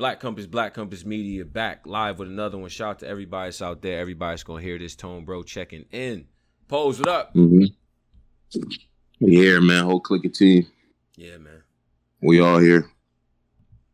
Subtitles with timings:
[0.00, 2.70] Black Compass, Black Compass Media back live with another one.
[2.70, 4.00] Shout out to everybody that's out there.
[4.00, 5.42] Everybody's gonna hear this tone, bro.
[5.42, 6.24] Checking in.
[6.68, 7.34] Pose, what up?
[7.34, 7.64] Mm-hmm.
[9.18, 9.84] Yeah, man.
[9.84, 10.66] Whole click of team.
[11.16, 11.62] Yeah, man.
[12.22, 12.88] We all here.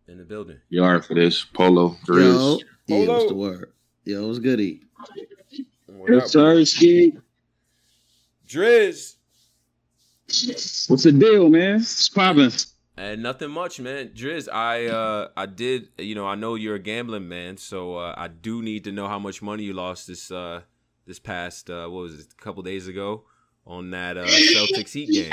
[0.06, 0.58] In the building.
[0.68, 1.44] You are for this.
[1.44, 2.60] Polo, Yo, Driz.
[2.86, 3.12] yeah, Polo.
[3.12, 3.72] what's the word?
[4.04, 4.82] Yo, what's goody?
[5.86, 6.28] What up?
[6.28, 7.16] Sir, Ski.
[8.46, 9.16] Driz.
[10.88, 11.80] What's the deal, man?
[11.80, 12.52] It's popping.
[12.98, 14.08] And nothing much, man.
[14.08, 18.14] Driz, I uh I did you know, I know you're a gambling man, so uh,
[18.16, 20.62] I do need to know how much money you lost this uh
[21.06, 23.24] this past uh what was it, a couple days ago
[23.66, 25.32] on that uh Celtics Heat game.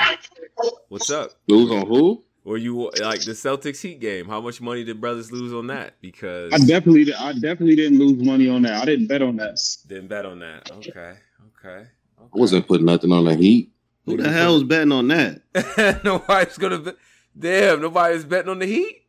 [0.88, 1.30] What's up?
[1.48, 2.24] Lose on who?
[2.44, 4.28] Or you like the Celtics Heat game?
[4.28, 5.94] How much money did brothers lose on that?
[6.02, 8.82] Because I definitely, I definitely didn't lose money on that.
[8.82, 9.58] I didn't bet on that.
[9.86, 10.70] didn't bet on that.
[10.70, 11.14] Okay,
[11.58, 11.86] okay.
[12.18, 13.72] I wasn't putting nothing on the Heat.
[14.04, 15.40] Who the hell was betting on that?
[15.56, 15.98] okay.
[16.04, 16.96] nobody's gonna bet.
[17.38, 19.02] Damn, nobody's betting on the Heat.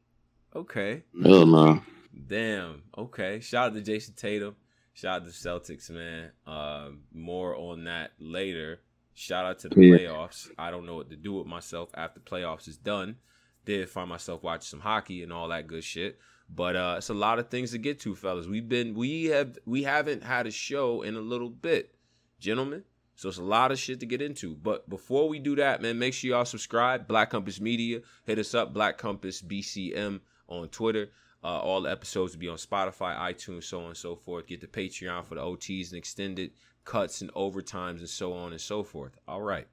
[0.55, 1.03] Okay.
[1.23, 1.81] Hell no.
[2.27, 2.83] Damn.
[2.97, 3.39] Okay.
[3.39, 4.55] Shout out to Jayson Tatum.
[4.93, 6.31] Shout out to Celtics, man.
[6.47, 8.79] Um, more on that later.
[9.13, 9.97] Shout out to the Yeah.
[9.97, 10.49] playoffs.
[10.57, 13.17] I don't know what to do with myself after playoffs is done.
[13.65, 16.19] Did find myself watching some hockey and all that good shit.
[16.49, 18.45] But uh, it's a lot of things to get to, fellas.
[18.47, 21.95] We've been we have we haven't had a show in a little bit,
[22.39, 22.83] gentlemen.
[23.15, 24.55] So it's a lot of shit to get into.
[24.55, 27.07] But before we do that, man, make sure y'all subscribe.
[27.07, 28.01] Black Compass Media.
[28.25, 31.09] Hit us up, Black Compass BCM on Twitter.
[31.43, 34.47] Uh, all the episodes will be on Spotify, iTunes, so on and so forth.
[34.47, 36.51] Get the Patreon for the OTs and extended
[36.83, 39.17] cuts and overtimes and so on and so forth.
[39.27, 39.67] All right.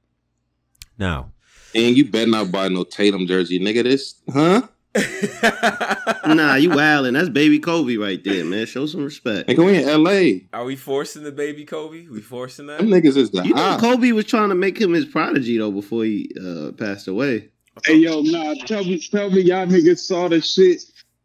[0.98, 1.32] Now.
[1.74, 3.82] And you better not buy no Tatum jersey, nigga.
[3.84, 4.62] This, huh?
[6.24, 7.14] Nah, you wildin'.
[7.14, 8.64] That's baby Kobe right there, man.
[8.66, 9.48] Show some respect.
[9.48, 10.46] Nigga, we in L.A.
[10.52, 12.06] Are we forcing the baby Kobe?
[12.06, 12.78] We forcing that?
[12.78, 13.80] Them niggas is the You know, hot.
[13.80, 17.50] Kobe was trying to make him his prodigy though before he uh, passed away.
[17.84, 20.84] Hey, yo, nah, tell me, tell me, y'all niggas saw the shit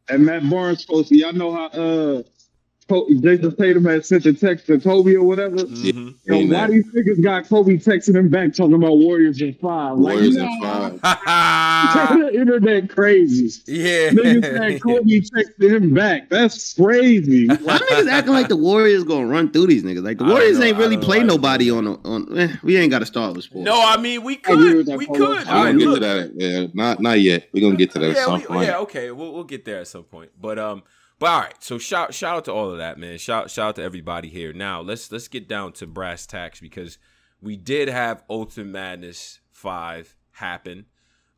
[0.09, 1.17] at Matt Barnes posted.
[1.17, 2.23] Y'all know how uh, Co-
[2.89, 5.57] Jayson Tatum had sent a text to Kobe or whatever.
[5.57, 6.15] Mhm.
[6.25, 6.69] Yo, Seen why that.
[6.71, 9.97] these niggas got Kobe texting him back talking about Warriors in five?
[9.97, 12.19] Warriors like, in nah, five.
[12.19, 13.61] the internet crazy.
[13.67, 14.09] yeah.
[14.09, 16.29] Niggas had Kobe texting him back.
[16.29, 17.47] That's crazy.
[17.47, 20.03] Why niggas acting like the Warriors gonna run through these niggas?
[20.03, 20.65] Like the Warriors know.
[20.65, 22.37] ain't really don't know play why nobody do on on.
[22.39, 23.65] Eh, we ain't got to start with sports.
[23.65, 24.97] No, I mean we I agree with could.
[24.97, 25.19] We could.
[25.19, 25.99] We're gonna get look.
[25.99, 26.31] to that.
[26.35, 27.49] Yeah, not not yet.
[27.51, 28.67] We're gonna get to that at some we, point.
[28.67, 30.31] yeah, okay, we'll we'll get there at some point.
[30.39, 30.83] But um,
[31.19, 31.63] but all right.
[31.63, 33.17] So shout shout out to all of that, man.
[33.17, 34.53] Shout shout out to everybody here.
[34.53, 36.97] Now let's let's get down to brass tacks because
[37.41, 40.85] we did have Ultimate Madness five happen,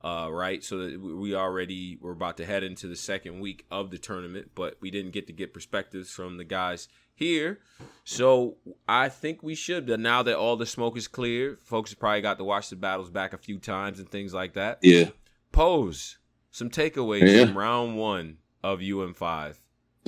[0.04, 0.64] uh, right?
[0.64, 4.52] So that we- already we're about to head into the second week of the tournament,
[4.56, 7.60] but we didn't get to get perspectives from the guys here.
[8.06, 8.58] So
[8.88, 9.86] I think we should.
[9.88, 12.76] But now that all the smoke is clear, folks have probably got to watch the
[12.78, 15.10] battles back a few times and things like that Yeah.
[15.52, 16.18] pose
[16.52, 17.46] some takeaways Yeah.
[17.46, 19.60] from round one of UM5.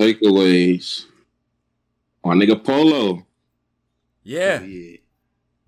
[0.06, 1.06] Takeaways.
[2.24, 3.26] My nigga Polo.
[4.24, 4.96] Yeah, Oh, yeah.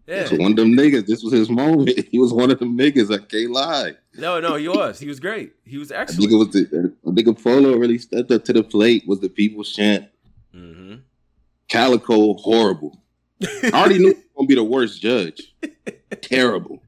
[0.06, 0.22] yeah.
[0.31, 1.06] was one of them niggas.
[1.06, 1.91] This was his moment.
[2.11, 3.12] He was one of them niggas.
[3.12, 3.93] I can't lie.
[4.17, 5.00] No, no, he was.
[5.00, 5.53] He was great.
[5.65, 6.33] He was I think excellent.
[6.33, 9.05] it was the I think Polo really stepped up to the plate.
[9.06, 10.06] Was the people's chant.
[10.53, 10.97] hmm
[11.69, 13.00] Calicoe horrible.
[13.43, 15.55] I already knew he was gonna be the worst judge.
[16.23, 16.81] Terrible.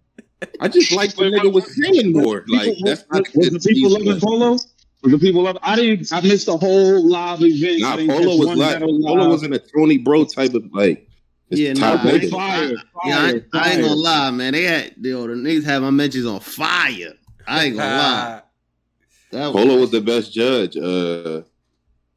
[0.60, 2.44] I just like the nigga was saying more.
[2.46, 4.58] Like that's not was the people loving Polo?
[5.02, 5.60] Was the people loving?
[5.62, 6.12] I didn't.
[6.12, 7.80] I missed the whole live event.
[7.80, 10.64] Nah, I didn't Polo catch was one like Polo wasn't a Tony Bro type of
[10.72, 11.08] like.
[11.48, 12.30] Yeah, top nah, nigga.
[12.30, 14.52] Fire, fire, Yeah, I, I ain't gonna lie, man.
[14.52, 17.12] They had yo, the niggas had my mentions on fire.
[17.46, 18.42] I ain't gonna lie.
[19.32, 20.76] That Polo was the best judge.
[20.76, 21.42] Uh,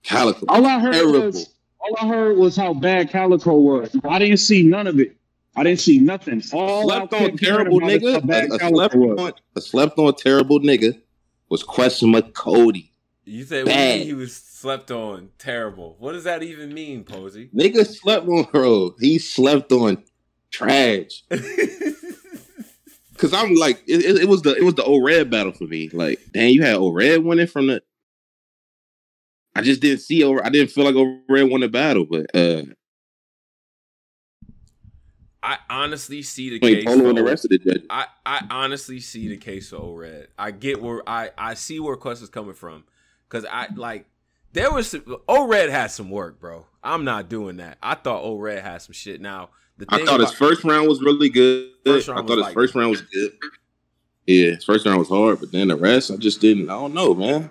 [0.04, 0.46] Calicoe.
[0.48, 1.22] All I heard Terrible.
[1.22, 3.96] was all I heard was how bad Calicoe was.
[4.04, 5.16] I didn't see none of it.
[5.56, 6.42] I didn't see nothing.
[6.54, 8.52] All slept I on kept terrible about is nigga.
[8.52, 11.02] A, a slept on a slept on terrible nigga
[11.50, 12.92] was question Cody.
[13.26, 14.02] You said what do you Bad.
[14.02, 15.96] he was slept on terrible.
[16.00, 17.50] What does that even mean, Posey?
[17.56, 18.96] Nigga slept on bro.
[19.00, 20.04] He slept on
[20.52, 21.24] trash.
[23.18, 25.66] Cause I'm like, it, it, it was the it was the old red battle for
[25.66, 25.90] me.
[25.90, 27.84] Like, dang, you had old red winning from the.
[29.56, 30.44] I just didn't see over.
[30.44, 32.64] I didn't feel like old red won the battle, but uh,
[35.50, 36.86] I honestly see the case.
[36.86, 37.88] Polo and the for- rest of the judges.
[37.90, 40.28] I, I honestly see the case for O-Red.
[40.38, 42.84] I get where I, I see where Quest is coming from.
[43.30, 44.06] Cause I like
[44.54, 44.96] there was
[45.28, 46.68] O-Red had some work, bro.
[46.84, 47.80] I'm not doing that.
[47.82, 49.22] I thought O-Red had some shit.
[49.22, 51.72] Now the I thought his first round was really good.
[51.88, 53.32] I thought his like- first round was good.
[54.28, 56.70] Yeah, his first round was hard, but then the rest, I just didn't.
[56.70, 57.50] I don't know, man.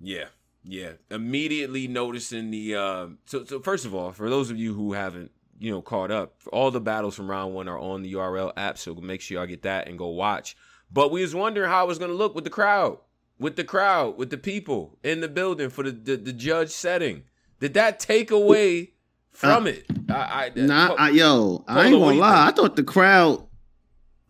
[0.00, 0.28] Yeah,
[0.64, 0.92] yeah.
[1.10, 2.74] Immediately noticing the.
[2.76, 5.30] Um, so, so first of all, for those of you who haven't,
[5.62, 8.76] you know, caught up, all the battles from round one are on the URL app,
[8.78, 10.56] so make sure y'all get that and go watch.
[10.92, 12.98] But we was wondering how it was gonna look with the crowd.
[13.38, 17.22] with the crowd, with the people in the building for the the, the judge setting?
[17.60, 18.92] Did that take away
[19.30, 19.86] from it?
[20.08, 22.46] I, I Nah, I, yo, I ain't gonna lie.
[22.46, 22.58] think?
[22.58, 23.46] I thought the crowd,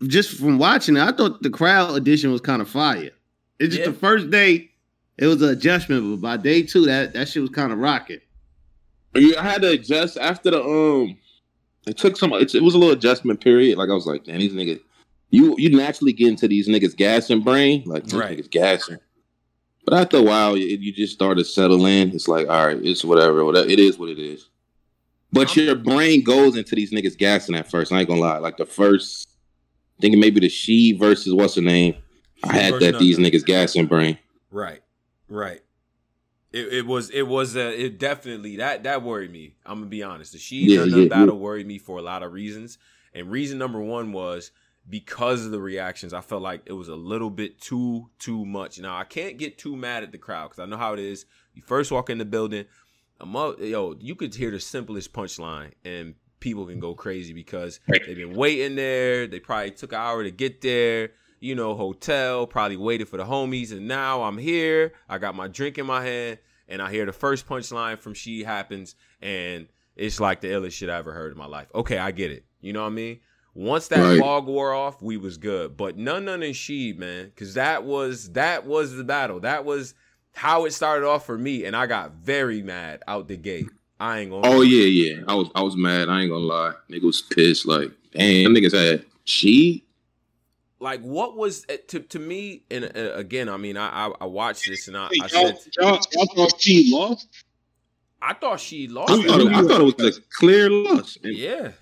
[0.06, 3.10] just from watching it, I thought the crowd edition was kind of fire.
[3.58, 3.92] It's just Yeah.
[3.92, 4.70] the first day,
[5.18, 8.20] it was an adjustment, but by day two, that that shit was kind of rocking.
[9.14, 11.18] Yeah, I had to adjust after the um.
[11.86, 12.32] It took some.
[12.34, 13.78] It, it was a little adjustment period.
[13.78, 14.80] Like I was like, man, these niggas.
[15.30, 18.38] You you naturally get into these niggas gassing brain, like these Right.
[18.38, 18.98] niggas gassing.
[19.84, 22.10] But after a while, you, you just start to settle in.
[22.12, 23.44] It's like, all right, it's whatever.
[23.44, 24.48] Whatever it is, what it is.
[25.32, 27.90] But your brain goes into these niggas gassing at first.
[27.90, 28.38] I ain't gonna lie.
[28.38, 29.28] Like the first,
[30.00, 31.94] thinking maybe the she versus what's her name.
[32.44, 34.18] I had that these niggas gassing brain.
[34.50, 34.82] Right,
[35.28, 35.62] right.
[36.52, 39.54] It, it was it was uh, it definitely that that worried me.
[39.64, 40.32] I'm gonna be honest.
[40.32, 41.08] The she Yeah, yeah, Nun yeah.
[41.08, 42.78] battle worried me for a lot of reasons,
[43.14, 44.50] and reason number one was
[44.88, 46.12] because of the reactions.
[46.12, 48.78] I felt like it was a little bit too too much.
[48.78, 51.24] Now I can't get too mad at the crowd because I know how it is.
[51.54, 52.66] You first walk in the building,
[53.20, 58.16] a yo, you could hear the simplest punchline and people can go crazy because they've
[58.16, 59.26] been waiting there.
[59.26, 61.12] They probably took an hour to get there.
[61.42, 64.92] You know, hotel, probably waited for the homies, and now I'm here.
[65.08, 68.44] I got my drink in my hand, and I hear the first punchline from She
[68.44, 69.66] happens, and
[69.96, 71.66] it's like the illest shit I ever heard in my life.
[71.74, 72.44] Okay, I get it.
[72.60, 73.18] You know what I mean?
[73.54, 74.20] Once that Right.
[74.20, 75.76] fog wore off, we was good.
[75.76, 79.40] But none, none, and she, man, because that was that was the battle.
[79.40, 79.94] That was
[80.34, 83.66] how it started off for me, and I got very mad out the gate.
[83.98, 84.46] I ain't gonna.
[84.46, 85.22] Oh yeah, yeah.
[85.26, 86.08] I was I was mad.
[86.08, 86.74] I ain't gonna lie.
[86.88, 87.66] Nigga was pissed.
[87.66, 89.84] Like, damn, niggas had she.
[90.82, 92.64] Like what was eh, to to me?
[92.70, 95.98] And uh, again, I mean, I I, I watched this and I, I said y'all,
[96.12, 97.28] y'all thought she lost?
[98.20, 99.12] I thought she lost.
[99.12, 101.18] I thought, it, I thought it was a clear loss.
[101.22, 101.72] And Yeah,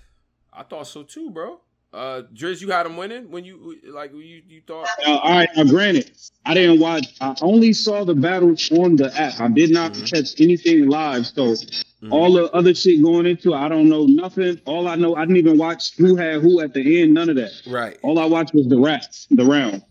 [0.53, 1.59] I thought so too, bro.
[1.93, 4.87] Uh, Driz, you had him winning when you like you you thought.
[5.05, 6.11] Uh, all right, now granted,
[6.45, 7.05] I didn't watch.
[7.19, 9.39] I only saw the battle on the app.
[9.41, 10.09] I did not Mhm.
[10.09, 11.27] catch anything live.
[11.27, 11.55] So
[12.03, 12.11] Mhm.
[12.11, 14.59] all the other shit going into, it, I don't know nothing.
[14.65, 17.13] All I know, I didn't even watch who had who at the end.
[17.13, 17.51] None of that.
[17.67, 17.97] right.
[18.01, 19.83] All I watched was the rats, the round.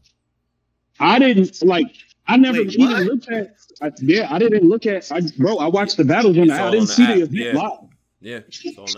[0.98, 1.86] I didn't like.
[2.26, 3.54] I never Wait, even looked at.
[3.82, 5.10] I, yeah, I didn't look at.
[5.12, 7.52] I, bro, I watched the battles on the I didn't the see the event yeah.
[7.54, 7.78] live.
[8.22, 8.40] Yeah.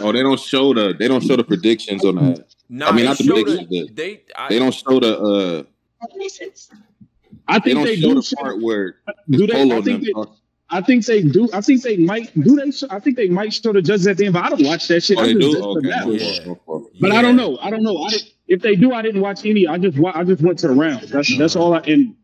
[0.01, 2.45] oh, they don't show the they don't show the predictions on that.
[2.69, 5.19] No, I mean, they not the predictions, it- the- They I, They don't show the
[5.19, 5.63] uh
[7.49, 8.15] I they think don't they, show do.
[8.15, 8.97] the show- part where
[9.31, 9.53] do they?
[9.53, 10.13] Polo I think them they.
[10.13, 10.37] talk.
[10.73, 11.49] I think they do.
[11.53, 12.57] I think they might do.
[12.57, 12.71] They.
[12.71, 14.89] Show, I think they might show the judges at the end, but I don't watch
[14.89, 15.19] that shit.
[15.19, 15.63] Oh, I they do.
[15.63, 15.89] Okay.
[15.89, 16.55] Yeah.
[16.67, 17.15] But yeah.
[17.15, 17.59] I don't know.
[17.59, 17.99] I don't know.
[17.99, 18.17] I
[18.49, 19.69] if they do, I didn't watch any.
[19.69, 21.11] I just I just went to the rounds.
[21.11, 22.17] That's that's all I and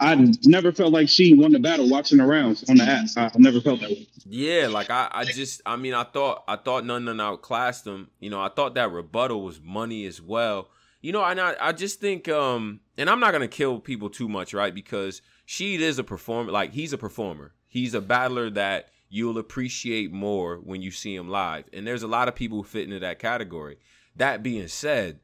[0.00, 3.06] I never felt like she won the battle watching the rounds on the app.
[3.16, 4.08] I never felt that way.
[4.26, 8.10] Yeah, like I, I just, I mean, I thought, I thought none none outclassed them.
[8.20, 10.68] You know, I thought that rebuttal was money as well.
[11.00, 14.28] You know, and I, I just think, um, and I'm not gonna kill people too
[14.28, 14.74] much, right?
[14.74, 16.50] Because she is a performer.
[16.50, 17.52] Like he's a performer.
[17.74, 21.64] He's a battler that you'll appreciate more when you see him live.
[21.72, 23.78] And there's a lot of people who fit into that category.
[24.14, 25.18] That being said,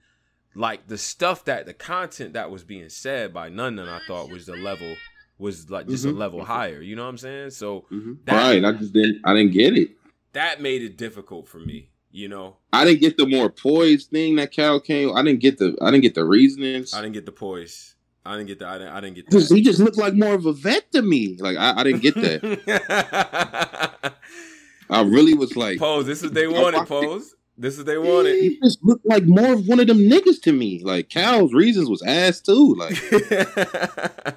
[0.56, 4.30] like the stuff that the content that was being said by none none, I thought
[4.32, 4.96] was the level
[5.38, 6.08] was like just Mhm.
[6.14, 6.82] a level higher.
[6.82, 7.50] You know what I'm saying?
[7.50, 8.18] So Mhm.
[8.24, 8.64] that, right.
[8.64, 9.90] I just didn't I didn't get it.
[10.32, 11.90] that made it difficult for me.
[12.10, 15.14] You know, I didn't get the more poised thing that Cal came.
[15.14, 16.92] I didn't get the I didn't get the reasonings.
[16.94, 17.94] I didn't get the poise.
[18.24, 18.68] I didn't get that.
[18.68, 18.92] I didn't.
[18.92, 19.48] I didn't get that.
[19.54, 21.36] he just looked like more of a vet to me.
[21.38, 24.14] Like I, I didn't get that.
[24.90, 26.06] I really was like pose.
[26.06, 26.86] This is they wanted.
[26.86, 27.34] Pose.
[27.56, 28.36] This is they wanted.
[28.36, 30.82] he just looked like more of one of them niggas to me.
[30.82, 32.74] Like Cal's reasons was ass too.
[32.74, 32.98] Like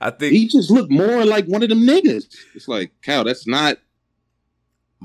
[0.00, 2.24] I think he just looked more like one of them niggas.
[2.54, 3.78] It's like Cal, that's not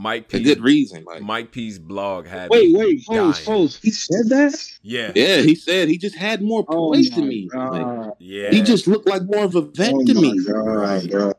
[0.02, 1.04] Mike a P's good reason.
[1.04, 2.50] Like Mike P's blog had.
[2.50, 3.68] Wait, wait, pose, dying.
[3.82, 4.72] He said that.
[4.82, 7.50] Yeah, yeah, he said he just had more Oh to my me.
[7.54, 8.14] Like, God.
[8.20, 8.50] yeah.
[8.50, 10.40] he just looked like more of a vet Oh to me.
[10.46, 11.34] God, bro.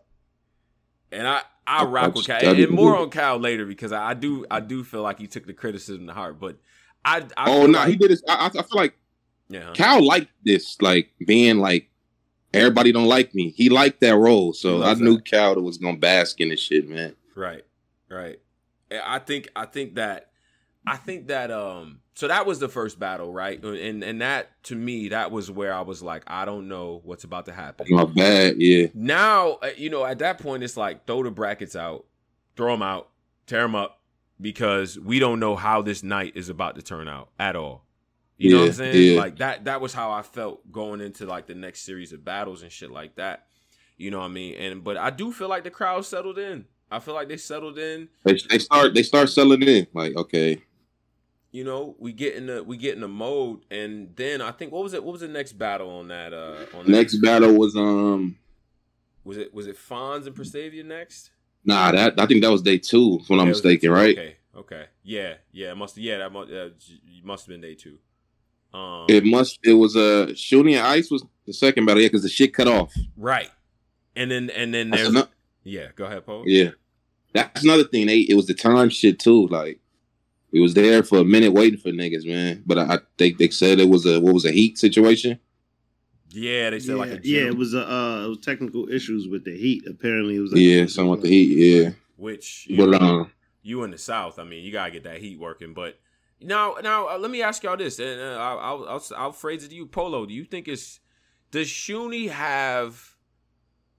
[1.11, 3.39] and I I I- rock I with just- Cal, I and, and more on Cal
[3.39, 6.39] later because I, I do I do feel like he took the criticism to heart.
[6.39, 6.59] But
[7.05, 8.23] I, I Oh feel no, like, he did this.
[8.29, 8.95] I, I I feel like
[9.49, 9.73] yeah.
[9.75, 11.89] Cal liked this, like being like
[12.53, 13.51] everybody don't like me.
[13.57, 15.25] He liked that role, so I loves knew that.
[15.25, 17.17] Cal was gonna bask in this shit, man.
[17.35, 17.65] Right,
[18.11, 18.39] right.
[18.91, 20.31] I think I think that
[20.87, 23.63] I think that um so that was the first battle, right?
[23.63, 27.25] And and that to me that was where I was like, I don't know what's
[27.25, 27.87] about to happen.
[27.91, 28.89] My bad, yeah.
[28.95, 32.07] Now, uh, you know, at that point it's like throw the brackets out,
[32.57, 33.09] throw them out,
[33.47, 34.01] tear them up
[34.41, 37.85] because we don't know how this night is about to turn out at all.
[38.37, 39.13] You know what I'm saying?
[39.15, 39.21] yeah.
[39.21, 42.63] Like that that was how I felt going into like the next series of battles
[42.63, 43.47] and shit like that.
[43.99, 44.55] You know what I mean?
[44.55, 46.65] And but I do feel like the crowd settled in.
[46.91, 48.09] I feel like they settled in.
[48.25, 49.87] They, they start they start selling in.
[49.95, 50.63] Like, okay,
[51.53, 54.73] you know, we get in the we get in the mode, and then I think
[54.73, 55.03] what was it?
[55.03, 56.33] What was the next battle on that?
[56.33, 56.89] Uh, on that?
[56.89, 58.37] next battle was um
[59.25, 61.31] Was it was it Fonz and Prestavia next?
[61.65, 63.91] Nah, that I think that was day two, if I'm Yeah, it was day mistaken,
[63.91, 64.19] right?
[64.19, 65.75] Okay, okay, yeah, yeah.
[65.75, 66.69] Must yeah that must uh,
[67.25, 67.99] must have been day two.
[68.73, 69.59] Um, It must.
[69.65, 72.69] It was uh, Shuni and Ice was the second battle, yeah, because the shit cut
[72.69, 72.95] off.
[73.17, 73.51] right,
[74.15, 75.13] and then and then there's
[75.65, 75.89] yeah.
[75.95, 76.45] Go ahead, Poe.
[76.47, 76.71] yeah,
[77.33, 78.07] that's another thing.
[78.07, 79.47] They it was the time shit too.
[79.49, 79.81] Like
[80.53, 82.63] we was there for a minute waiting for niggas, man.
[82.67, 85.39] But I, I think they said it was a what was a heat situation.
[86.33, 89.29] Yeah, they said yeah, like a yeah, it was uh, uh, it was technical issues
[89.29, 89.85] with the heat.
[89.89, 91.57] Apparently, it was like, Yeah, something with the heat.
[91.57, 94.39] Yeah, which you, but know, um, you in the South.
[94.39, 95.75] I mean, you gotta get that heat working.
[95.75, 95.99] But
[96.41, 99.65] now, now uh, let me ask y'all this, and uh, I'll, I'll I'll I'll phrase
[99.65, 100.25] it to you, Polo.
[100.25, 101.01] Do you think it's
[101.51, 103.17] does Shuni have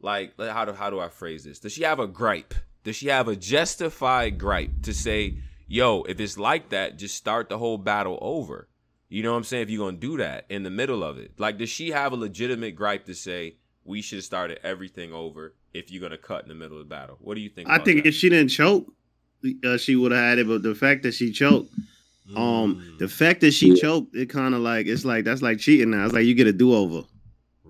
[0.02, 1.60] like like, how do how do I phrase this?
[1.60, 2.54] Does she have a gripe?
[2.84, 5.36] Does she have a justified gripe to say,
[5.68, 8.68] yo, if it's like that, just start the whole battle over?
[9.10, 9.64] You know what I'm saying?
[9.64, 12.16] If you're gonna do that in the middle of it, like, does she have a
[12.16, 16.50] legitimate gripe to say we should have started everything over if you're gonna cut in
[16.50, 17.18] the middle of the battle?
[17.20, 17.70] What do you think?
[17.70, 18.10] I think that?
[18.10, 18.92] if she didn't choke,
[19.66, 20.48] uh, she would have had it.
[20.48, 21.72] But the fact that she choked,
[22.36, 25.60] um, Mm, the fact that she choked, it kind of like it's like that's like
[25.60, 26.06] cheating now.
[26.06, 27.04] It's like you get a do over.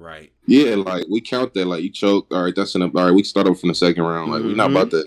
[0.01, 0.31] Right.
[0.48, 1.65] yeah, like we count that.
[1.65, 2.31] Like you choked.
[2.34, 2.91] All right, that's enough.
[2.96, 4.31] All right, we start over from the second round.
[4.31, 5.05] Like we're not about to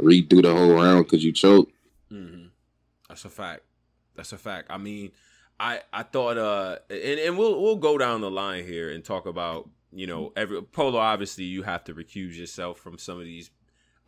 [0.00, 1.72] redo the whole round because you choked.
[2.08, 2.46] hmm
[3.08, 3.62] That's a fact.
[4.14, 4.68] That's a fact.
[4.70, 5.12] I mean,
[5.60, 9.26] I I thought uh and, and we'll we'll go down the line here and talk
[9.26, 13.50] about, you know, every polo obviously you have to recuse yourself from some of these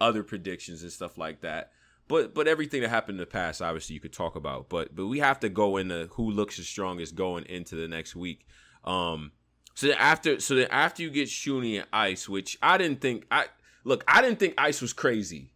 [0.01, 1.71] other predictions and stuff like that.
[2.09, 4.69] But but everything that happened in the past obviously you could talk about.
[4.69, 8.15] But but we have to go into who looks the strongest going into the next
[8.17, 8.47] week.
[8.85, 9.33] Um
[9.75, 13.27] so then after so then after you get Shuni and Ice, which I didn't think
[13.31, 13.47] I
[13.85, 15.51] look, I didn't think Ice was crazy.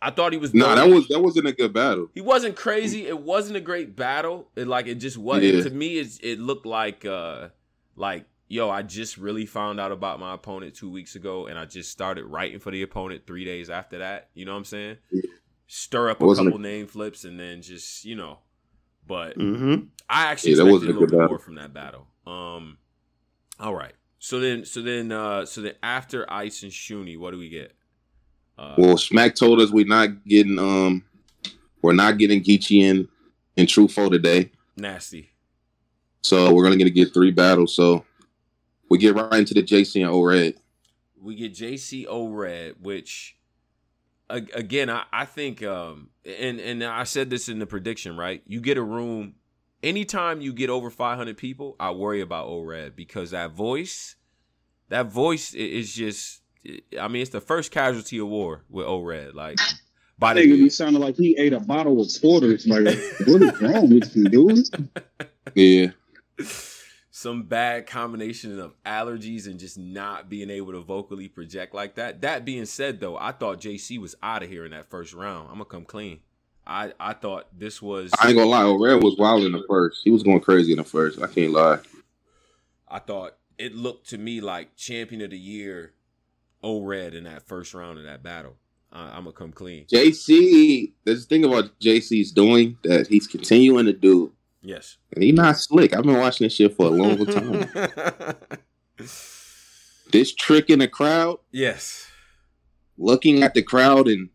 [0.00, 2.10] I thought he was Nah, that was that wasn't a good battle.
[2.14, 3.06] He wasn't crazy.
[3.06, 4.48] It wasn't a great battle.
[4.56, 5.42] It like it just was.
[5.42, 5.62] Yeah.
[5.62, 7.48] To me, it it looked like uh
[7.96, 11.64] like yo, I just really found out about my opponent two weeks ago, and I
[11.64, 14.28] just started writing for the opponent three days after that.
[14.34, 14.96] You know what I'm saying?
[15.10, 15.22] Yeah.
[15.68, 18.40] Stir up a Wasn't a- couple name flips, and then just you know.
[19.06, 19.84] But Mm-hmm.
[20.10, 21.28] I actually Yeah, that expected wasn't a a little good bit battle.
[21.30, 22.06] more from that battle.
[22.26, 22.76] Um,
[23.62, 23.92] all right.
[24.18, 27.72] So then, so then, uh, so then after Ice and Shuni, what do we get?
[28.58, 31.04] Uh, Well, Smack told us we're not getting um,
[31.80, 33.08] we're not getting Geechee in
[33.56, 34.50] in True Foe today.
[34.76, 35.30] nasty.
[36.22, 37.74] So we're gonna get to get three battles.
[37.74, 38.04] So
[38.88, 40.54] we get right into the JC and O Red.
[41.20, 43.36] we get JCO Red, which
[44.30, 48.42] again I, I think um and and I said this in the prediction, right?
[48.46, 49.34] You get a room
[49.82, 54.16] anytime you get over 500 people, I worry about ORED because that voice
[54.88, 56.42] that voice is just
[57.00, 59.58] I mean it's the first casualty of war with ORED like
[60.22, 62.66] by the be the sounding like he ate a bottle of quarters.
[62.66, 62.84] Like,
[63.26, 64.68] what is wrong with you, dude?
[65.56, 65.88] Yeah,
[67.10, 72.20] some bad combination of allergies and just not being able to vocally project like that.
[72.20, 75.48] That being said, though, I thought JC was out of here in that first round.
[75.48, 76.20] I'm gonna come clean.
[76.72, 78.10] I I thought this was.
[78.18, 78.62] I ain't gonna lie.
[78.62, 80.00] O Red was wild in the first.
[80.02, 81.20] He was going crazy in the first.
[81.20, 81.78] I can't lie.
[82.88, 85.92] I thought it looked to me like champion of the year,
[86.62, 88.56] O Red in that first round of that battle.
[88.90, 89.84] I, I'm gonna come clean.
[89.84, 94.96] JC, there's a thing about JC's doing that he's continuing to do, Yes.
[95.14, 95.94] and he not slick.
[95.94, 97.68] I've been watching this shit for a long time.
[100.10, 102.06] this trick in the crowd, yes.
[102.96, 104.30] looking at the crowd and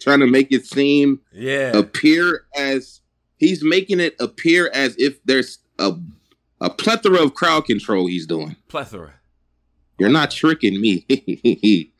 [0.00, 1.76] trying to make it seem Yeah.
[1.76, 3.00] appear as
[3.36, 5.94] he's making it appear as if there's a
[6.60, 8.56] a plethora of crowd control he's doing.
[8.68, 9.14] Plethora.
[9.98, 11.04] You're not tricking me.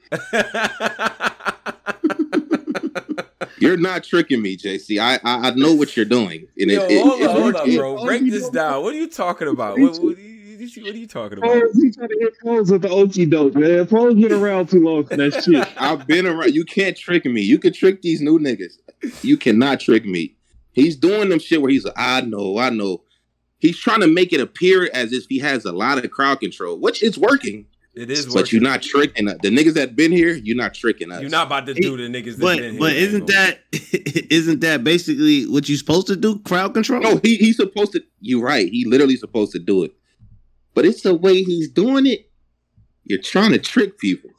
[3.58, 4.98] you're not tricking me, JC.
[5.00, 6.46] I I, I know what you're doing.
[6.58, 8.04] And Yo, it, it, hold it- on, hold it- on, bro.
[8.04, 8.82] Break this down.
[8.82, 9.78] What are you talking about?
[9.78, 11.50] What, what, you- what are you talking about?
[11.50, 13.86] Pose, he trying to hit pose with the okie doke, man.
[13.86, 15.66] Pose been around too long for that shit.
[15.80, 16.54] I've been around.
[16.54, 17.42] You can't trick me.
[17.42, 18.74] You can trick these new niggas.
[19.22, 20.36] You cannot trick me.
[20.72, 23.02] He's doing them shit where he's like, I know, I know.
[23.58, 26.78] He's trying to make it appear as if he has a lot of crowd control,
[26.78, 27.66] which is working.
[27.94, 28.60] It is But working.
[28.60, 29.36] you're not tricking us.
[29.40, 31.20] The niggas that been here, you're not tricking us.
[31.20, 32.36] You're not about to do the niggas.
[32.36, 33.60] that But been but here isn't that
[34.32, 36.40] isn't that basically what you're supposed to do?
[36.40, 37.00] Crowd control?
[37.00, 38.02] No, he, he's supposed to.
[38.20, 38.68] You're right.
[38.68, 39.92] He literally supposed to do it.
[40.74, 42.30] But it's the way he's doing it.
[43.04, 44.30] You're trying to trick people.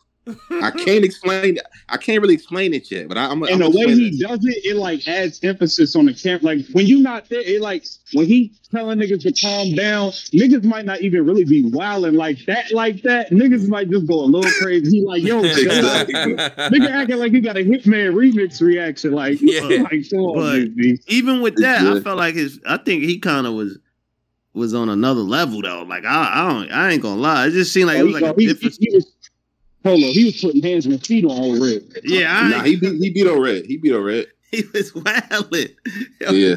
[0.49, 1.59] I can't explain.
[1.87, 3.07] I can't really explain it yet.
[3.07, 3.43] But I, I'm.
[3.43, 6.41] And I'm the way explaining he does it, it like adds emphasis on the camp.
[6.41, 10.63] Like when you not there, it like when he telling niggas to calm down, niggas
[10.63, 13.29] might not even really be wilding like that, like that.
[13.29, 14.97] Niggas might just go a little crazy.
[14.97, 16.07] He like, yo, chill out.
[16.07, 19.11] nigga acting like he got a Hitman remix reaction.
[19.11, 19.61] Like, Yeah.
[19.83, 20.99] like, come on, But- B.
[21.07, 21.99] Even with that, I Yeah.
[21.99, 22.59] felt like his.
[22.65, 23.77] I think he kind of was
[24.55, 25.83] was on another level though.
[25.83, 27.47] Like I, I don't, I ain't gonna lie.
[27.47, 28.77] It just seemed like it was like a he, different.
[28.79, 29.11] he, he was,
[29.83, 31.83] Polo, he was putting hands and feet on old red.
[32.03, 33.65] Yeah, I Nah, he beat he beat on red.
[33.65, 34.27] He beat on red.
[34.51, 35.69] he was wilding.
[36.21, 36.55] Yeah.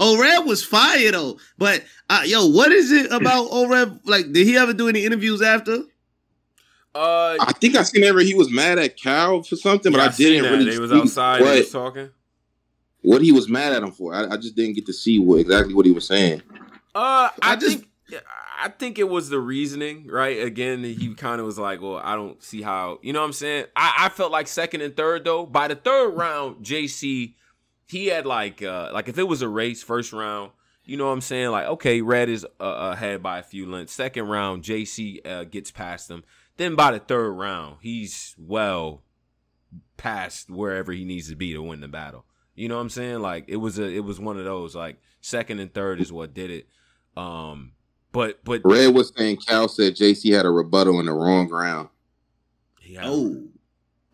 [0.00, 1.38] Red was fire though.
[1.58, 4.00] But uh, yo, what is it about Red?
[4.04, 5.84] Like, did he ever do any interviews after?
[6.94, 10.04] Uh, I think I seen ever he was mad at Cal for something, but yeah,
[10.06, 10.50] I didn't that.
[10.50, 10.70] really.
[10.70, 11.40] They was outside.
[11.40, 12.10] They What, was talking.
[13.02, 14.12] what he was mad at him for.
[14.12, 16.42] I, I just didn't get to see what exactly what he was saying.
[16.94, 17.86] Uh, I, I just- think
[18.62, 20.42] I think it was the reasoning, right?
[20.42, 23.32] Again, he kind of was like, "Well, I don't see how." You know what I'm
[23.32, 23.66] saying?
[23.76, 25.46] I, I felt like second and third though.
[25.46, 27.34] By the third round, JC,
[27.86, 30.50] he had like uh like if it was a race, first round.
[30.84, 31.50] You know what I'm saying?
[31.50, 33.92] Like, okay, Red is uh, ahead by a few lengths.
[33.92, 36.24] Second round, JC uh, gets past him.
[36.56, 39.02] Then by the third round, he's well
[39.96, 42.24] past wherever he needs to be to win the battle.
[42.54, 43.20] You know what I'm saying?
[43.20, 46.34] Like it was a it was one of those like second and third is what
[46.34, 46.66] did it.
[47.16, 47.72] Um
[48.12, 51.88] but but Red was saying Cal said JC had a rebuttal in the wrong round.
[52.80, 53.42] he had- Oh,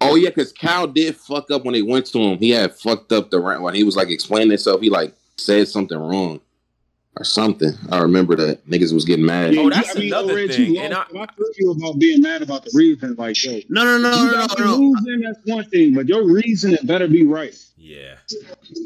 [0.03, 2.39] Oh yeah, because Cal did fuck up when they went to him.
[2.39, 4.83] He had fucked up the round when he was like explaining himself.
[4.83, 6.41] He like said something wrong
[7.17, 7.73] or something.
[7.91, 9.57] I remember that niggas was getting mad.
[9.57, 12.67] Oh, that's another Red, thing, You and I- I feel you about being mad about
[12.67, 13.15] the reason.
[13.17, 14.77] Like, yo, no, no, no, you no, no, no.
[14.77, 15.21] losing.
[15.23, 17.59] That's one thing, but your reasoning better be right.
[17.79, 18.17] yeah.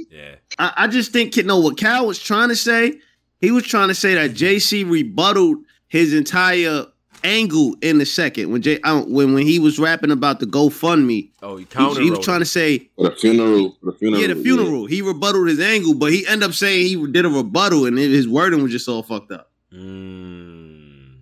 [0.09, 0.37] Yeah.
[0.61, 3.00] I, I just think you know what Cal was trying to say.
[3.41, 5.57] He was trying to say that JC rebutted
[5.89, 6.87] his entire
[7.23, 11.31] angle in the second when J uh, when when he was rapping about the GoFundMe.
[11.43, 14.21] Oh, he He, counter he was trying to say For the funeral, for the funeral.
[14.23, 14.87] yeah the funeral.
[14.87, 18.27] He rebutted his angle, but he ended up saying he did a rebuttal, and his
[18.29, 19.51] wording was just all fucked up.
[19.73, 21.17] Mm.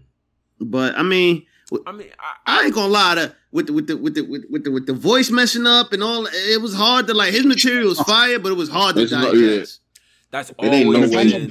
[0.60, 1.46] But I mean,
[1.86, 2.08] I mean,
[2.46, 4.70] I, I ain't gonna lie to with the with the with the with, with the
[4.70, 6.26] with the voice messing up and all.
[6.26, 9.12] It was hard to like his material was fire, but it was hard to It's
[9.12, 9.80] not- digest.
[10.30, 11.46] that's ain't no always way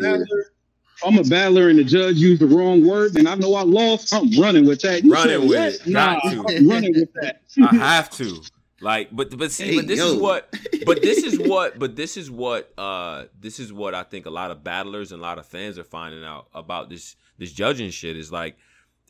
[1.04, 1.24] I'm a been.
[1.24, 1.30] do it.
[1.30, 1.62] battler.
[1.64, 4.14] I'm a and the judge used the wrong word, and I know I lost.
[4.14, 5.04] I'm running with that.
[5.04, 5.88] You Running said with what?
[5.88, 5.88] it.
[5.88, 6.46] Nah, Got to.
[6.58, 7.42] I'm running with that.
[7.72, 8.42] I have to.
[8.80, 10.08] Like, but but see, Hey, but this yo.
[10.08, 10.54] is what,
[10.86, 14.30] but this is what, but this is what, uh, this is what I think a
[14.30, 17.90] lot of battlers and a lot of fans are finding out about this this judging
[17.90, 18.56] shit is like,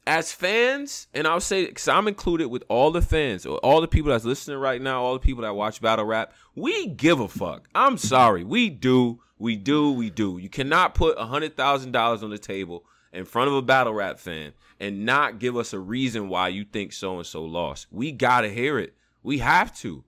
[0.06, 3.90] as fans, and I'll say because I'm included with all the fans, or all the
[3.90, 7.28] people that's listening right now, all the people that watch battle rap, we give a
[7.28, 7.68] fuck.
[7.76, 10.38] I'm sorry, we do, we do, we do.
[10.38, 13.94] You cannot put a hundred thousand dollars on the table in front of a battle
[13.94, 17.88] rap fan and not give us a reason why you think so and so lost.
[17.92, 18.94] We gotta hear it.
[19.24, 20.04] We have to.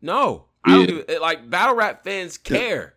[0.00, 1.20] No, I don't give it.
[1.20, 2.94] Like battle rap fans care.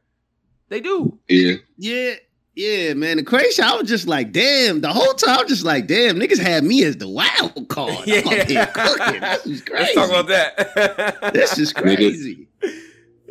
[0.70, 1.20] They do.
[1.28, 1.56] Yeah.
[1.78, 2.14] Yeah,
[2.56, 3.18] yeah, man.
[3.18, 4.82] The crazy, I was just like, damn.
[4.82, 6.18] The whole time, I was just like, damn.
[6.18, 7.92] Niggas had me as the wild card.
[8.08, 9.22] I'm cooking.
[9.22, 9.84] This is crazy.
[9.84, 11.34] Let's talk about that.
[11.34, 12.48] This is crazy.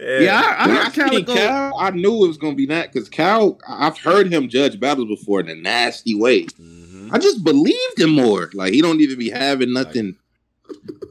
[0.01, 0.19] Yeah.
[0.21, 1.35] Yeah, I, I When I Cal seen go.
[1.35, 5.09] Cal, I knew it was gonna be that because Cal, I've heard him judge battles
[5.09, 6.45] before in a nasty way.
[6.47, 7.13] Mhm.
[7.13, 8.51] I just believed him more.
[8.55, 10.17] Like he don't even be having nothing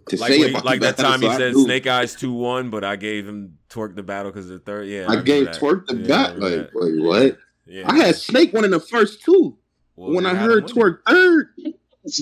[0.07, 1.63] to Like, say when he- about like that battle, time he so I said knew.
[1.65, 4.87] Snake Eyes two one, but I gave him twerk the battle because the third.
[4.87, 5.47] Yeah, I, remember gave.
[5.49, 6.39] Twerk the Yeah, I bat.
[6.39, 7.37] Like, wait, what?
[7.67, 7.83] Yeah.
[7.91, 9.57] I had Snake one in the first two.
[9.95, 11.75] Well, when I heard Twerk third, See,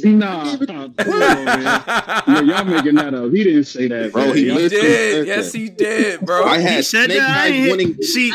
[0.03, 2.47] nah, nah, come on, man.
[2.47, 3.31] Y'all making that up.
[3.31, 4.71] He didn't say that, Bro, he He did.
[4.71, 6.43] said Yes, he did, bro.
[6.45, 7.29] I had He said Snake that.
[7.37, 8.01] I Eyes ain't winning.
[8.01, 8.33] See,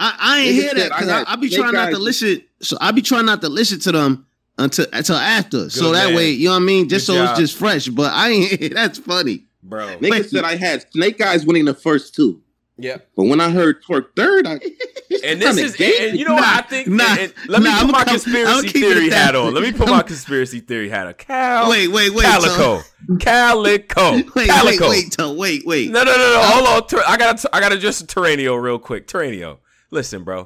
[0.00, 2.42] I, I ain't hear that said I because I, I be trying not to listen.
[2.60, 4.26] So I be trying not to listen to them
[4.58, 5.70] until until after.
[5.70, 6.88] so Good that way, you know what I mean.
[6.88, 7.30] Just Good so job.
[7.30, 7.88] it's just fresh.
[7.88, 8.74] But I ain't.
[8.74, 9.44] That's funny.
[9.62, 9.96] bro.
[9.98, 10.30] Nigga Wait.
[10.30, 12.40] said I had Snake Eyes winning the first two.
[12.80, 12.98] Yeah.
[13.16, 14.52] But when I heard Twerk third, I
[15.24, 16.86] And this is, and you know what I think?
[16.86, 19.52] nah, and- and let me put I'ma my come- conspiracy theory hat on.
[19.52, 21.14] Let me put my conspiracy theory hat on.
[21.14, 22.22] Cal, Wait, wait, wait.
[22.24, 22.82] Calicoe,
[23.18, 24.88] Calicoe, Wait, wait, Calicoe.
[24.90, 25.90] wait, Toe, wait, wait.
[25.90, 26.40] No, no, no, no.
[26.44, 26.86] Hold on.
[26.86, 29.06] Ter- I gotta, I gotta address Terranio real quick.
[29.08, 29.58] Terranio,
[29.90, 30.44] listen, bro.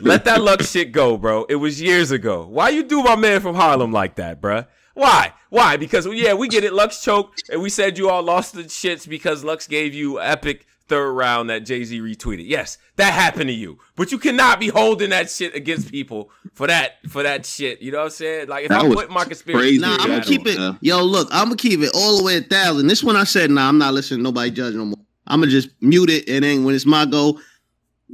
[0.00, 1.44] Let that luck shit go, bro.
[1.44, 2.46] It was years ago.
[2.48, 4.66] Why you do my man from Harlem like that, bruh?
[4.94, 5.32] Why?
[5.50, 5.76] Why?
[5.76, 6.72] Because yeah, we get it.
[6.72, 10.66] Lux choked, and we said you all lost the shits because Lux gave you epic
[10.88, 12.44] third round that Jay Z retweeted.
[12.46, 16.66] Yes, that happened to you, but you cannot be holding that shit against people for
[16.66, 17.80] that for that shit.
[17.80, 18.48] You know what I'm saying?
[18.48, 19.78] Like if That I put my conspiracy, crazy.
[19.80, 20.58] Nah, I'm gonna keep it.
[20.58, 20.74] yeah.
[20.80, 22.86] Yo, look, I'm gonna keep it all the way a thousand.
[22.88, 24.98] This one I said, nah, I'm not listening to nobody judge no more.
[25.26, 27.40] I'm gonna just mute it, and then when it's my go,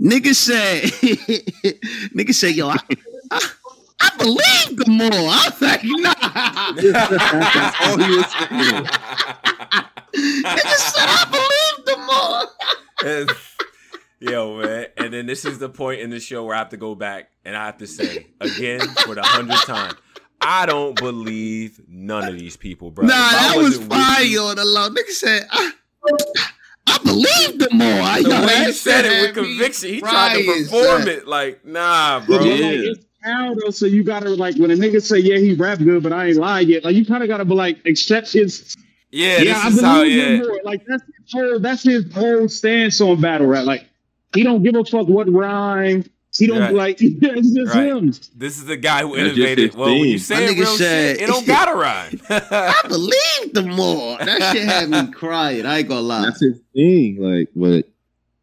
[0.00, 0.82] nigga said,
[2.14, 2.76] nigga said, yo, I,
[3.32, 3.50] I,
[4.02, 5.10] I believe the more.
[5.12, 6.72] I was like, nah.
[7.52, 8.84] That's all he was saying.
[10.14, 13.08] nigga said, I believe the more.
[13.10, 13.30] And-
[14.22, 14.86] Yo, man.
[14.98, 17.30] And then this is the point in the show where I have to go back
[17.46, 19.94] and I have to say again for the hundredth time.
[20.42, 23.06] I don't believe none of these people, bro.
[23.06, 24.90] Nah, I that was wasn't fire you- on the low.
[24.90, 25.72] Nigga said, I,
[26.86, 27.86] I believe them more.
[28.02, 32.20] I, The way he said it with conviction, he tried to perform it like, nah,
[32.26, 32.38] bro.
[32.38, 32.70] but like, Yeah.
[32.92, 33.04] it's,
[33.64, 36.26] though, so you gotta like when a nigga say yeah he rap good, but I
[36.26, 36.84] ain't lied yet.
[36.84, 38.76] Like you kind of gotta be like accept his.
[39.12, 40.02] Yeah, Yeah, I this is how.
[40.02, 40.60] believe him more.
[40.64, 41.58] Like that's his whole.
[41.58, 43.64] That's his whole stance on battle rap.
[43.66, 43.86] Like
[44.34, 46.04] he don't give a fuck what rhyme.
[46.38, 46.72] He don't Right.
[46.74, 46.96] like.
[47.00, 47.88] it's just Right.
[47.88, 48.12] him.
[48.36, 49.70] this is the guy who That's just innovated.
[49.70, 52.20] his Well, when you say My it nigga real said- shit, it don't gotta rhyme.
[52.30, 54.16] I believe the more.
[54.18, 55.66] That shit had me crying.
[55.66, 56.22] I ain't gonna lie.
[56.26, 57.16] That's his thing.
[57.20, 57.88] Like, but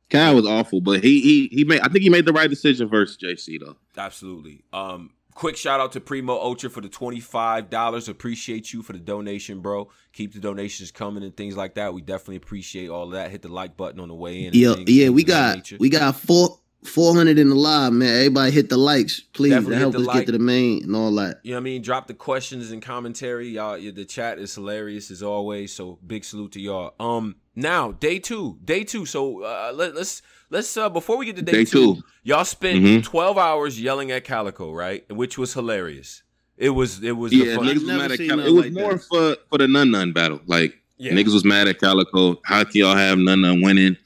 [0.10, 0.82] Kyle was awful.
[0.82, 1.80] But he he he made.
[1.80, 3.78] I think he made the right decision versus JC though.
[3.98, 4.64] Absolutely.
[4.74, 8.10] Um, quick shout out to Primo Ultra for the twenty five dollars.
[8.10, 9.90] Appreciate you for the donation, bro.
[10.12, 11.94] Keep the donations coming and things like that.
[11.94, 13.32] We definitely appreciate all of that.
[13.32, 14.54] Hit the like button on the way in.
[14.54, 18.16] Yeah, yeah, we got we got four four hundred in the live, man.
[18.16, 19.52] Everybody hit the likes, please.
[19.52, 20.18] Definitely to help us like.
[20.18, 21.40] get to the main and all that.
[21.44, 21.82] You know what I mean?
[21.84, 23.50] Drop the questions and commentary.
[23.50, 25.72] Y'all, the chat is hilarious as always.
[25.74, 26.96] So big salute to y'all.
[27.00, 29.06] Um, now day two, day two.
[29.06, 32.04] So uh, let, let's let's uh before we get to day, Day two, two.
[32.24, 33.04] y'all spent Mhm.
[33.04, 35.04] twelve hours yelling at Calicoe, right?
[35.12, 36.24] Which was hilarious.
[36.56, 38.48] It was it was Yeah, the fun- niggas was never mad at seen Calicoe.
[38.48, 39.04] It was like more that.
[39.04, 40.40] for for the nun nun battle.
[40.46, 41.12] Like yeah.
[41.14, 42.40] niggas was mad at Calicoe.
[42.46, 43.98] How can y'all have nun nun winning?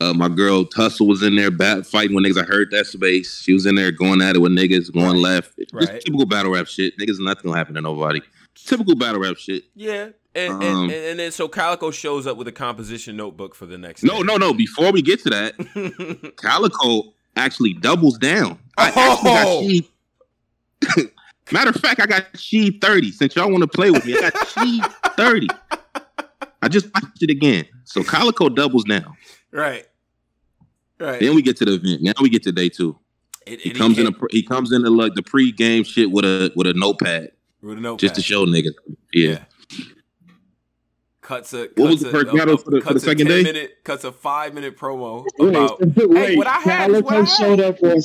[0.00, 2.42] Uh, my girl Tussle was in there bat fighting with niggas.
[2.42, 3.40] I heard that space.
[3.40, 5.56] She was in there going at it with niggas, going left.
[5.58, 6.00] Just Right.
[6.00, 6.98] typical battle rap shit.
[6.98, 8.20] Niggas, nothing gonna happen to nobody.
[8.56, 9.62] Typical battle rap shit.
[9.76, 13.66] Yeah, and, Um, and, and then so Calicoe shows up with a composition notebook for
[13.66, 14.02] the next.
[14.02, 14.52] No, no, no.
[14.54, 16.34] Before we get to that.
[16.36, 18.58] Calicoe actually doubles down.
[18.76, 19.60] I Oh!
[19.68, 19.88] she.
[21.52, 23.12] Matter of fact, I got she 30.
[23.12, 24.82] Since y'all want to play with me, I got she
[25.16, 25.48] 30.
[26.62, 27.66] I just watched it again.
[27.84, 29.16] So Calicoe doubles down.
[29.50, 29.84] right,
[30.98, 31.20] right.
[31.20, 32.02] Then we get to the event.
[32.02, 32.96] Now we get to day two.
[33.46, 34.06] And- He comes in.
[34.06, 37.76] came A, he comes into like the pre-game shit with a with a notepad with
[37.78, 37.98] a notepad.
[38.00, 38.70] just to show niggas.
[39.12, 39.44] Yeah.
[41.22, 41.68] Cuts a.
[41.76, 43.26] What was the a- first a- battle a- for the- for the cuts a second
[43.28, 43.42] 10 day?
[43.52, 45.80] Minute, cuts a five minute promo Wait, about.
[45.96, 47.38] wait, what I had is what I Calicoe had.
[47.38, 48.00] showed up on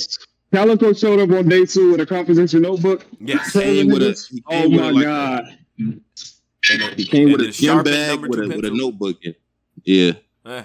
[0.53, 3.06] Calicoe showed up on day two with a composition notebook.
[3.19, 3.51] Yes.
[3.51, 5.58] Came with a- he oh came with my a, like, god!
[5.80, 6.01] And
[6.82, 9.17] then- He came with a gym bag with two a with a notebook.
[9.23, 9.36] in.
[9.84, 10.12] Yeah.
[10.45, 10.63] Eh.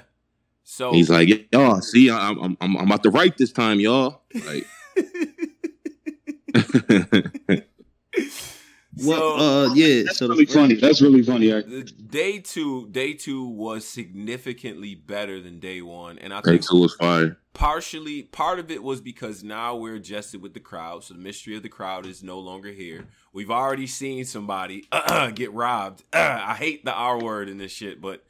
[0.64, 4.22] So He's like, y'all, see, I'm, I'm, I'm I'm about to write this time, y'all.
[4.46, 4.66] Like,
[9.04, 10.02] Well, so- uh, yeah.
[10.04, 10.74] That's So really funny.
[10.74, 11.52] That's really funny.
[11.52, 11.82] Actually.
[11.84, 16.80] day two, day two was significantly better than day one, and I day think two
[16.80, 17.38] was fire.
[17.54, 21.56] partially part of it was because now we're adjusted with the crowd, so the mystery
[21.56, 23.06] of the crowd is no longer here.
[23.32, 24.88] We've already seen somebody
[25.34, 26.04] get robbed.
[26.12, 28.24] I hate the R word in this shit, but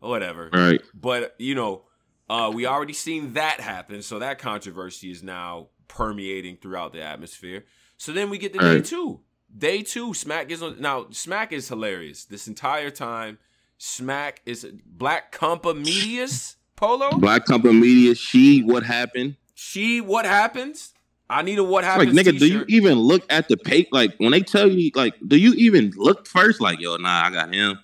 [0.00, 0.50] whatever.
[0.52, 0.80] Right.
[0.94, 1.82] But you know,
[2.28, 7.64] uh, we already seen that happen, so that controversy is now permeating throughout the atmosphere.
[7.96, 8.84] So then we get to day Right.
[8.84, 9.20] two.
[9.56, 10.80] Day two, Smack is on.
[10.80, 12.24] Now, Smack is hilarious.
[12.24, 13.38] This entire time,
[13.78, 17.10] Smack is Black Compa Medias Polo.
[17.18, 19.36] Black Compa Media, she, what happened?
[19.54, 20.92] She, what happens?
[21.30, 22.18] I need a what It's like, happens.
[22.18, 23.88] nigga, do you even look at the page?
[23.92, 26.60] Like, when they tell you, like, do you even look first?
[26.60, 27.78] Like, yo, nah, I got him.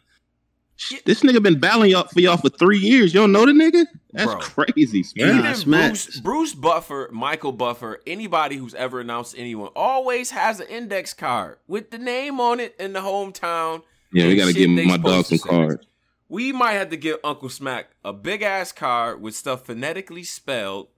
[0.90, 0.98] Yeah.
[1.04, 3.12] This nigga been battling y'all for y'all for three years.
[3.14, 3.84] You don't know the nigga?
[4.14, 4.40] That's Bro.
[4.40, 5.26] crazy, Yeah.
[5.26, 5.34] man.
[5.38, 10.60] Even Nah, Smack- Bruce, Bruce Buffer, Michael Buffer, anybody who's ever announced anyone always has
[10.60, 13.82] an index card with the name on it in the hometown.
[14.12, 15.84] Yeah, we gotta give my dog some cards.
[16.28, 20.88] We might have to give Uncle Smack a big ass card with stuff phonetically spelled,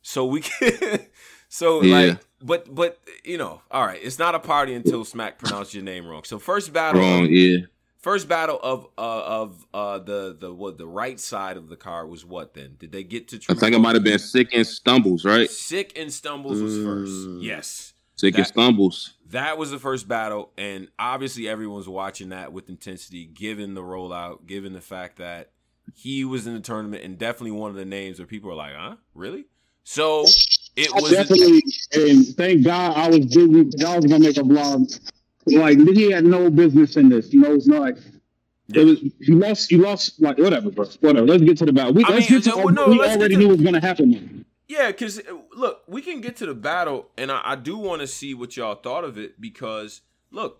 [0.00, 1.00] so we can.
[1.48, 1.94] so Yeah.
[2.10, 5.82] like, but but you know, all right, it's not a party until Smack pronounced your
[5.82, 6.22] name wrong.
[6.24, 7.58] So first battle, Wrong, yeah.
[8.00, 12.08] First battle of uh, of uh, the the what the right side of the card
[12.08, 12.76] was what then?
[12.78, 13.40] Did they get to?
[13.48, 15.50] I think it might have been Sick and Stumbles, right?
[15.50, 17.12] Sick and Stumbles was first.
[17.12, 17.42] Mm.
[17.42, 17.94] Yes.
[18.16, 19.14] Sick and Stumbles.
[19.30, 24.46] That was the first battle, and obviously everyone's watching that with intensity, given the rollout,
[24.46, 25.52] given the fact that
[25.94, 28.74] he was in the tournament and definitely one of the names where people are like,
[28.74, 28.96] huh?
[29.14, 29.46] Really?
[29.84, 30.24] So
[30.76, 31.62] it was Definitely,
[31.94, 33.84] and thank God I was busy.
[33.84, 35.10] I was gonna make a vlog.
[35.46, 37.32] Like he had no business in this.
[37.32, 37.94] You know, it's not.
[38.72, 39.70] It was you lost.
[39.72, 40.20] You lost.
[40.20, 40.86] Like whatever, bro.
[41.00, 41.26] Whatever.
[41.26, 41.92] Let's get to the battle.
[41.94, 42.58] We, I let's mean, get to.
[42.60, 44.44] no, no, we let's get already to- knew what was gonna happen.
[44.68, 45.22] Yeah, because uh,
[45.56, 48.56] look, we can get to the battle, and I, I do want to see what
[48.56, 50.58] y'all thought of it because look,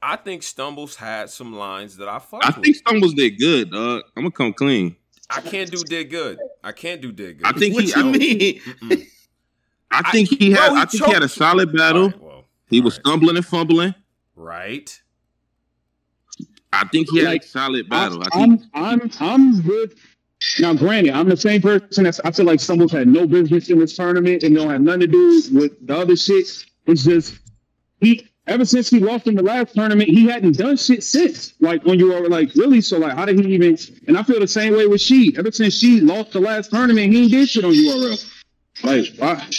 [0.00, 2.64] I think Stumbles had some lines that I fucked I with.
[2.64, 4.02] think Stumbles did good, dog.
[4.16, 4.94] I'm gonna come clean.
[5.28, 6.38] I can't do did good.
[6.62, 7.46] I can't do did good.
[7.46, 7.90] I think What he.
[7.90, 8.60] you I, mean?
[8.60, 9.06] Mm-mm.
[9.90, 10.70] I think he Bro, had.
[10.72, 12.02] he I think he had a solid battle.
[12.04, 13.00] All right, well, He was right.
[13.06, 13.94] stumbling and fumbling.
[14.38, 15.00] Right.
[16.72, 18.22] I think he had Like, a solid battle.
[18.22, 19.94] I, think I'm, I'm, I'm good.
[20.60, 22.04] Now, granted, I'm the same person.
[22.04, 25.00] That's, I feel like Stumbles had no business in this tournament and don't have nothing
[25.00, 26.46] to do with the other shit.
[26.86, 27.38] It's just
[28.00, 28.26] he.
[28.46, 31.52] Ever since he lost in the last tournament, he hadn't done shit since.
[31.60, 32.80] Like when you were like, really?
[32.80, 33.76] So like, how did he even?
[34.06, 35.36] And I feel the same way with she.
[35.36, 38.32] Ever since she lost the last tournament, he ain't did shit on URL.
[38.84, 39.50] Like, why?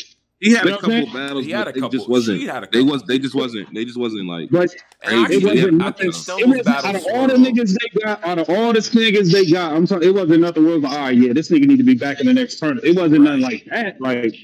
[0.41, 2.41] He had You a know what couple I'm battles, He had a couple- just wasn't.
[2.43, 3.04] had a They was.
[3.04, 3.73] They just wasn't.
[3.73, 4.49] They just wasn't like.
[4.49, 4.73] But
[5.04, 6.06] And It wasn't I nothing.
[6.08, 9.45] it was, out of all the niggas they got, out of all the niggas they
[9.52, 10.08] got, I'm talking.
[10.08, 10.63] It wasn't nothing.
[10.63, 12.34] Where was like, all ah, right, yeah, this nigga need to be back in the
[12.34, 12.86] next tournament.
[12.88, 13.99] It wasn't nothing like that.
[13.99, 14.36] Like,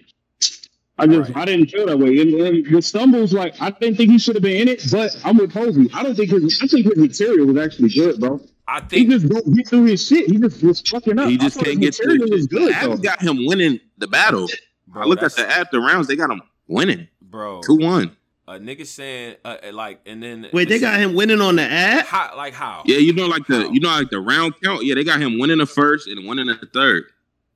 [0.98, 1.38] I just, Right.
[1.38, 2.20] I didn't feel that way.
[2.20, 4.82] And, and with Stumbles, like, I didn't think he should have been in it.
[4.92, 5.90] But I'm with Posey.
[5.94, 8.40] I don't think his, I think his material was actually good, bro.
[8.68, 10.30] I think He just don't get through his shit.
[10.30, 11.30] He just was fucking up.
[11.30, 12.32] He just can't his get to material it.
[12.34, 12.74] was good.
[12.74, 14.48] Adams got him winning the battle.
[14.96, 16.08] Bro, I look at that's- the after rounds.
[16.08, 17.62] They got him winning bro.
[17.62, 18.16] two one.
[18.48, 21.64] A nigga saying uh, uh, like, and then Wait, they got him winning on the
[21.64, 22.06] ad?
[22.06, 22.84] how, like how?
[22.86, 23.72] Yeah, you know, like the How?
[23.72, 24.84] you know, like the round count.
[24.86, 27.06] Yeah, they got him winning the first and winning the third.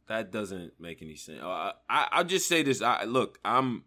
[0.07, 1.41] That doesn't make any sense.
[1.43, 2.81] Uh, I I'll just say this.
[2.81, 3.83] I look, I'm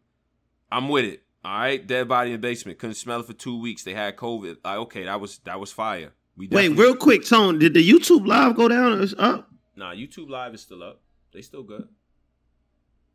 [0.71, 1.23] I'm with it.
[1.45, 2.79] All right, dead body in the basement.
[2.79, 3.83] Couldn't smell it for two weeks.
[3.83, 4.59] They had COVID.
[4.65, 6.12] Like, okay, that was that was fire.
[6.37, 7.59] We Wait, real quick, Tone.
[7.59, 9.51] Did the YouTube live go down or it's up?
[9.75, 11.01] Nah, YouTube Live is still up.
[11.33, 11.88] They still good.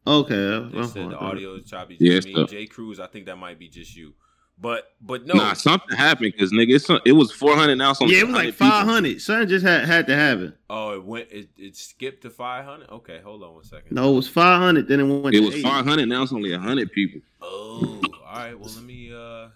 [0.07, 0.69] Okay.
[0.71, 1.97] They said the audio is choppy.
[1.99, 2.49] Yeah, Yeah, it's me, tough.
[2.49, 2.99] Jay Cruz.
[2.99, 4.13] I think that might be just you.
[4.59, 7.93] But but no, Nah, something happened because nigga, it's, it was four hundred now.
[7.93, 9.21] Some Yeah, it was like 500.
[9.21, 10.57] Something just had, had to have it.
[10.69, 11.27] oh, it went.
[11.31, 12.89] It, it skipped to five hundred.
[12.89, 13.91] Okay, hold on one second.
[13.91, 14.87] No, it was 500.
[14.87, 16.09] Then it went It to was five hundred.
[16.09, 17.21] Now it's only hundred people.
[17.39, 18.59] Oh, all right.
[18.59, 19.49] Well, let me uh,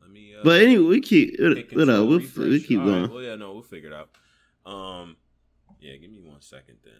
[0.00, 0.34] let me.
[0.34, 3.10] Uh, But anyway, we keep hit it, control, we'll, we keep All right, going.
[3.12, 4.10] Well, yeah, no, we'll figure it out.
[4.66, 5.16] Um,
[5.78, 6.94] yeah, give me one second then.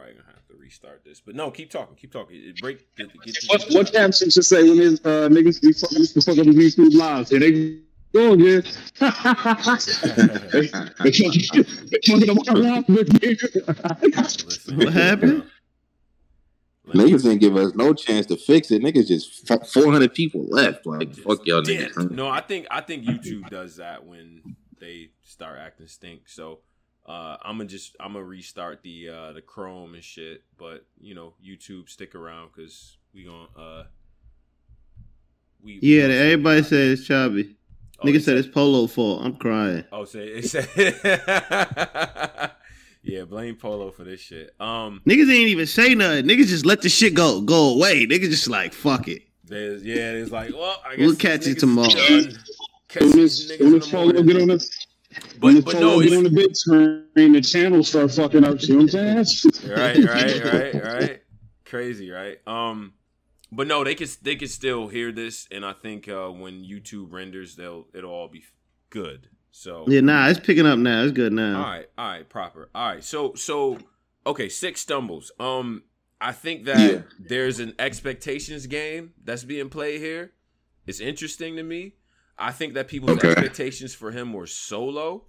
[0.00, 2.36] All right, I'm probably gonna have to restart this, but no, keep talking, keep talking.
[2.36, 2.86] It break.
[2.96, 6.38] Get, get What what caption should say when his uh, niggas be fucking the fuck
[6.38, 7.32] up his YouTube lives?
[7.32, 7.80] And they
[8.14, 8.62] go again.
[8.98, 9.10] they
[11.12, 13.36] fucking they fucking up our lives with me.
[14.16, 15.44] Listen, What happened?
[16.88, 18.82] Niggas didn't give us no chance to fix it.
[18.82, 20.86] Niggas just four hundred people left.
[20.86, 21.94] Like just fuck y'all dipped.
[21.94, 22.10] niggas.
[22.10, 26.22] No, I think I think YouTube does that when they start acting stink.
[26.28, 26.60] So
[27.06, 30.42] uh, I'm gonna just I'm gonna restart the uh, the Chrome and shit.
[30.58, 33.84] But you know, YouTube stick around because we gonna uh
[35.62, 37.56] we we Yeah, gonna- everybody said it's choppy.
[38.02, 39.22] Oh, they Nigga said it's Polo fault.
[39.24, 39.84] I'm crying.
[39.92, 40.68] Oh, say it said.
[43.02, 44.54] yeah, blame Polo for this shit.
[44.58, 46.24] Um, Niggas ain't even say nothing.
[46.26, 48.06] Niggas just let the shit go go away.
[48.06, 49.22] Niggas just like fuck it.
[49.44, 51.88] there's yeah, it's like, well, I guess We'll catch you tomorrow.
[51.88, 54.26] Catch When these niggas in the morning.
[54.26, 54.58] get on the when
[55.38, 58.60] But but no, get on the big screen, the channel start fucking up.
[58.60, 59.16] See what I'm saying?
[59.76, 61.22] right, right, right, right.
[61.64, 62.38] Crazy, right?
[62.46, 62.94] Um,
[63.50, 67.12] but no, they could they could still hear this, and I think uh, when YouTube
[67.12, 68.44] renders, they'll it'll all be
[68.90, 69.28] good.
[69.50, 71.02] So Yeah, nah, it's picking up now.
[71.02, 71.56] It's good now.
[71.58, 72.70] All right, all right, proper.
[72.74, 73.78] All right, so so
[74.24, 75.32] okay, six stumbles.
[75.40, 75.82] Um,
[76.20, 77.02] I think that Yeah.
[77.18, 80.32] there's an expectations game that's being played here.
[80.86, 81.94] It's interesting to me.
[82.40, 83.28] I think that people's Okay.
[83.30, 85.24] expectations for him were so low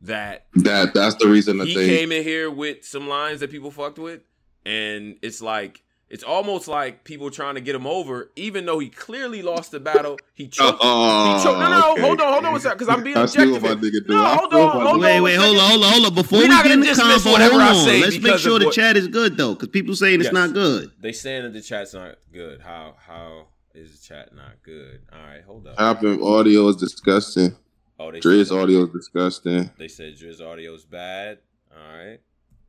[0.00, 1.86] that That that's the reason that he they.
[1.86, 4.20] came in here with some lines that people fucked with,
[4.66, 8.90] and it's like it's almost like people trying to get him over, even though he
[8.90, 10.18] clearly lost the battle.
[10.34, 10.78] He oh, choked.
[10.82, 11.58] Oh, he choked.
[11.60, 12.00] No, no, okay.
[12.02, 13.80] hold on, hold on, because because I'm being I see what objective.
[13.82, 14.12] my nigga do.
[14.14, 15.02] No, I hold on, hold nigga.
[15.04, 16.14] Wait, wait, hold on, hold on, hold on.
[16.14, 17.84] Before We're we get in gonna the convo, whatever hold I on.
[17.86, 20.32] say Let's make sure the what- chat is good though, because people saying it's Yes.
[20.34, 20.90] not good.
[21.00, 22.60] They saying that the chat's not good.
[22.60, 25.00] How how is the chat not good?
[25.12, 25.78] All right, hold up.
[25.78, 27.54] Chopping audio is disgusting.
[27.98, 29.70] Oh, they Driz said, audio is disgusting.
[29.78, 31.38] They said Driz audio's bad.
[31.70, 32.18] All right,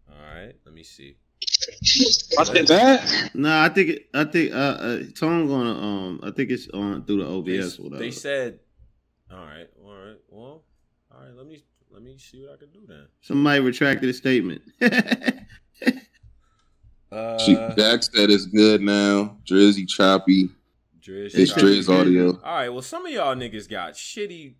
[0.10, 0.54] all right.
[0.66, 1.16] Let me see.
[2.38, 3.32] I said that.
[3.34, 7.06] Nah, I think it, I think uh, uh Tone gonna um I think it's on
[7.06, 8.04] through the They, OBS or whatever.
[8.04, 8.60] they said.
[9.32, 10.18] All right, all right.
[10.30, 10.64] Well,
[11.12, 11.36] all right.
[11.36, 13.08] Let me let me see what I can do then.
[13.22, 14.62] Somebody retracted a statement.
[17.12, 19.38] Uh, She, Jack said it's good now.
[19.46, 20.50] Drizzy choppy.
[21.04, 22.00] Driz, It's They sorry.
[22.02, 22.40] audio.
[22.44, 22.70] All right.
[22.70, 24.54] Well, some of y'all niggas got shitty.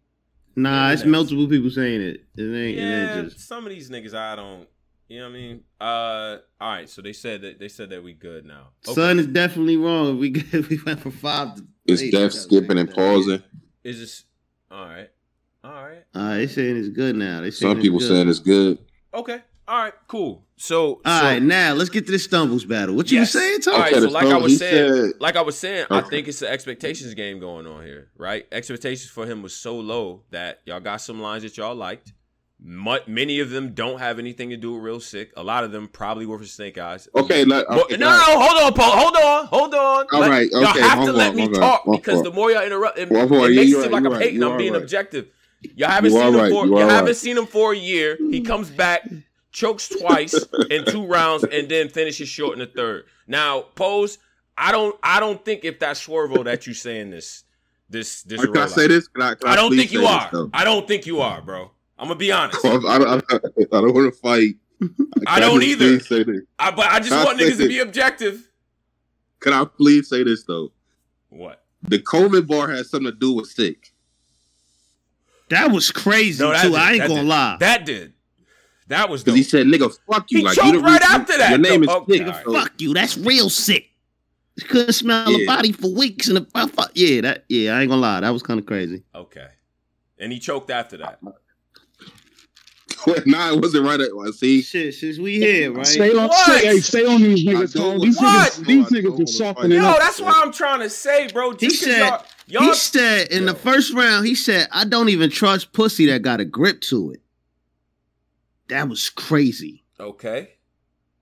[0.56, 2.26] nah, it's multiple people saying it.
[2.36, 4.68] It ain't, it Yeah, ain't just some of these niggas I don't.
[5.10, 5.64] You know what I mean?
[5.80, 6.90] Uh, all right.
[6.90, 8.70] So they said that they said that we good now.
[8.88, 8.96] Okay.
[8.96, 10.18] Son is definitely wrong.
[10.20, 10.68] We good.
[10.70, 12.12] we went from five to It's eight.
[12.12, 13.44] Def skipping and pausing.
[13.84, 14.24] Is this
[14.72, 15.10] all right?
[15.64, 16.04] All right.
[16.14, 17.42] Uh, they saying it's good now.
[17.42, 18.14] They saying Some people it's good.
[18.16, 18.78] saying it's good.
[19.14, 19.42] Okay.
[19.68, 19.94] All right.
[20.08, 20.44] Cool.
[20.58, 22.96] So All so, right, now let's get to the stumbles battle.
[22.96, 23.34] What you Yes.
[23.34, 23.74] were saying, Tone?
[23.76, 23.94] All right.
[23.94, 27.14] So like I was saying, said- like I was saying, I think it's an expectations
[27.14, 28.46] game going on here, right?
[28.52, 32.14] Expectations for him was so low that y'all got some lines that y'all liked.
[32.66, 35.32] Many of them don't have anything to do with real sick.
[35.36, 37.10] A lot of them probably were for Snake Eyes.
[37.14, 38.92] Okay, let, okay, no, no, no, hold on, Paul.
[38.98, 40.06] Hold on, hold on.
[40.14, 41.98] All Let- right, y'all okay, have to hold let on, me hold on, talk one
[41.98, 43.92] because for- the more y'all interrupt, it, One for it you, makes you it seem
[43.92, 44.40] right, like you I'm right, hating.
[44.42, 44.82] you I'm are being right.
[44.82, 45.28] objective.
[45.76, 46.66] Y'all haven't You seen are him right, for.
[46.66, 47.16] you You are haven't right.
[47.16, 48.18] seen him for a year.
[48.18, 49.10] He comes back,
[49.54, 50.34] chokes twice
[50.70, 53.06] in two rounds, and then finishes short in the third.
[53.28, 54.18] Now, pose.
[54.58, 54.96] I don't.
[55.02, 57.44] I don't think if that's Swervo that you saying this.
[57.90, 58.22] This.
[58.24, 58.46] This.
[58.46, 59.08] Can I say this?
[59.08, 60.30] Can I, can I don't think you are.
[60.32, 60.48] this.
[60.54, 61.72] I don't think you are, bro.
[61.98, 62.64] I'm gonna be honest.
[62.66, 64.56] I don't, I I don't want to fight.
[65.28, 66.00] I don't either.
[66.02, 66.42] Say this?
[66.60, 68.50] I, but I just Can want say niggas to be objective.
[69.40, 70.72] can I please say this though?
[71.30, 71.64] What?
[71.82, 73.92] The COVID bar has something to do with sick.
[75.50, 76.70] That was crazy No, that too.
[76.70, 77.28] did, I ain't that gonna did.
[77.30, 77.58] lie.
[77.60, 78.14] That did.
[78.88, 79.38] That was Because dope.
[79.38, 81.50] he said, "Nigga, fuck you." He like choked you the right reason- after that.
[81.52, 82.28] Your name No, is okay, sick.
[82.28, 82.64] all right.
[82.64, 82.94] Fuck you.
[82.94, 83.90] That's real sick.
[84.68, 85.46] Couldn't smell a Yeah.
[85.48, 88.20] body for weeks and a, fuck, yeah, that yeah, I ain't gonna lie.
[88.20, 89.04] That was kind of crazy.
[89.16, 89.48] okay.
[90.20, 91.20] And he choked after that.
[93.26, 94.00] nah, it wasn't right.
[94.00, 95.86] At, well, see, Shit, since we here, right?
[95.86, 96.58] Stay on, What?
[96.60, 98.00] stay, hey, stay on these niggas, I Tone.
[98.00, 98.52] These What?
[98.54, 100.00] niggas, these I niggas are softening Yo, up.
[100.00, 101.56] that's what I'm trying to say, bro.
[101.56, 105.30] He said- y'all, y'all he said in the first round, he said, I don't even
[105.30, 107.20] trust pussy that got a grip to it.
[108.74, 109.84] That was crazy.
[110.00, 110.50] okay.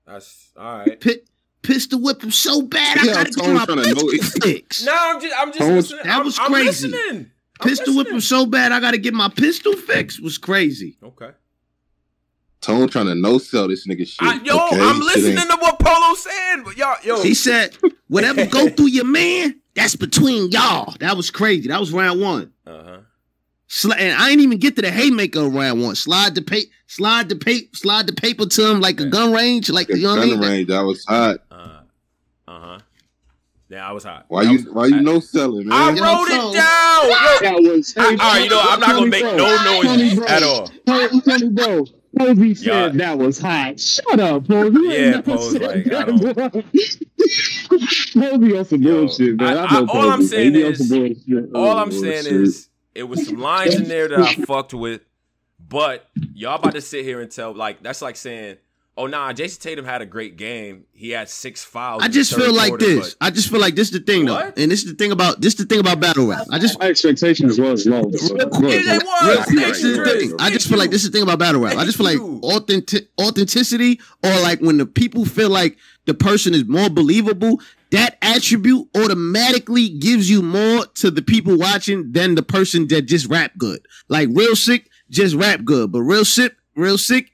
[0.08, 1.00] That's all right.
[1.00, 1.28] Pit,
[1.62, 4.44] pistol whip him so bad, I gotta get Tone my tryna know pistol it.
[4.44, 4.86] fixed.
[4.86, 6.04] No, I'm just, I'm just That was- listening.
[6.06, 6.88] that I'm- was I'm, crazy.
[6.88, 7.32] listening.
[7.60, 10.22] I'm Pistol whip him so bad, I gotta get my pistol fixed.
[10.24, 10.98] Was crazy.
[11.04, 11.32] Okay.
[12.62, 14.22] Tone trying to no sell this nigga shit.
[14.22, 14.80] I, yo, okay?
[14.80, 17.76] I'm listening to what Polo's saying, but y'all, yo, He said,
[18.08, 20.94] whatever go through your man, that's between y'all.
[21.00, 21.68] That was crazy.
[21.70, 22.52] That was round one.
[22.66, 22.98] uh huh.
[23.72, 25.96] Sli- and I ain't even get to the haymaker round one.
[25.96, 29.70] Slide the paper, slide the paper, slide the paper to him like a gun range,
[29.70, 30.50] like you know what I Gun mean.
[30.50, 31.38] range, that was hot.
[31.50, 31.80] Uh
[32.48, 32.80] huh.
[33.70, 34.26] Yeah, I was hot.
[34.28, 35.96] Why That you was- why you no selling, I man?
[35.98, 37.04] Yo, wrote so- it down.
[37.06, 37.94] Yo, That was.
[37.98, 40.28] I, all right, you know, I'm not gonna make no noise bro.
[40.28, 40.68] at all.
[40.86, 41.86] Tony, Tony, bro.
[42.18, 43.80] Posey said Y'all- that was hot.
[43.80, 44.78] Shut up, Posey.
[44.82, 46.62] Yeah, never Pose, said like, I that, bro.
[48.40, 49.58] Posey on some bullshit, man.
[49.58, 50.92] I- I, know I- all I'm saying is-
[51.56, 55.02] All I'm saying is it was some lines in there that I fucked with,
[55.60, 58.58] but y'all about to sit here and tell like that's like saying,
[58.98, 60.86] "Oh nah, Jayson Tatum had a great game.
[60.92, 63.16] He had six fouls." I in the just feel like quarter, this.
[63.16, 65.12] but- I just feel like this is the thing though, and this is the thing
[65.12, 66.46] about this is the thing about battle rap.
[66.52, 68.02] I just My expectations was low.
[68.02, 70.20] Real Real quick, Thank this is you, the Dre.
[70.28, 70.36] thing.
[70.40, 71.78] I just feel like this is the thing about battle rap.
[71.78, 76.54] I just feel like authentic authenticity, or like when the people feel like the person
[76.54, 82.42] is more believable, that attribute automatically gives you more to the people watching than the
[82.44, 83.86] person that just rap good.
[84.08, 87.32] Like real sick, just rap good, but real sick, real sick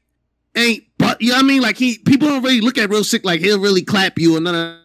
[0.56, 0.84] ain't.
[1.20, 1.62] You know what I mean?
[1.62, 4.40] Like he, people don't really look at real sick like he'll really clap you or
[4.40, 4.78] none of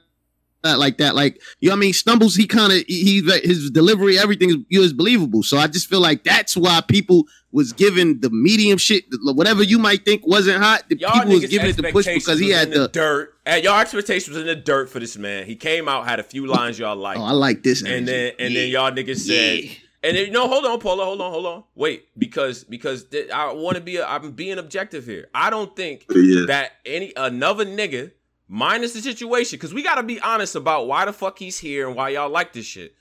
[0.62, 1.14] that like that.
[1.14, 1.92] Like you know what I mean?
[1.92, 5.42] Stumbles, he kind of he his delivery, everything is, you is believable.
[5.42, 9.78] So I just feel like that's why people was giving the medium shit, whatever you
[9.78, 10.88] might think wasn't hot.
[10.88, 12.88] The Y'all people was giving it the push because he had the, the.
[12.88, 13.34] dirt.
[13.44, 15.46] And y'all expectations was in the dirt for this man.
[15.46, 17.18] He came out, had a few lines y'all like.
[17.18, 17.82] Oh, I like this.
[17.82, 18.06] and energy.
[18.06, 19.64] then and then y'all niggas said.
[19.64, 19.70] Yeah.
[20.04, 21.64] And then, no, hold on, Paula, hold on, hold on.
[21.76, 25.28] Wait, because because th- I want to be, a, I'm being objective here.
[25.34, 26.46] I don't think Yeah.
[26.46, 28.10] that any another nigga,
[28.48, 31.86] minus the situation, because we got to be honest about why the fuck he's here
[31.86, 32.94] and why y'all like this shit.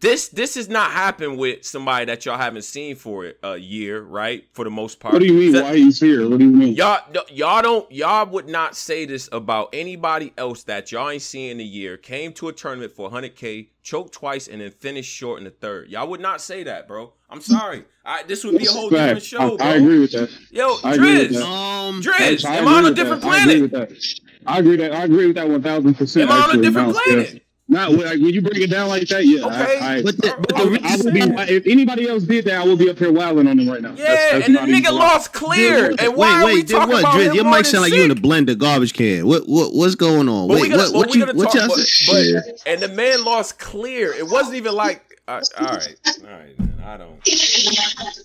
[0.00, 4.44] This this has not happened with somebody that y'all haven't seen for a year, right?
[4.52, 5.12] For the most part.
[5.14, 5.52] What do you mean?
[5.52, 6.28] So- Why he's here?
[6.28, 6.74] What do you mean?
[6.74, 11.50] Y'all, y'all don't, y'all would not say this about anybody else that y'all ain't seen
[11.50, 11.96] in a year.
[11.96, 15.88] Came to a tournament for 100k, choked twice, and then finished short in the third.
[15.88, 17.12] Y'all would not say that, bro.
[17.28, 17.84] I'm sorry.
[18.04, 19.26] I, this would be a whole different Fact.
[19.26, 19.66] show, bro.
[19.66, 20.30] I, I agree with that.
[20.52, 21.42] Yo, I agree with Driz, that.
[21.44, 23.30] Um, Driz, I am I on a different that.
[23.32, 23.72] I agree planet?
[23.72, 24.20] with that.
[24.46, 26.30] I agree that I agree with that one thousand percent.
[26.30, 27.42] Am I on a different Mouse, planet?
[27.68, 27.78] Yeah.
[27.78, 29.44] Not when, like, when you bring it down like that, yeah.
[29.46, 29.78] Okay.
[29.78, 31.20] I, I, but the, but I, the would- I would be,
[31.54, 33.90] if anybody else did that, I would be up here wilding on him right now.
[33.90, 34.98] Yeah, That's- that's and the nigga a lie.
[35.00, 35.90] lost clear.
[35.90, 37.00] Did- And why wait, are we wait, did talking what?
[37.00, 39.26] about Driz, him your mic sound like you in a blender garbage can.
[39.26, 40.48] What what what's going on?
[40.48, 42.32] But Wait, gonna, what what you gonna what y'all but, say?
[42.34, 44.12] but- and the man lost clear.
[44.12, 47.20] It wasn't even like, uh, all right, all right, man, I don't.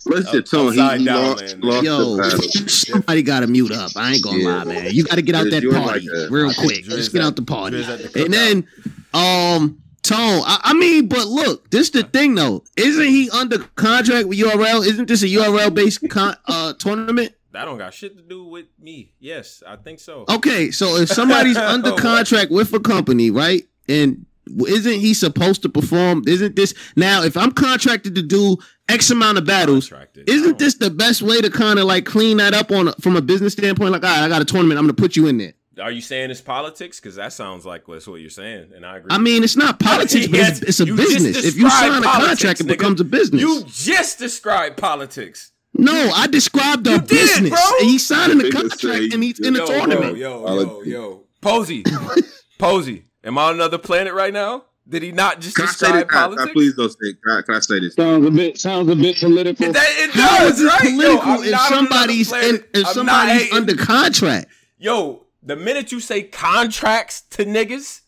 [0.06, 1.62] Listen, Up- Tone, he, upside he down, lost, man.
[1.62, 3.92] lost Yo, somebody got to mute up.
[3.96, 4.58] I ain't gonna Yeah.
[4.58, 4.92] lie, man.
[4.94, 6.86] You got to get out that party like a- real quick.
[6.86, 7.82] Driz Just get at- out the party.
[7.82, 8.68] The And then,
[9.14, 10.42] um, Tone.
[10.46, 12.64] I, I mean, but look, this the thing though.
[12.76, 14.86] Isn't he under contract with URL?
[14.86, 17.32] Isn't this a URL based con- uh tournament?
[17.54, 19.14] That don't got shit to do with me.
[19.20, 20.26] Yes, I think so.
[20.28, 24.26] Okay, so if somebody's under contract with a company, right, and
[24.68, 26.24] isn't he supposed to perform?
[26.28, 27.24] Isn't this now?
[27.24, 28.58] If I'm contracted to do
[28.90, 30.30] X amount of battles, Contracted.
[30.30, 33.22] Isn't this the best way to kind of like clean that up on from a
[33.22, 33.92] business standpoint?
[33.92, 35.54] Like, all right, I got a tournament, I'm gonna put you in there.
[35.82, 37.00] Are you saying it's politics?
[37.00, 39.08] Because that sounds like that's what you're saying, and I agree.
[39.12, 41.38] I mean, it's not politics, but it's, it's a business.
[41.44, 42.68] If you described sign a politics, contract, it nigga.
[42.68, 43.42] becomes a business.
[43.42, 45.52] you just described politics.
[45.74, 47.78] no, I described You a did, business, bro.
[47.80, 50.18] and he's signing a contract, say- and he's in a yo, tournament.
[50.18, 51.24] Yo, yo, yo, yo.
[51.42, 51.84] Posey,
[52.60, 53.06] Posey.
[53.24, 54.66] Am I on another planet right now?
[54.88, 56.04] Did he not just Can I say this?
[56.04, 56.54] describe Can I- politics?
[56.54, 57.14] please don't say.
[57.24, 57.96] Can I, can I say this?
[57.96, 59.72] Sounds a bit sounds a bit political.
[59.72, 60.80] That, it How does, is right?
[60.82, 64.48] Political I'm if not on another somebody's in, if I'm somebody's under contract?
[64.78, 68.02] Yo, the minute you say contracts to niggas,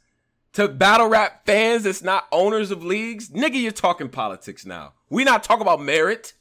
[0.54, 4.94] to battle rap fans that's not owners of leagues, nigga, you're talking politics now.
[5.10, 6.34] We not talking about merit.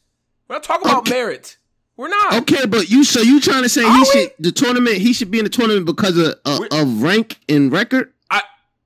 [0.49, 1.13] We're not talking about Okay.
[1.13, 1.59] merit.
[1.97, 2.35] We're not.
[2.43, 4.05] Okay, but you so you trying to say Are he we?
[4.07, 7.71] should the tournament he should be in the tournament because of uh, of rank and
[7.71, 8.13] record?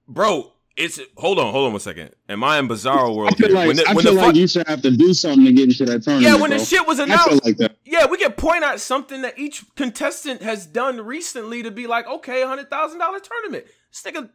[0.08, 0.52] Bro.
[0.76, 2.14] It's hold on, hold on one second.
[2.28, 3.56] Am I in Bizarro I world feel here?
[3.56, 5.44] like, when the, I when feel the like fuck- you should have to do something
[5.44, 6.22] to get into that tournament.
[6.22, 6.58] yeah, when bro.
[6.58, 7.76] the shit was announced, like that.
[7.84, 12.06] yeah, we can point out something that each contestant has done recently to be like,
[12.06, 13.64] okay, hundred thousand dollar tournament.
[13.90, 14.30] This nigga,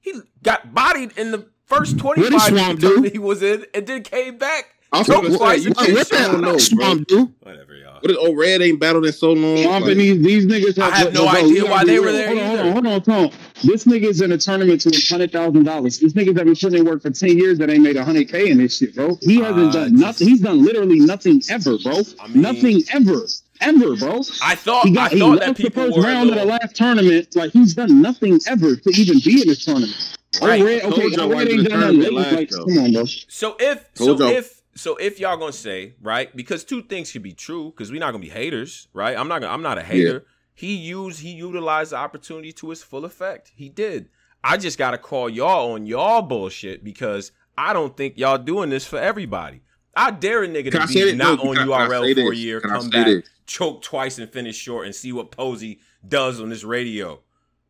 [0.00, 0.12] he
[0.44, 4.76] got bodied in the first twenty five tournament he was in, and then came back.
[4.90, 6.58] I was Choked gonna say, twice you and What, finished what I that don't know,
[6.58, 7.32] swamp do?
[7.40, 7.98] Whatever, y'all.
[8.00, 9.58] What is oh Red ain't battled in so long?
[9.62, 12.12] Swamp Like, and these, these niggas I have, have no bro, idea why they were
[12.12, 13.38] there Hold on, hold on, hold on, hold on.
[13.64, 15.98] This nigga's in a tournament to hundred thousand dollars.
[15.98, 18.48] These niggas have been putting in work for ten years that ain't made hundred k
[18.50, 19.18] in this shit, bro.
[19.20, 20.28] He hasn't Uh, done nothing.
[20.28, 22.00] He's done literally nothing ever, bro.
[22.20, 23.26] I mean- nothing ever,
[23.60, 24.22] ever, bro.
[24.42, 26.76] I thought He I got he that lost the first were round of the last
[26.76, 27.36] tournament.
[27.36, 30.16] Like he's done nothing ever to even be in this tournament.
[30.40, 30.62] Right.
[30.62, 32.14] Oh, Red, I told okay, y'all why Red ain't done in the nothing.
[32.14, 33.04] tournament Like, come on, bro.
[33.04, 37.32] So if so if so if y'all gonna say right because two things could be
[37.32, 39.16] true because we're not gonna be haters right?
[39.16, 40.24] I'm not gonna I'm not a hater.
[40.54, 43.52] He used he utilized the opportunity to his full effect.
[43.54, 44.08] He did.
[44.42, 48.86] I just gotta call y'all on y'all bullshit because I don't think y'all doing this
[48.86, 49.62] for everybody.
[49.96, 52.32] I dare a nigga Can to be not No, on can I- can URL for
[52.32, 53.28] a year come back this?
[53.46, 57.20] choke twice and finish short and see what Posey does on this radio.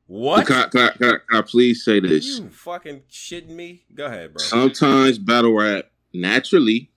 [0.07, 0.47] What?
[0.47, 2.39] Can, I- can, I- I- please say this?
[2.39, 3.85] you fucking shitting me?
[3.95, 4.43] Go ahead bro.
[4.43, 6.91] Sometimes battle rap naturally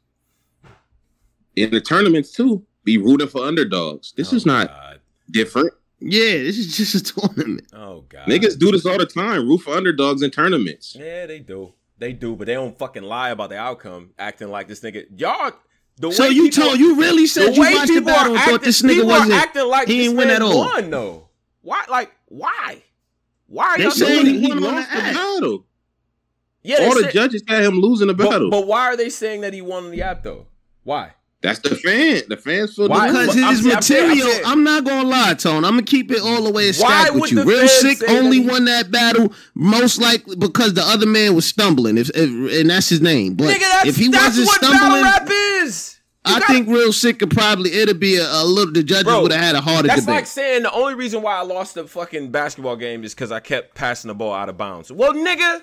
[1.56, 4.14] in the tournaments too be rooting for underdogs.
[4.14, 5.00] This Oh, is not God.
[5.30, 5.74] different.
[6.00, 7.68] Yeah, this is just a tournament.
[7.74, 9.48] oh god Niggas do this all the time.
[9.48, 10.96] Root for underdogs in tournaments.
[11.00, 11.74] Yeah, they do.
[12.00, 15.06] They do, but they don't fucking lie about the outcome, acting like this nigga.
[15.16, 15.52] Y'all,
[15.98, 18.06] the So way you people, told you really the said you way watched the people
[18.12, 19.34] battle and thought this nigga wasn't.
[19.34, 20.58] acting like he didn't win at all.
[20.58, 21.30] won though.
[21.62, 21.84] Why?
[21.88, 22.82] Like why?
[23.46, 24.40] Why are They y'all said doing he?
[24.40, 25.16] He lost the the act.
[25.16, 25.66] battle.
[26.64, 28.50] Yeah, all the said- judges had him losing the battle.
[28.50, 30.48] but why are they saying that he won the app though?
[30.84, 31.12] Why?
[31.42, 32.22] That's the fan.
[32.30, 33.08] The fans feel Why?
[33.08, 35.66] Because I'm his I'm saying- I'm material, saying- I'm not gonna lie, Tone.
[35.66, 37.44] I'm gonna keep it all the way a Why stack would with you.
[37.44, 41.98] Real sick only that won that battle most likely because the other man was stumbling,
[41.98, 43.34] if, if and that's his name.
[43.34, 45.30] But Nigga, that's, if he that's wasn't that's what battle stumbling, rap
[45.66, 45.98] is.
[46.28, 48.72] You I gotta- think Real Sick could probably it'll be a, a little.
[48.72, 50.16] The judges would have had a harder That's debate.
[50.18, 53.40] like saying the only reason why I lost the fucking basketball game is because I
[53.40, 54.92] kept passing the ball out of bounds.
[54.92, 55.62] Well, nigga,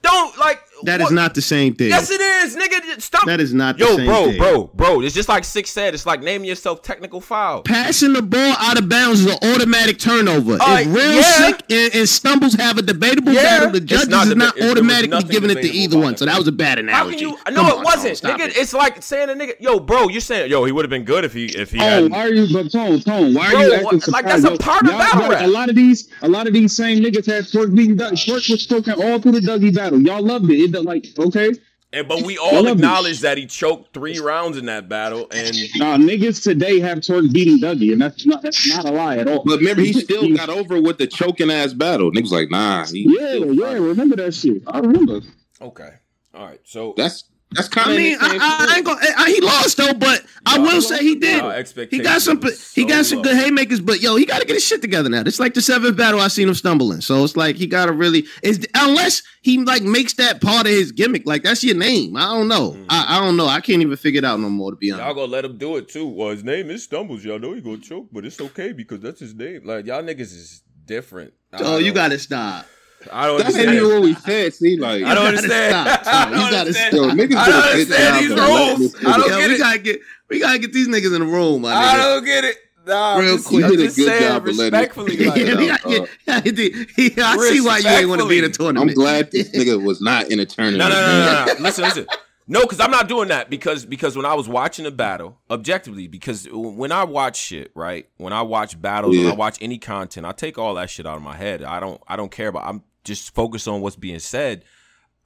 [0.00, 0.62] don't like.
[0.84, 1.88] That is what- not the same thing.
[1.90, 3.00] Yes, it is, nigga.
[3.00, 3.26] Stop.
[3.26, 4.38] That is not the Yo, same bro, thing.
[4.38, 5.00] bro, bro.
[5.02, 5.94] It's just like Six said.
[5.94, 7.62] It's like naming yourself technical foul.
[7.62, 10.58] Passing the ball out of bounds is an automatic turnover.
[10.60, 11.22] Uh, if Real yeah.
[11.22, 13.42] Sick and, and Stumbles have a debatable Yeah.
[13.42, 16.16] battle, the judges not is not automatically giving it to either one.
[16.16, 17.18] So that was a bad How analogy.
[17.18, 17.38] can you?
[17.52, 18.48] No, on, it wasn't, stop nigga.
[18.48, 18.56] it.
[18.56, 19.52] It's like saying a nigga.
[19.60, 21.82] Yo, bro, you're saying yo, he would have been good if he if he Oh,
[21.82, 22.10] had.
[22.10, 24.50] why are you, but Tone, Tone, why are Bro, you what- acting like, that's a
[24.50, 25.42] Yo, part of battle rap.
[25.42, 28.14] A lot of these, a lot of these same niggas had Twork beating Doug.
[28.14, 30.00] Twork was choking all through the Dougie battle.
[30.00, 30.69] Y'all loved it.
[30.70, 31.52] It don't- like, okay,
[31.92, 35.96] And but we all acknowledge that he choked three rounds in that battle, and nah,
[35.96, 39.42] niggas today have Twork beating Dougie, and that's not that's not a lie at all.
[39.44, 42.12] But remember, he still got over with the choking ass battle.
[42.12, 42.86] Niggas like, nah.
[42.86, 44.62] He Yeah, yeah, remember that shit.
[44.68, 45.20] I remember.
[45.60, 45.90] okay,
[46.32, 46.60] all right.
[46.64, 47.98] So That's that's kind I of.
[47.98, 49.00] mean, I, I, I ain't gonna.
[49.16, 51.66] I, he lost though, but I will he say he did.
[51.90, 52.38] He got some.
[52.40, 53.24] was He got some low.
[53.24, 55.22] good haymakers, but yo, he got to get his shit together now.
[55.26, 57.00] It's like the seventh battle I seen him stumbling.
[57.00, 58.24] So it's like he got to really.
[58.42, 61.26] It's unless he like makes that part of his gimmick.
[61.26, 62.16] Like that's your name.
[62.16, 62.72] I don't know.
[62.72, 62.86] Mm.
[62.88, 63.46] I, I don't know.
[63.46, 64.70] I can't even figure it out no more.
[64.70, 65.04] To be honest.
[65.06, 66.06] Y'all gonna let him do it too.
[66.06, 67.24] Well, his name is Stumbles.
[67.24, 69.62] Y'all know he gonna choke, but it's okay because that's his name.
[69.64, 71.32] Like y'all niggas is different.
[71.52, 72.66] I Oh, you got to stop.
[73.12, 73.76] I don't That's understand.
[73.76, 74.52] even what we said.
[74.54, 75.72] See, like, I don't gotta understand.
[76.02, 76.94] stop, I You don't gotta understand.
[76.96, 78.96] yo, niggas I do don't understand these rules.
[79.06, 79.58] I don't Yo, get we it.
[79.58, 80.00] gotta get.
[80.28, 82.02] We gotta get these niggas in the room, my I nigga.
[82.02, 82.56] don't get it.
[82.86, 83.64] Nah, Real just, quick.
[83.64, 85.16] I'm You did a just good saying job of letting it- respectfully.
[85.26, 85.78] Like, we Yeah,
[86.26, 88.90] gotta get- I see why you ain't want to be in a tournament.
[88.90, 90.78] I'm glad this nigga was not in a tournament.
[90.78, 91.60] no, no, no, no, no.
[91.62, 92.06] Listen, listen.
[92.48, 96.08] No, because I'm not doing that because because when I was watching the battle, objectively,
[96.08, 98.08] because when I watch shit, right?
[98.16, 101.16] When I watch battles, when I watch any content, I take all that shit out
[101.16, 101.62] of my head.
[101.62, 102.64] I don't I don't care about.
[102.66, 104.64] I'm just focus on what's being said.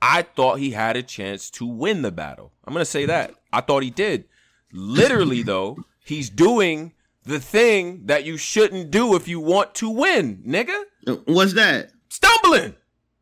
[0.01, 2.53] I thought he had a chance to win the battle.
[2.65, 3.35] I'm gonna say that.
[3.53, 4.25] I thought he did.
[4.73, 10.43] Literally, though, he's doing the thing that you shouldn't do if you want to win,
[10.47, 10.83] nigga
[11.27, 11.91] What's that?
[12.09, 12.75] stumbling,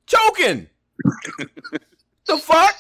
[0.07, 0.69] choking.
[2.27, 2.77] the fuck?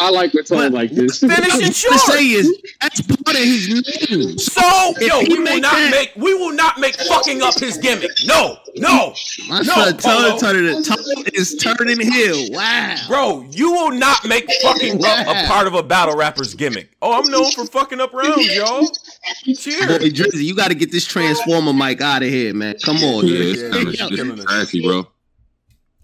[0.00, 1.20] I like the tone like this.
[1.20, 1.98] Finishing to short.
[2.00, 4.38] say is that's part of his name.
[4.38, 8.10] So, yo, we will not that- make we will not make fucking up his gimmick.
[8.24, 9.14] No, no,
[9.48, 10.38] My no, son Polo.
[10.38, 12.48] turning, turning, turning is turning hill.
[12.52, 12.96] Wow.
[13.08, 16.90] bro, you will not make fucking up a part of a battle rapper's gimmick.
[17.02, 18.80] Oh, I'm known for fucking up rounds, y'all.
[18.80, 20.12] Boy, Cheers.
[20.12, 22.76] Drizzy, you got to get this transformer mic out of here, man.
[22.82, 23.58] Come on, Yeah, dude.
[23.58, 24.06] it's kind of Yeah.
[24.24, 25.06] this is trashy, bro.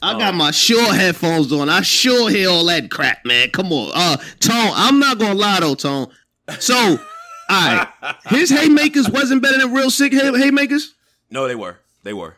[0.05, 1.69] I got my Shure headphones on.
[1.69, 3.51] I sure hear all that crap, man.
[3.51, 3.91] Come on.
[3.95, 6.09] Uh Tone, I'm not gonna lie though, Tone.
[6.61, 6.97] So, all
[7.49, 7.89] right.
[8.27, 10.95] His haymakers wasn't better than real sick hay- haymakers?
[11.31, 11.79] No, they were.
[12.03, 12.37] They were.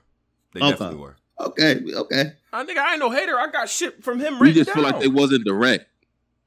[0.55, 0.71] They Okay.
[0.71, 1.17] definitely were.
[1.41, 2.33] Okay, okay.
[2.53, 3.39] I think I ain't no hater.
[3.39, 5.01] I got shit from him You written just feel like down.
[5.03, 5.87] they wasn't direct.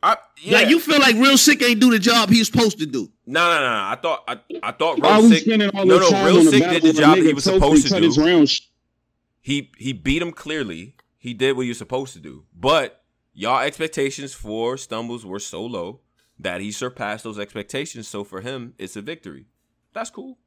[0.01, 0.59] I, yeah.
[0.59, 3.11] Like you feel like real sick ain't do the job he was supposed to do.
[3.27, 3.67] No, no, no.
[3.67, 5.43] I thought I, I thought real we sick.
[5.43, 7.43] spending all no, no, Real on the Sick did the of a job he was
[7.43, 8.05] supposed to do.
[8.05, 8.49] his round
[9.41, 10.95] He he beat him clearly.
[11.19, 12.45] He did what he was supposed to do.
[12.57, 13.03] But
[13.33, 15.99] y'all expectations for Stumbles were so low
[16.39, 18.07] that he surpassed those expectations.
[18.07, 19.45] So for him, it's a victory.
[19.93, 20.37] That's cool.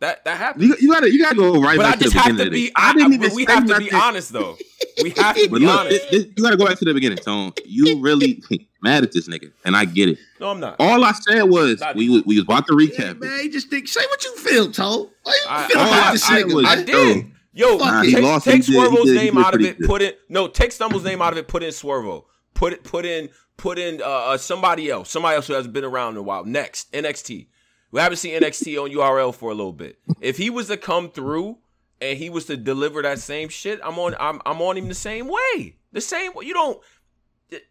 [0.00, 0.62] That that happened.
[0.64, 2.44] You, you gotta you gotta go right but back I to just the have beginning
[2.44, 2.62] to of be.
[2.66, 2.72] this.
[2.76, 3.94] I, I didn't I- even we have to be nothing.
[4.00, 4.56] honest though.
[5.02, 6.10] We have to But be look, honest.
[6.10, 7.52] this, this, you gotta go back to the beginning, Tone.
[7.66, 8.40] You really
[8.82, 10.18] mad at this nigga, and I get it.
[10.40, 10.76] No, I'm not.
[10.78, 13.20] All I said was Not- we was, we was about to recap it.
[13.20, 15.10] man, you just think say what you feel, Toe.
[15.24, 16.54] Why you I- feel about I- this I nigga?
[16.54, 16.84] was- I man?
[16.86, 17.32] did.
[17.58, 19.78] Yo, Nah, take, take he did, he Swervo's did, name out of it.
[19.78, 19.86] good.
[19.88, 20.46] Put in no.
[20.48, 21.48] Take Stumble's name out of it.
[21.48, 22.24] Put in Swervo.
[22.54, 22.84] Put it.
[22.84, 23.28] Put in.
[23.56, 25.10] Put in uh, uh, somebody else.
[25.10, 26.44] Somebody else who hasn't been around in a while.
[26.44, 27.48] Next NXT.
[27.90, 29.98] We haven't seen NXT on URL for a little bit.
[30.20, 31.58] If he was to come through
[32.00, 34.14] and he was to deliver that same shit, I'm on.
[34.20, 35.74] I'm, I'm on him the same way.
[35.92, 36.32] The same.
[36.34, 36.44] way.
[36.46, 36.80] You don't.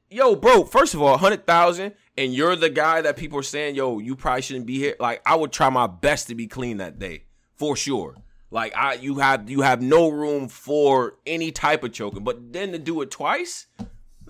[0.09, 0.63] Yo, bro.
[0.65, 4.15] First of all, hundred thousand, and you're the guy that people are saying, yo, you
[4.15, 4.95] probably shouldn't be here.
[4.99, 7.23] Like, I would try my best to be clean that day
[7.55, 8.15] for sure.
[8.49, 12.71] Like, I you have you have no room for any type of choking, but then
[12.71, 13.67] to do it twice,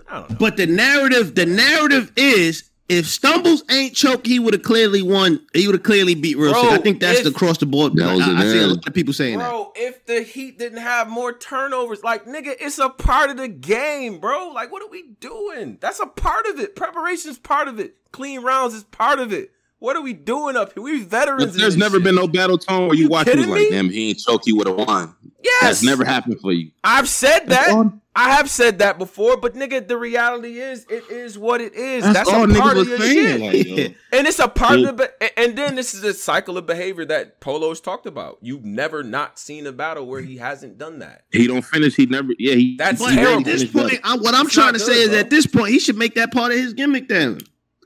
[0.08, 0.36] I don't know.
[0.38, 5.46] But the narrative, the narrative is if Stumbles ain't choked, he would have clearly won.
[5.52, 7.94] He would have clearly beat Real Bro, I think that's if- the cross the board.
[7.96, 9.48] That was I, I see a lot of people saying that.
[9.50, 13.48] Bro, if the Heat didn't have more turnovers, like nigga, it's a part of the
[13.48, 14.48] game, bro.
[14.48, 15.76] Like, what are we doing?
[15.80, 16.74] That's a part of it.
[16.74, 17.94] Preparation's part of it.
[18.10, 19.52] Clean rounds is part of it.
[19.80, 20.82] What are we doing up here?
[20.82, 21.44] We veterans.
[21.52, 22.04] But there's this never shit.
[22.04, 23.70] been no battle tone where you, You watch it was kidding like, me?
[23.70, 25.14] damn, he ain't choked, he would have won.
[25.42, 26.72] Yes, That's never happened for you.
[26.82, 27.74] I've said That's that.
[27.74, 31.74] all- I have said that before, but nigga, the reality is, it is what it
[31.74, 32.02] is.
[32.02, 33.38] That's, That's, all a niggas part of was your saying.
[33.52, 33.68] shit.
[33.68, 33.94] Like, yo.
[34.18, 34.88] And it's a part Yeah.
[34.88, 38.38] of the, be- and then this is a cycle of behavior that Polo's talked about.
[38.42, 41.22] You've never not seen a battle where he hasn't done that.
[41.30, 41.94] he don't finish.
[41.94, 42.30] He never.
[42.40, 42.76] Yeah, he.
[42.76, 43.38] That's But he terrible.
[43.38, 45.18] at this point, I, what I'm It's trying to good, say is bro.
[45.18, 47.38] at this point, he should make that part of his gimmick then.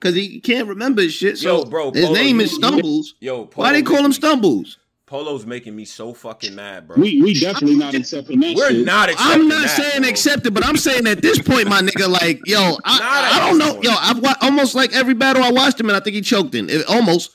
[0.02, 1.38] Because he can't remember his shit.
[1.38, 3.14] So Yo, bro, his name you- is Stumbles.
[3.20, 4.78] Yo, Polo Why they call him Stumbles?
[5.06, 6.96] Polo's making me so fucking mad, bro.
[6.96, 8.84] We we definitely not accepting that We're shit.
[8.86, 10.08] not accepting I'm not that, saying bro.
[10.10, 13.58] accept it, but I'm saying at this point, my nigga, like, yo, I, I don't
[13.58, 13.74] know.
[13.74, 13.84] point.
[13.84, 16.54] Yo, I've wa- almost like every battle I watched him and I think he choked
[16.56, 16.68] in.
[16.70, 17.30] It, almost.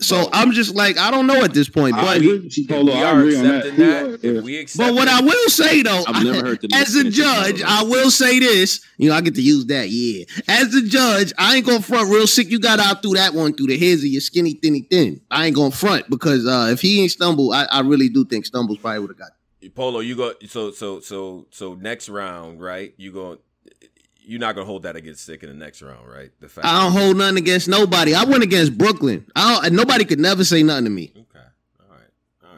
[0.00, 0.28] So Bro.
[0.32, 1.96] I'm just like, I don't know at this point.
[1.96, 2.84] But agree with you, If Polo.
[2.84, 3.44] we I are agree that.
[3.66, 4.40] accepting that, Yeah.
[4.42, 7.62] we accept But what I will say though, I've never heard the as a judge.
[7.62, 8.80] I will say this.
[8.96, 9.88] You know, I get to use that.
[9.90, 12.48] Yeah, as a judge, I ain't gonna front real sick.
[12.48, 15.20] You got out through that one through the hairs of your skinny thinny thin.
[15.32, 18.46] I ain't gonna front because uh, if he ain't stumble, I, I really do think
[18.46, 19.30] stumbles probably would have got.
[19.74, 22.94] Polo, you go so so so so next round, right?
[22.96, 23.38] You go
[24.28, 26.30] you're not gonna hold that against sick in the next round, right?
[26.40, 28.14] The fact I don't hold nothing against nobody.
[28.14, 29.26] I went against Brooklyn.
[29.34, 31.12] I don't, nobody could never say nothing to me.
[31.16, 31.46] Okay.
[31.80, 32.50] All right.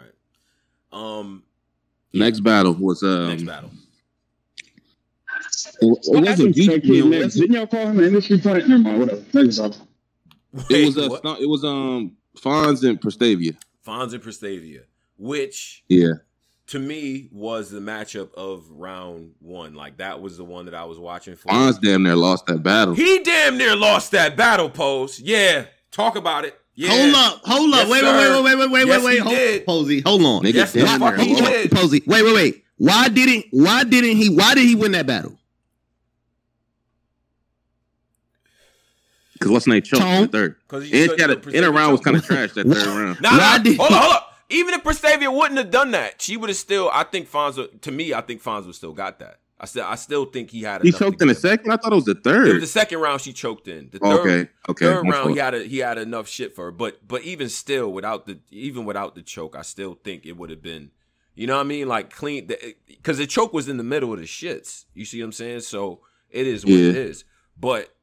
[0.92, 1.18] All right.
[1.20, 1.44] Um
[2.12, 3.28] Next battle was um.
[3.28, 3.70] next battle.
[5.80, 6.92] It, it wasn't think that deep.
[6.92, 8.68] It was, Didn't y'all call him an industry plant?
[8.68, 9.22] Never mind, whatever.
[9.32, 9.74] Next up.
[10.68, 11.24] it was Wait, uh, what?
[11.24, 13.56] no, it was um Fonz and Prestavia.
[13.86, 14.82] Fonz and Prestavia,
[15.16, 16.14] which Yeah,
[16.70, 19.74] to me was the matchup of round one.
[19.74, 21.48] Like that was the one that I was watching for.
[21.48, 22.94] Fonz damn near lost that battle.
[22.94, 25.18] He damn near lost that battle pose.
[25.20, 25.66] Yeah.
[25.90, 26.58] Talk about it.
[26.76, 26.90] Yeah.
[26.90, 28.42] Hold up, hold up, Yes, wait, sir.
[28.42, 29.66] wait, wait, wait, wait, wait, Yes, wait, wait, hold, did.
[29.66, 30.42] Posey, hold on.
[30.42, 31.70] Nigga, Yes, the damn fuck near he did.
[31.72, 32.64] Posey, wait, wait, wait.
[32.78, 35.36] Why didn't why didn't he why did he win that battle?
[39.34, 40.56] Because what's name choked in the third.
[40.68, 43.20] Because And got a, in a round was kind of trash that third round.
[43.20, 44.22] Nah, Why nah, did- hold on, hold on.
[44.50, 46.90] Even if Prestavia wouldn't have done that, she would have still.
[46.92, 47.56] I think Fonz.
[47.56, 49.38] would- To me, I think Fonz would still got that.
[49.62, 50.82] I still, I still think he had.
[50.82, 51.70] He choked in the second.
[51.70, 52.62] I thought it was the It was third.
[52.62, 53.90] the second round she choked in.
[53.92, 54.84] The Oh, third, okay, okay.
[54.86, 55.34] third my round fault.
[55.34, 56.70] he had a, he had enough shit for her.
[56.70, 60.48] But but even still, without the even without the choke, I still think it would
[60.50, 60.90] have been.
[61.34, 61.88] You know what I mean?
[61.88, 62.50] Like clean
[62.88, 64.86] because the choke was in the middle of the shits.
[64.94, 65.60] You see what I'm saying?
[65.60, 67.02] So it is what it Yeah.
[67.02, 67.24] is.
[67.58, 67.94] But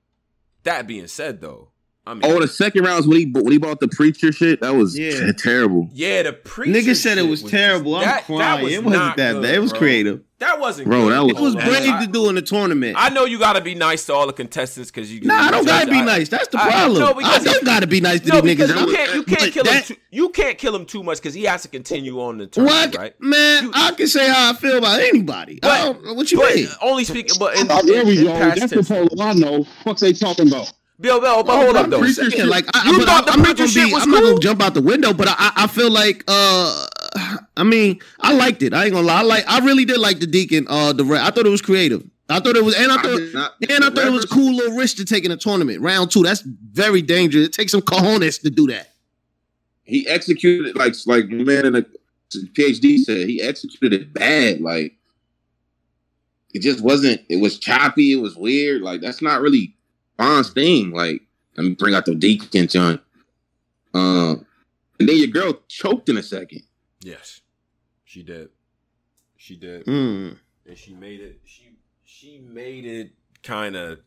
[0.64, 1.72] that being said, though,
[2.08, 4.62] I mean, Oh, the second round was when he when he bought the preacher shit.
[4.62, 5.32] That was Yeah.
[5.38, 5.90] terrible.
[5.94, 7.96] yeah, the preacher Nigga said it shit was just- terrible.
[7.96, 8.64] I'm that- that crying.
[8.64, 9.56] was it wasn't that good, bad.
[9.56, 9.80] It was bro.
[9.80, 10.22] creative.
[10.40, 11.14] That wasn't Bro, good.
[11.14, 12.96] that was- It was Oh, brave to do in the tournament.
[12.96, 15.22] I know you got to be nice to all the contestants because you.
[15.22, 16.30] nah, I don't gotta be I- nice.
[16.30, 17.00] That's the I- problem.
[17.00, 18.88] no, I don't gotta be nice to No, these because niggas.
[18.88, 19.16] you can't.
[19.16, 19.84] You can't But kill him.
[19.84, 22.92] Too, you can't kill him too much because he has to continue on the tournament,
[22.94, 23.14] What right?
[23.20, 23.64] man?
[23.64, 25.60] You- I can say how I feel about anybody.
[25.64, 26.68] I But- don't, what you But mean?
[26.84, 28.34] only speaking, but oh, in, Oh, there in, we in go.
[28.38, 28.88] That's the tense.
[28.90, 29.66] polo I know.
[29.84, 30.72] Fuck they talking about.
[31.00, 32.00] Bill, Bill, but hold up though.
[32.04, 33.94] I'm saying, like, I, You but thought I, the I'm not preacher gonna shit be.
[33.94, 36.24] was I'm not gonna jump out the window, but I, I feel like.
[36.28, 36.88] uh
[37.56, 38.74] I mean, I liked it.
[38.74, 39.20] I ain't gonna lie.
[39.20, 39.44] I like.
[39.48, 40.66] I really did like the Deacon.
[40.70, 42.04] Uh, the I thought it was creative.
[42.30, 44.26] I thought it was, and I I thought, did not- and I thought it was
[44.26, 45.82] a cool little risk to take in a tournament.
[45.82, 47.46] Round two, that's very dangerous.
[47.48, 48.92] It takes some cojones to do that.
[49.84, 51.86] He executed like like man in a
[52.34, 54.62] PhD said, he executed it bad.
[54.62, 54.96] Like
[56.54, 57.22] it just wasn't.
[57.30, 58.12] It was choppy.
[58.14, 58.82] It was weird.
[58.82, 59.76] Like that's not really
[60.18, 60.92] Fonz's thing.
[60.92, 61.22] Like
[61.56, 63.02] let me bring out the deacon joint.
[63.94, 64.46] Um,
[65.00, 66.64] and then your girl choked in a second.
[67.02, 67.42] Yes,
[68.06, 68.50] she did.
[69.36, 70.38] She did, Mm.
[70.66, 71.40] and she made it.
[71.46, 73.12] She she made it
[73.44, 74.00] kind of.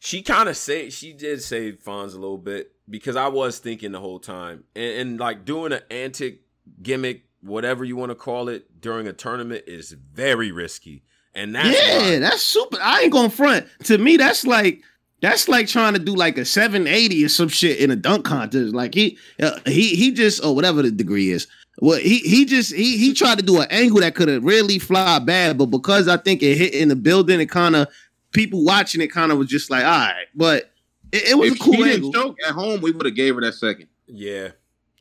[0.00, 3.90] She kind of say she did save Fonz a little bit because I was thinking
[3.92, 6.42] the whole time, and, and like doing an antic
[6.82, 11.02] gimmick, whatever you want to call it, during a tournament is very risky,
[11.34, 12.18] and that's yeah, why.
[12.18, 12.78] that's super.
[12.80, 13.66] I ain't gonna front.
[13.84, 14.82] To me, that's like
[15.20, 18.74] that's like trying to do like a 780 or some shit in a dunk contest.
[18.74, 21.46] Like he uh, he he just or whatever the degree is.
[21.80, 24.78] Well, he he just he he tried to do an angle that could have really
[24.78, 27.88] fly bad, but because I think it hit in the building, it kind of
[28.32, 30.26] people watching it kind of was just like, all right.
[30.34, 30.70] But
[31.12, 32.10] it, it was if a cool she angle.
[32.10, 33.88] didn't choke at home, we would have gave her that second.
[34.06, 34.48] Yeah,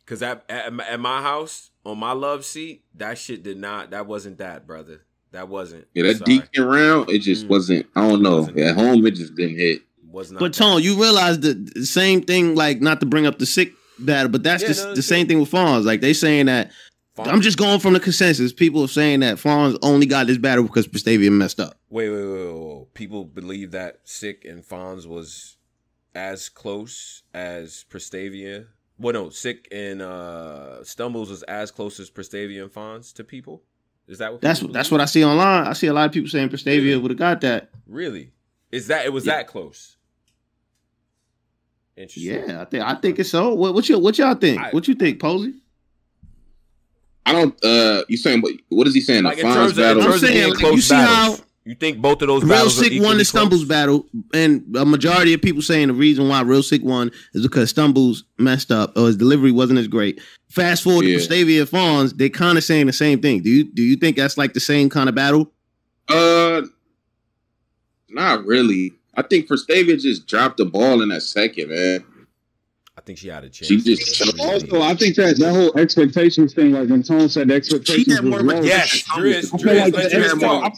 [0.06, 3.90] because at, at at my house on my love seat, that shit did not.
[3.92, 5.02] That wasn't that, brother.
[5.32, 5.88] That wasn't.
[5.94, 6.40] Yeah, that Sorry.
[6.40, 7.50] deacon round, it just Mm.
[7.50, 7.86] wasn't.
[7.96, 8.38] I don't know.
[8.38, 8.60] Wasn't.
[8.60, 9.82] At home, it just didn't hit.
[10.18, 10.40] Was not.
[10.40, 10.54] But.
[10.54, 14.30] Tone, you realize the, the same thing, like not to bring up the sick battle,
[14.30, 15.86] but that's Yeah, just no, the same thing with Fonz.
[15.86, 16.72] Like they saying that
[17.18, 18.52] Fonz- I'm just going from the consensus.
[18.54, 21.78] People are saying that Fonz only got this battle because Prestavia messed up.
[21.90, 22.94] Wait, wait, wait, wait, wait.
[22.94, 25.58] People believe that Sick and Fonz was
[26.14, 28.68] as close as Prestavia.
[29.00, 33.62] Well, no, Sick and uh, Stumbles was as close as Prestavia and Fonz to people.
[34.08, 34.42] Is that what?
[34.42, 35.68] That's people that's what I see online.
[35.68, 36.98] I see a lot of people saying Prestavia Really?
[36.98, 37.70] would have got that.
[37.88, 38.32] Really?
[38.72, 39.12] Is that it?
[39.14, 39.38] Was Yeah.
[39.38, 39.97] that close?
[41.98, 42.50] Interesting.
[42.50, 43.54] Yeah, I think I think it's so.
[43.56, 44.62] What, what you what y'all think?
[44.62, 45.54] I- what you think, Posey?
[47.26, 47.66] I don't.
[47.66, 48.54] uh You saying what?
[48.70, 49.24] What is he saying?
[49.24, 50.14] Like the in Fonz terms of, in battle.
[50.14, 52.78] I'm saying, like, close you see battles, how you think both of those Real battles
[52.78, 53.28] Sick won equally the close?
[53.28, 57.42] Stumbles battle, and a majority of people saying the reason why Real Sick won is
[57.44, 60.22] because Stumbles messed up or his delivery wasn't as great.
[60.50, 61.18] Fast forward Yeah.
[61.18, 63.42] to Prestavia and Fonz, they kind of saying the same thing.
[63.42, 65.52] Do you do you think that's like the same kind of battle?
[66.08, 66.62] Uh,
[68.10, 68.94] not really.
[69.18, 72.06] I think Prestavia just dropped the ball in that second, man.
[72.98, 73.68] I think she had a chance.
[73.68, 74.40] She just.
[74.40, 78.24] Also, I think that that whole expectations thing, like when Tone said the expectations had
[78.26, 80.72] was more low, Yes, Driz, I feel Driz, like let the Driz ex- I-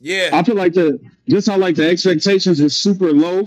[0.00, 0.30] Yeah.
[0.32, 0.98] I feel like the
[1.28, 3.46] just how like the expectations is super low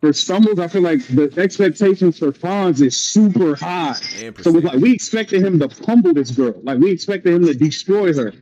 [0.00, 0.58] for stumbles.
[0.58, 3.88] I feel like the expectations for Fonz is super high.
[3.90, 4.64] And So it's Prestavia.
[4.64, 6.54] like we expected him to pummel this girl.
[6.62, 8.32] Like we expected him to destroy her.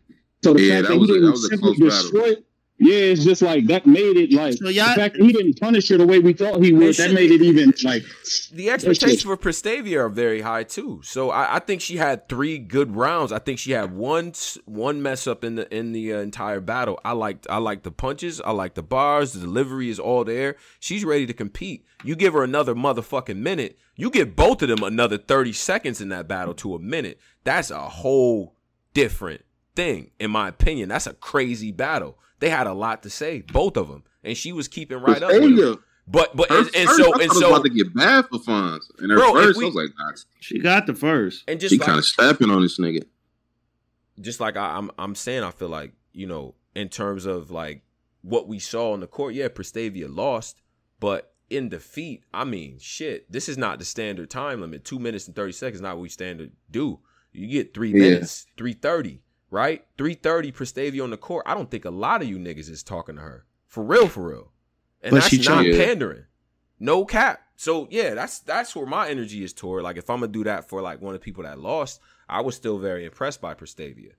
[0.45, 2.45] So the Yeah, fact that that, was he a- that didn't was simply destroy it,
[2.83, 5.89] yeah, it's just like that made it like So the y'all- fact he didn't punish
[5.89, 6.95] her the way we thought he would.
[6.97, 8.03] That made it even like
[8.53, 11.01] the expectations for Prestavia are very high too.
[11.05, 13.33] So I, I think she had three good rounds.
[13.33, 14.33] I think she had one
[14.65, 16.99] one mess up in the in the uh, entire battle.
[17.05, 18.41] I liked I like the punches.
[18.41, 19.33] I like the bars.
[19.33, 20.57] The delivery is all there.
[20.81, 21.85] She's ready to compete.
[22.05, 23.79] You give her another motherfucking minute.
[23.95, 27.19] You give both of them another thirty seconds in that battle to a minute.
[27.45, 28.57] That's a whole
[28.95, 30.89] different thing, in my opinion.
[30.89, 32.19] That's a crazy battle.
[32.43, 35.31] They had a lot to say, both of them, and she was keeping right up
[35.33, 35.83] with them.
[36.09, 37.71] But but her and, and first, so I and thought it was so about to
[37.71, 38.81] get bad for Fonz.
[38.99, 41.45] And her Bro, first, we- I was like, nah, She got the first.
[41.47, 43.05] and just she like, kind of stepping on this nigga.
[44.21, 47.83] just like I, I'm I'm saying, I feel like you know, in terms of like
[48.23, 50.61] what we saw on the court, yeah, Prestavia lost,
[51.01, 54.85] but in defeat, I mean, shit, this is not the standard time limit.
[54.85, 56.99] Two minutes and thirty seconds, not what we standard do.
[57.33, 58.11] You get three Yeah.
[58.11, 59.22] minutes, three thirty,
[59.53, 59.85] right?
[59.97, 61.45] Three thirty, Prestavia on the court.
[61.47, 64.29] I don't think a lot of you niggas is talking to her for real, for
[64.29, 64.51] real,
[65.01, 65.65] and But that's not.
[65.65, 66.25] Pandering.
[66.81, 67.41] No cap.
[67.55, 69.85] So yeah, that's that's where my energy is toward.
[69.85, 72.41] Like if I'm gonna do that for like one of the people that lost, I
[72.41, 74.13] was still very impressed by Prestavia.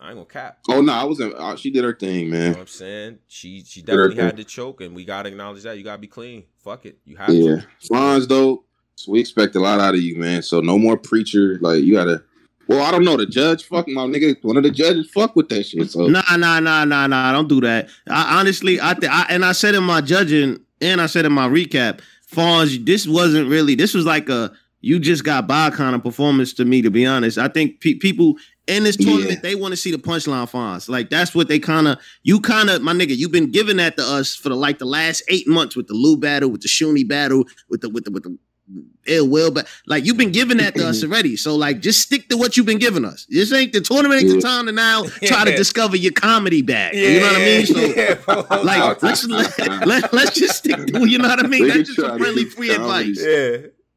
[0.00, 0.58] I ain't gonna cap.
[0.68, 1.34] Oh no, I wasn't.
[1.34, 2.50] Uh, she did her thing, You know man.
[2.52, 3.18] what I'm saying?
[3.28, 5.78] She she definitely had to choke, and we gotta acknowledge that.
[5.78, 6.44] You gotta be clean.
[6.62, 6.98] Fuck it.
[7.06, 7.66] You have Yeah, to.
[7.90, 8.64] Fonz though,
[8.96, 10.42] so we expect a lot out of you, man.
[10.42, 11.58] So no more preacher.
[11.62, 12.22] Like you gotta.
[12.68, 13.16] Well, I don't know.
[13.16, 14.36] The judge, fuck my nigga.
[14.42, 15.90] One of the judges, fuck with that shit.
[15.90, 17.32] So Nah, nah, nah, nah, nah.
[17.32, 17.88] Don't do that.
[18.08, 21.32] I honestly, I, th- I and I said in my judging, and I said in
[21.32, 22.00] my recap,
[22.30, 23.74] Fonz, this wasn't really.
[23.74, 26.82] This was like a you just got by kind of performance to me.
[26.82, 28.36] To be honest, I think pe- people
[28.66, 29.40] in this tournament Yeah.
[29.42, 30.88] they want to see the punchline Fonz.
[30.88, 31.98] Like that's what they kind of.
[32.22, 34.84] You kind of, my nigga, you've been giving that to us for the like the
[34.86, 38.10] last eight months with the Lou battle, with the Shuni battle, with the with the
[38.10, 38.36] with the
[39.06, 41.36] ill will, but like you've been giving that to us already.
[41.36, 43.26] So like, just stick to what you've been giving us.
[43.28, 44.22] This ain't the tournament.
[44.22, 46.94] Ain't the time to now try to discover your comedy bag.
[46.94, 47.66] you know what I mean?
[47.66, 51.62] So like let's let, let, let's just stick to you know what I mean.
[51.68, 53.10] They That's just some friendly free comedy.
[53.10, 53.24] advice.
[53.26, 53.56] yeah.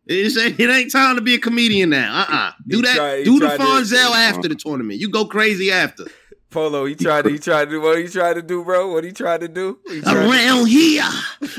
[0.09, 2.25] It's, it ain't time to be a comedian now.
[2.29, 2.95] Uh uh Do that.
[2.95, 4.99] tried- do the Fonzel after the tournament.
[5.01, 6.05] You go crazy after.
[6.49, 8.91] Polo, he tried to he tried to do what he tried to do, bro.
[8.93, 9.79] What he tried to do?
[9.89, 11.03] He tried to- Around here,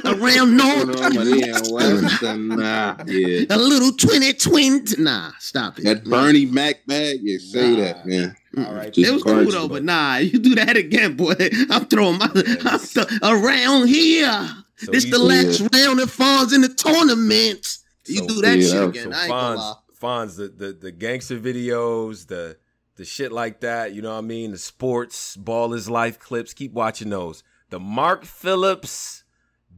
[0.06, 3.44] around Going North, on, but yeah, Western, nah, yeah.
[3.50, 4.84] a little twenty twin.
[4.98, 5.84] Nah, stop it.
[5.84, 7.80] That Bernie Mac bag, yeah, say Nah.
[7.84, 8.36] that, man.
[8.56, 11.34] All right, It was cool though, but nah, you do that again, boy.
[11.70, 12.30] I'm throwing my
[12.64, 14.48] I'm th- around here.
[14.78, 17.78] So this the last round that falls in the tournament.
[18.06, 19.12] You So- do that Yeah, shit again.
[19.12, 19.74] So I ain't gonna lie.
[20.00, 22.56] Fonz, Fonz, the, the the gangster videos, the
[22.98, 24.50] the shit like that, you know what I mean?
[24.50, 27.42] The sports, ball is life clips, keep watching those.
[27.70, 29.24] The Mark Phillips,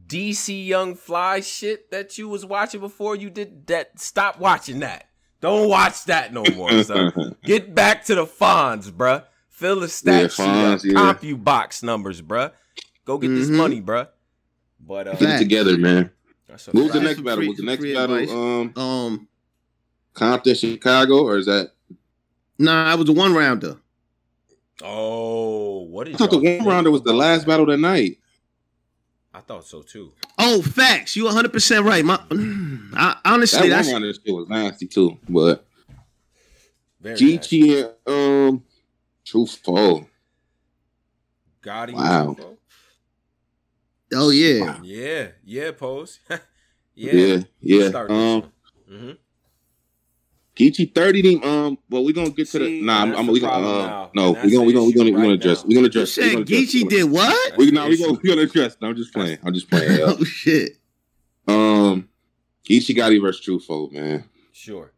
[0.07, 3.99] DC Young Fly shit that you was watching before you did that.
[3.99, 5.07] Stop watching that.
[5.39, 6.83] Don't watch that no more.
[6.83, 7.35] son.
[7.43, 9.23] Get back to the Fonz, bruh.
[9.49, 10.93] Fill the stat sheet Fonz, yeah.
[10.93, 12.51] Comp you box numbers, bruh.
[13.05, 13.55] Go get this Mhm.
[13.57, 14.07] money, bruh.
[14.79, 16.11] But uh, Get it together, man.
[16.47, 17.37] that's What was the next battle?
[17.37, 18.31] free- Was the next battle advice.
[18.31, 19.27] um Um,
[20.13, 21.71] Compton, Chicago, or is that?
[22.61, 23.77] Nah, it was a one rounder.
[24.83, 28.19] Oh, what I thought the one rounder was the last battle of the night.
[29.33, 30.11] I thought so too.
[30.37, 31.15] Oh, facts.
[31.15, 32.05] You 100 percent right.
[32.05, 32.19] My,
[32.93, 35.17] I, honestly, That that's one rounder shit was nasty too.
[35.27, 35.65] But
[36.99, 37.47] Very nice.
[37.47, 38.63] GT and um
[39.25, 40.07] Trufo.
[41.63, 41.93] Gotti.
[41.93, 42.35] Wow.
[44.13, 44.77] oh yeah.
[44.83, 46.19] Yeah, yeah, pose.
[46.93, 47.89] yeah, Yeah, yeah.
[47.89, 48.51] Start Um
[48.87, 49.11] hmm
[50.61, 53.31] Geechee 30 team, um well we're gonna get to See, the nah I'm, I'm the
[53.31, 54.11] we gonna uh, now.
[54.13, 55.87] no, we're gonna the we gonna we issue gonna we're gonna right address we're gonna
[55.87, 57.57] address we're said gonna address- Geechee did what?
[57.57, 58.77] We the nah, we gonna we gonna address.
[58.81, 59.39] No, I'm just playing.
[59.43, 59.91] I'm just playing.
[59.99, 60.05] yeah.
[60.19, 60.77] Oh shit.
[61.47, 62.09] Um
[62.69, 64.23] Geechee Gotti versus Trufo, man.
[64.51, 64.91] Sure.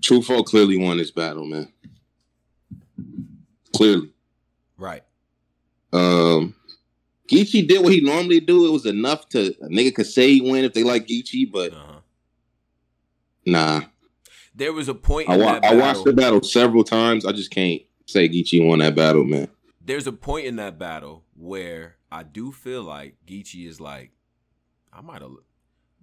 [0.00, 1.72] Trufo clearly won this battle, man.
[3.74, 4.10] Clearly.
[4.76, 5.02] Right.
[5.92, 6.54] Um,
[7.28, 8.66] Geechee did what he normally do.
[8.66, 11.72] It was enough to a nigga could say he win if they like Geechee, but
[11.72, 11.97] Uh-huh.
[13.46, 13.82] Nah.
[14.54, 17.24] There was a point I, in wa- that I watched the battle several times.
[17.24, 19.48] I just can't say Geechee won that battle, man.
[19.84, 24.10] There's a point in that battle where I do feel like Geechee is like,
[24.92, 25.30] I might have,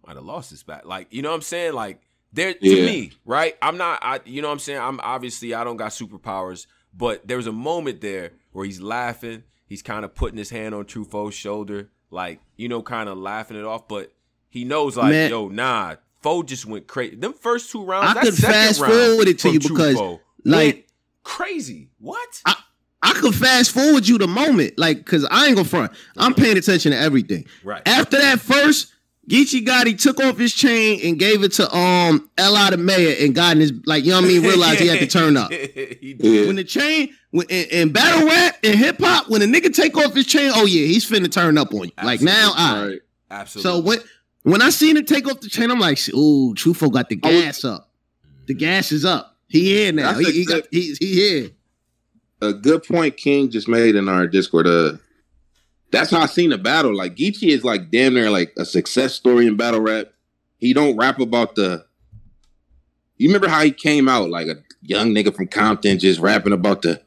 [0.06, 0.90] might have lost this battle.
[0.90, 1.74] Like, you know what I'm saying?
[1.74, 2.86] Like, there to Yeah.
[2.86, 3.56] me, right?
[3.62, 4.00] I'm not.
[4.02, 4.80] I, you know what I'm saying?
[4.80, 9.44] I'm obviously I don't got superpowers, but there was a moment there where he's laughing.
[9.68, 13.58] He's kind of putting his hand on Trufo's shoulder, like you know, kind of laughing
[13.58, 13.88] it off.
[13.88, 14.12] But
[14.50, 15.30] he knows, like, Man.
[15.30, 15.96] yo, nah,
[16.26, 17.18] Foe just went crazy.
[17.18, 20.20] Them first two rounds, I that could fast round forward it to you because, Trufo
[20.44, 20.88] like-
[21.22, 21.90] crazy.
[22.00, 22.42] What?
[22.48, 22.56] I
[23.04, 25.92] I could fast forward you the moment, like, cause I ain't gonna front.
[26.18, 27.46] I'm paying attention to everything.
[27.64, 27.88] right.
[27.88, 28.92] After that first,
[29.30, 32.72] Geechee Gotti took off his chain and gave it to um L.
[32.72, 35.00] the mayor and got in his like, you know what I mean, realized he had
[35.02, 35.52] to turn up.
[36.02, 36.48] He did.
[36.48, 39.96] When the chain when, in, in battle rap and hip hop, when a nigga take
[39.96, 41.92] off his chain, oh yeah, he's finna turn up on you.
[42.04, 43.00] Like now, I All right.
[43.30, 43.72] Absolutely.
[43.72, 44.00] so when
[44.46, 47.28] when I seen him take off the chain, I'm like, ooh, Trufo got the I
[47.32, 47.91] was- gas up.
[48.48, 49.36] The gas is up.
[49.48, 50.14] He here now.
[50.14, 51.50] That's He, a he got he, he here.
[52.41, 54.68] A good point King just made in our Discord.
[54.68, 54.93] Uh,
[55.91, 56.96] that's how I seen the battle.
[56.96, 60.08] Like Geechee is like damn near like a success story in battle rap.
[60.58, 61.86] He don't rap about the.
[63.18, 66.82] You remember how he came out like a young nigga from Compton, just rapping about
[66.84, 67.02] the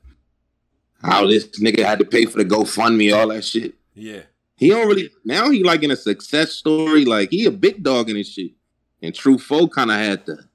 [1.02, 3.74] how this nigga had to pay for the GoFundMe, all that shit.
[3.94, 4.22] yeah.
[4.58, 8.10] He don't really now he like in a success story, like he a big dog
[8.10, 8.52] in his shit.
[9.00, 10.48] And Trufo kind of had the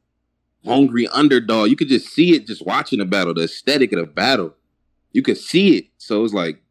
[0.65, 1.69] hungry underdog.
[1.69, 4.53] You could just see it just watching the battle, the aesthetic of the battle.
[5.13, 5.85] You could see it.
[5.97, 6.61] So it's like,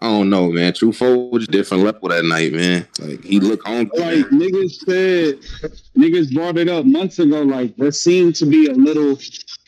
[0.00, 0.72] I don't know, man.
[0.74, 2.86] Trufo was different level that night, man.
[2.98, 3.98] Like he looked hungry.
[3.98, 7.40] Like niggas said, niggas brought it up months ago.
[7.42, 9.18] Like there seemed to be a little,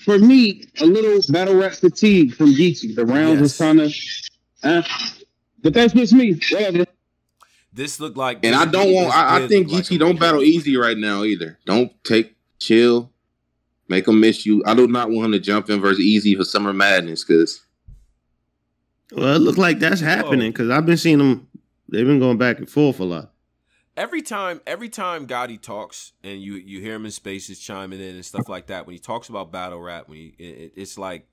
[0.04, 2.94] for me, a little battle rap fatigue from Geechee.
[2.94, 3.94] The rounds was kind of,
[4.62, 4.82] uh,
[5.62, 6.38] but that's just me.
[6.50, 6.84] Whatever.
[7.72, 9.14] This looked like And I don't want.
[9.14, 11.58] I, I think look like don't battle easy right now either.
[11.64, 13.10] Don't take chill.
[13.88, 14.62] Make him miss you.
[14.66, 17.62] I do not want him to jump in versus easy for Summer Madness because
[19.12, 21.48] Well, it looked like that's happening because I've been seeing them.
[21.88, 23.32] They've been going back and forth a lot.
[23.94, 28.14] Every time, every time Gotti talks and you you hear him in spaces chiming in
[28.14, 31.26] and stuff like that, when he talks about battle rap, when he, it, it's like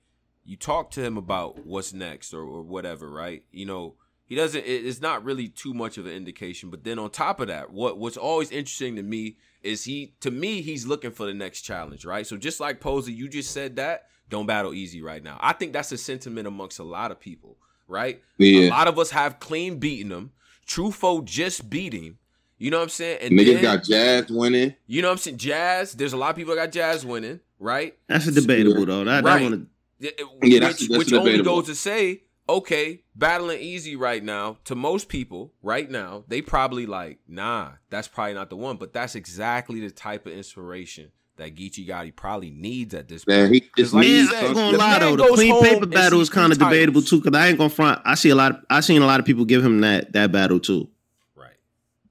[0.44, 3.44] you talk to him about what's next or, or whatever, right?
[3.52, 3.94] You know,
[4.30, 4.64] he doesn't.
[4.64, 6.70] It's not really too much of an indication.
[6.70, 10.30] But then on top of that, what what's always interesting to me is he to
[10.30, 12.26] me he's looking for the next challenge, right?
[12.26, 15.36] So just like Posey, you just said that don't battle easy right now.
[15.40, 17.56] I think that's a sentiment amongst a lot of people,
[17.88, 18.22] right?
[18.38, 18.68] Yeah.
[18.68, 20.30] A lot of us have clean beaten him.
[20.66, 22.16] Trufo just beating.
[22.58, 23.18] You know what I'm saying?
[23.22, 24.74] And niggas then, got Jazz winning.
[24.86, 25.38] you know what I'm saying?
[25.38, 25.94] Jazz.
[25.94, 27.96] There's a lot of people that got Jazz winning, right?
[28.06, 29.02] That's a debatable though.
[29.04, 29.38] That, Right.
[29.40, 29.68] that one,
[29.98, 31.56] Yeah, it- Yeah, that's- which that's which only debatable.
[31.56, 32.22] goes to say,
[32.56, 38.08] okay, battling easy right now to most people right now, they probably like, nah, that's
[38.08, 38.76] probably not the one.
[38.76, 43.44] But that's exactly the type of inspiration that Geechee Gotti probably needs at this Man,
[43.48, 43.54] point.
[43.54, 45.26] he 'Cause just like you Man, I ain't gonna the lie man though.
[45.28, 47.20] The clean paper battle is kind of debatable too.
[47.20, 48.00] Cause I ain't gonna front.
[48.04, 48.52] I see a lot.
[48.52, 50.88] Of, I seen a lot of people give him that that battle too.
[51.34, 51.54] Right.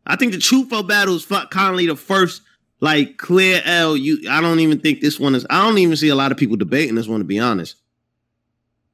[0.08, 2.42] I think the Trufo battle is fu- currently the first
[2.82, 3.96] like clear L.
[3.96, 5.46] You, I don't even think this one is.
[5.50, 7.76] I don't even see a lot of people debating this one to be honest.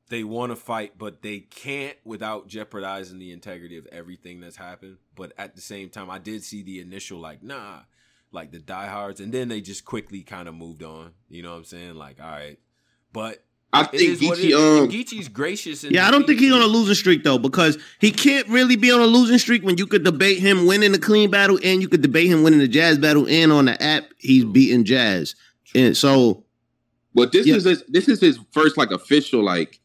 [0.10, 4.98] They want to fight, but they can't without jeopardizing the integrity of everything that's happened.
[5.16, 7.80] But at the same time, I did see the initial like, nah,
[8.32, 11.14] like the diehards, and then they just quickly kind of moved on.
[11.28, 11.96] You know what I'm saying?
[11.96, 12.60] Like, all right,
[13.14, 13.44] but
[13.74, 15.84] I it think is what it Geechee, um, Geechee's gracious.
[15.84, 18.76] And Yeah, I don't think he's on a losing streak though, because he can't really
[18.76, 21.82] be on a losing streak when you could debate him winning the clean battle and
[21.82, 25.36] you could debate him winning the jazz battle and on the app he's beating jazz.
[25.74, 26.44] And so
[27.16, 27.56] But this Yeah.
[27.56, 29.80] is his, this is his first like official like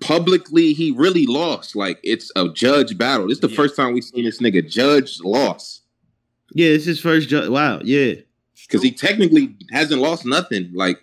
[0.00, 1.74] publicly he really lost.
[1.76, 3.28] Like it's a judge battle.
[3.28, 3.56] This is the Yeah.
[3.56, 5.82] first time we've seen this nigga judge loss
[6.54, 8.14] yeah, it's his first ju- wow, yeah.
[8.68, 10.70] because he technically hasn't lost nothing.
[10.74, 11.00] Like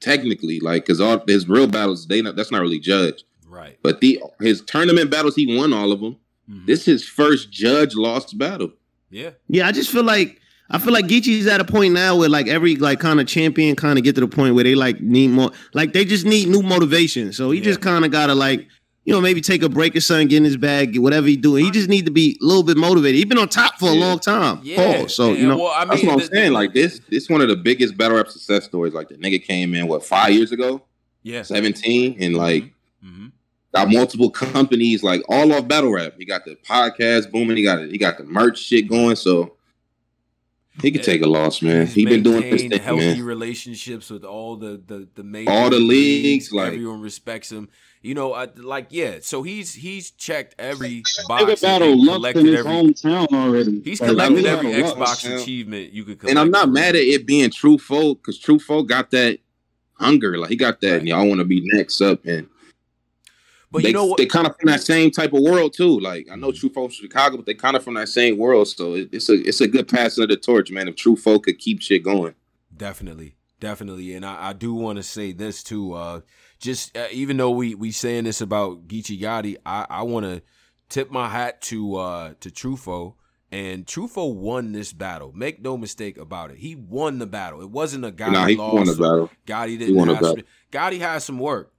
[0.00, 3.24] technically, like because all his real battles they not, that's not really judged.
[3.48, 3.78] right.
[3.82, 6.16] But the his tournament battles he won all of them.
[6.50, 6.66] Mhm.
[6.66, 8.72] This is his first judge lost battle.
[9.10, 10.40] yeah, Yeah, I just feel like
[10.70, 13.76] I feel like Geechee's at a point now where like every like kind of champion
[13.76, 16.48] kind of get to the point where they like need more like they just need
[16.48, 17.32] new motivation.
[17.32, 17.64] So he Yeah.
[17.64, 18.66] just kind of gotta like
[19.04, 21.36] you know maybe take a break or something, get in his bag, get whatever he
[21.36, 21.64] doing.
[21.66, 23.16] He just need to be a little bit motivated.
[23.16, 24.00] He's been on top for a Yeah.
[24.06, 24.60] long time.
[24.62, 25.02] yeah.
[25.02, 25.14] Pause.
[25.14, 26.52] So you know, well, I mean, That's what I'm the- saying.
[26.54, 28.94] Like this, this one of the biggest battle rap success stories.
[28.94, 30.82] Like the nigga came in what five years ago,
[31.22, 33.26] yeah, 17, and like hmm
[33.74, 36.14] got multiple companies like all off battle rap.
[36.16, 37.56] He got the podcast booming.
[37.58, 37.90] He got it.
[37.90, 39.16] He got the merch shit going.
[39.16, 39.56] So
[40.82, 41.86] he could take a loss, man.
[41.86, 43.22] He's He been doing this maintained thing, healthy man.
[43.24, 47.68] relationships with all the the the major All the leagues, like- everyone respects him.
[48.02, 49.18] You know, I, like yeah.
[49.22, 51.62] So he's he's checked every box.
[51.62, 52.70] battle and Lux in collected his every.
[52.72, 53.80] hometown already.
[53.82, 55.24] He's Like, collected we every battle Lux.
[55.24, 56.30] Xbox achievement you could collect.
[56.30, 57.02] And I'm not mad real.
[57.02, 59.38] at it being Trufo because Trufo got that
[59.94, 60.36] hunger.
[60.36, 60.98] Like he got that.
[60.98, 61.06] Right.
[61.06, 62.46] Y'all want to be next up, and
[63.74, 64.18] But they, you know what?
[64.18, 65.98] they kind of from that same type of world too.
[65.98, 68.68] Like I know Trufo from Chicago, but they kind of from that same world.
[68.68, 70.86] So it, it's a it's a good passing of the torch, man.
[70.86, 72.36] If Trufo could keep shit going.
[72.76, 75.92] Definitely, definitely, and I, I do want to say this too.
[75.92, 76.20] Uh,
[76.60, 80.40] just uh, even though we we saying this about Geechee Gotti, I I want to
[80.88, 83.14] tip my hat to uh to Trufo.
[83.50, 85.32] And Trufo won this battle.
[85.32, 86.58] Make no mistake about it.
[86.58, 87.62] He won the battle.
[87.62, 88.74] It wasn't a Gotti nah, he loss.
[88.74, 89.30] won the battle.
[89.46, 90.36] Gotti didn't won the battle.
[90.36, 91.72] some, Gotti has some work.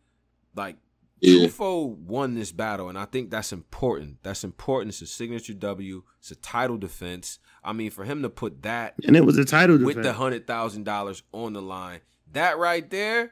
[0.56, 0.78] Like
[1.22, 1.48] Yeah.
[1.60, 4.18] Won this battle, and I think that's important.
[4.22, 4.90] That's important.
[4.92, 6.04] It's a signature W.
[6.20, 7.40] It's a title defense.
[7.64, 10.46] I mean, for him to put that and it was a title with the hundred
[10.46, 12.02] thousand dollars on the line.
[12.34, 13.32] That right there,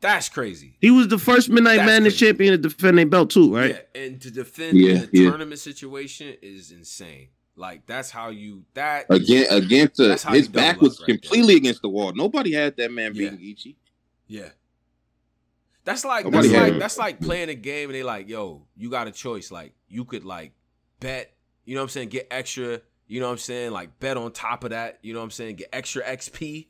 [0.00, 0.76] that's crazy.
[0.80, 2.26] He was the first Midnight That's Madness crazy.
[2.26, 3.78] champion to defend their belt too, right?
[3.94, 5.28] Yeah, and to defend Yeah, in a yeah.
[5.30, 7.28] tournament situation is insane.
[7.56, 11.16] Like that's how you that Again, against the, his back was right there.
[11.18, 12.12] completely against the wall.
[12.12, 13.76] Nobody had that man beating Geechee.
[14.26, 14.48] Yeah.
[15.84, 19.06] That's like that's like that's like playing a game and they like, yo, you got
[19.06, 19.50] a choice.
[19.50, 20.52] Like you could like
[21.00, 24.16] bet, you know what I'm saying, get extra, you know what I'm saying, like bet
[24.16, 26.66] on top of that, you know what I'm saying, get extra XP,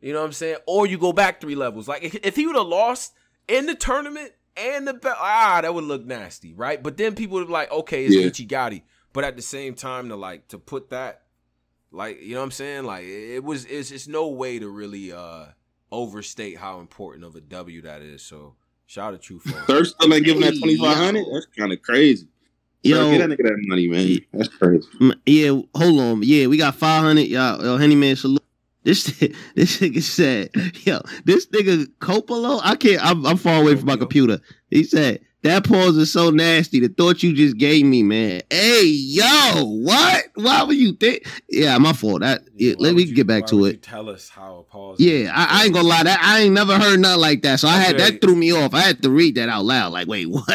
[0.00, 0.56] you know what I'm saying?
[0.66, 1.86] Or you go back three levels.
[1.86, 3.12] Like if, if he would have lost
[3.46, 6.82] in the tournament and the bet, ah, that would look nasty, right?
[6.82, 8.22] But then people would be like, okay, it's Yeah.
[8.22, 8.82] Geechee Gotti.
[9.12, 11.22] But at the same time, to like to put that,
[11.90, 12.84] like, you know what I'm saying?
[12.84, 15.46] Like it was it's it's no way to really uh
[15.90, 18.22] overstate how important of a W that is.
[18.22, 18.54] So
[18.86, 19.66] shout out to Trufo.
[19.66, 21.26] Third still ain't giving that twenty five hundred.
[21.32, 22.28] That's kind of crazy.
[22.82, 24.18] Yo, Yo, get that nigga that money, man.
[24.32, 24.86] That's crazy.
[25.24, 26.22] Yeah, hold on.
[26.22, 27.22] Yeah, we got 500.
[27.22, 28.42] Y'all, yo, Henny Man, salute.
[28.84, 29.04] This
[29.56, 30.50] this nigga said,
[30.86, 34.40] yo, this nigga Coppola, I can't, I'm, I'm far away from my computer.
[34.70, 36.80] He said, that pause is so nasty.
[36.80, 38.42] The thought you just gave me, man.
[38.50, 39.24] Hey, yo,
[39.64, 40.24] what?
[40.34, 41.26] Why would you think?
[41.48, 42.20] Yeah, my fault.
[42.20, 43.82] That, yeah, let me you- get back to it.
[43.82, 45.00] tell us how a pause.
[45.00, 46.02] Yeah, I, I ain't gonna lie.
[46.02, 47.60] That I ain't never heard nothing like that.
[47.60, 48.74] So I had that threw me off.
[48.74, 49.92] I had to read that out loud.
[49.92, 50.46] Like, wait, what?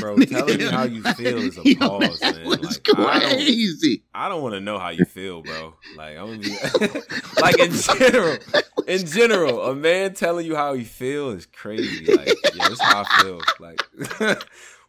[0.00, 2.44] Bro, telling me how you feel is a Yo, pause, that man.
[2.46, 4.02] Like, don't- crazy.
[4.14, 5.74] I don't want to know how you feel, bro.
[5.96, 6.50] Like I'm be
[7.40, 8.36] like in general,
[8.86, 12.04] in general, a man telling you how he feel is crazy.
[12.14, 13.40] Like, yeah, this is how I feel.
[13.58, 13.80] Like,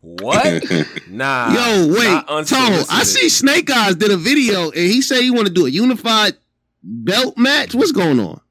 [0.01, 0.63] what?
[1.09, 1.53] Nah.
[1.53, 5.47] Yo, wait, Toe, I see Snake Eyes did a video and he said he want
[5.47, 6.33] to do a unified
[6.81, 7.75] belt match.
[7.75, 8.41] What's going on?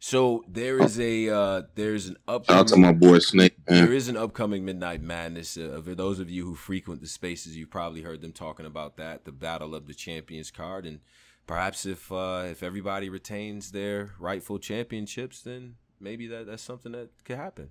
[0.00, 3.86] So there is a uh there's an Shout out to upcoming my boy Snake, there
[3.86, 3.92] man.
[3.92, 5.56] is an upcoming Midnight Madness.
[5.56, 8.96] Uh, for those of you who frequent the spaces, you've probably heard them talking about
[8.96, 11.00] that, the Battle of the Champions card, and
[11.46, 17.10] perhaps if uh, if everybody retains their rightful championships, then maybe that that's something that
[17.24, 17.70] could happen.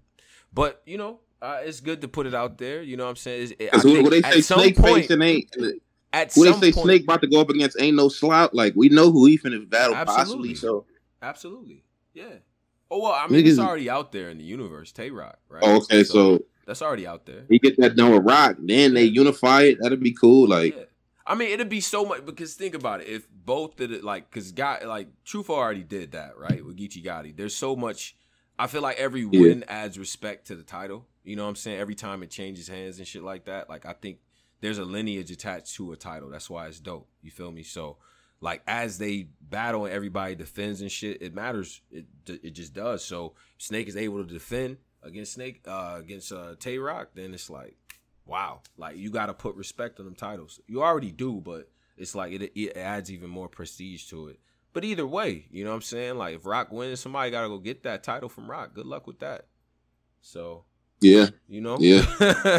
[0.53, 2.81] But you know, uh, it's good to put it out there.
[2.81, 3.51] You know what I'm saying?
[3.59, 5.55] It's- I think what they at say, some Snake point, ain't.
[6.13, 8.51] at What some they say, point, Snake about to go up against ain't no slouch.
[8.53, 10.23] Like we know who he finna battle Absolutely.
[10.23, 10.55] possibly.
[10.55, 10.85] So
[11.21, 11.83] Absolutely.
[12.13, 12.25] Yeah.
[12.89, 14.91] Oh well, I mean, it's already out there in the universe.
[14.91, 15.61] Tay Roc, right?
[15.63, 17.43] Oh, okay, so that's already out there.
[17.49, 19.77] he get that done with Roc, then they unify it.
[19.81, 20.47] That'd be cool.
[20.47, 20.83] Like, yeah.
[21.25, 23.07] I mean, it'd be so much because think about it.
[23.09, 26.63] If both did it, like, because guy like Truth already did that, right?
[26.65, 28.15] With Geechee Gotti, there's so much.
[28.57, 29.41] I feel like every Yeah.
[29.41, 31.05] win adds respect to the title.
[31.27, 31.79] You know what I'm saying?
[31.79, 33.69] Every time it changes hands and shit like that.
[33.69, 34.19] Like, I think
[34.61, 36.29] there's a lineage attached to a title.
[36.29, 37.07] That's why it's dope.
[37.21, 37.63] You feel me?
[37.63, 37.97] So,
[38.41, 41.81] like, as they battle and everybody defends and shit, it matters.
[41.91, 43.03] It it just does.
[43.03, 47.49] So, Snake is able to defend against Snake uh against uh Tay Roc, then it's
[47.49, 47.77] like
[48.27, 50.59] wow, like you got to put respect on them titles.
[50.67, 54.39] You already do, but it's like it, it adds even more prestige to it.
[54.73, 56.17] But either way, you know what I'm saying?
[56.17, 58.73] Like if Roc wins, somebody got to go get that title from Roc.
[58.73, 59.47] Good luck with that.
[60.21, 60.65] So,
[61.01, 61.77] yeah, you know?
[61.79, 62.01] Yeah.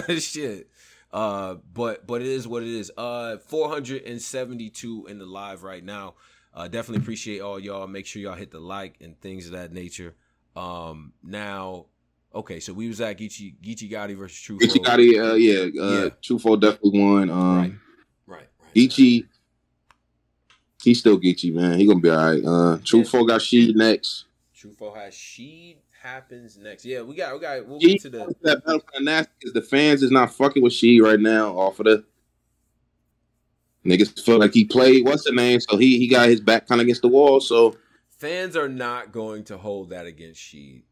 [0.19, 0.69] Shit.
[1.13, 2.91] Uh but but it is what it is.
[2.97, 6.15] Uh 472 in the live right now.
[6.53, 7.87] Uh definitely appreciate all y'all.
[7.87, 10.15] Make sure y'all hit the like and things of that nature.
[10.55, 11.87] Um now
[12.35, 14.59] okay, so we was at Geechee Geechee Gotti versus True.
[14.59, 16.09] Gotti, uh, yeah, uh, Yeah.
[16.23, 17.31] Trufo definitely won.
[17.31, 17.73] Um, Right.
[18.27, 18.75] Right, right.
[18.75, 19.27] Geechee,
[20.83, 21.79] he's still Geechee, man.
[21.79, 22.45] He gonna be all right.
[22.45, 24.27] Uh, True Trufo got she next.
[24.57, 26.85] Trufo has Sheed happens next.
[26.85, 30.03] Yeah, we got we got we'll get to the that battle nasty because the fans
[30.03, 32.05] is not fucking with she right now off of the
[33.85, 36.81] niggas feel like he played what's the name, so he he got his back kind
[36.81, 37.41] of against the wall.
[37.41, 37.77] So,
[38.19, 40.85] fans are not going to hold that against she.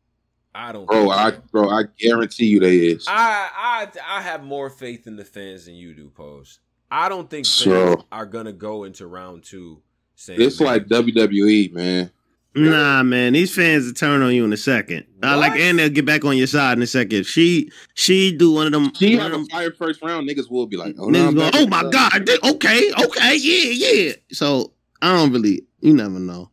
[0.54, 3.06] I don't bro, think I bro, I guarantee you they is.
[3.08, 6.60] I I I have more faith in the fans than you do, Pose.
[6.90, 9.82] I don't think fans So- are gonna go into round two
[10.14, 12.10] saying It's like WWE, man.
[12.56, 15.04] Nah, man, these fans will turn on you in a second.
[15.22, 15.60] I like, What?
[15.60, 17.18] and they'll get back on your side in a second.
[17.18, 18.92] If she, she do one of them.
[18.94, 21.30] She one have of a them fire first round, niggas will be like, oh, no,
[21.30, 23.70] niggas go, oh my god, they- okay, okay, yeah,
[24.04, 24.12] yeah.
[24.32, 26.50] So I don't really, you never know.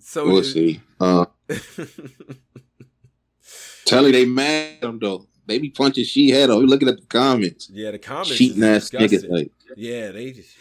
[0.00, 0.80] so We'll see.
[1.00, 1.26] Uh,
[3.84, 5.26] tell you they mad at him though.
[5.46, 6.58] They be punching she head off.
[6.60, 7.68] We looking at the comments.
[7.70, 9.28] yeah, the comments Cheating ass niggas.
[9.28, 10.56] Like, Yeah, they just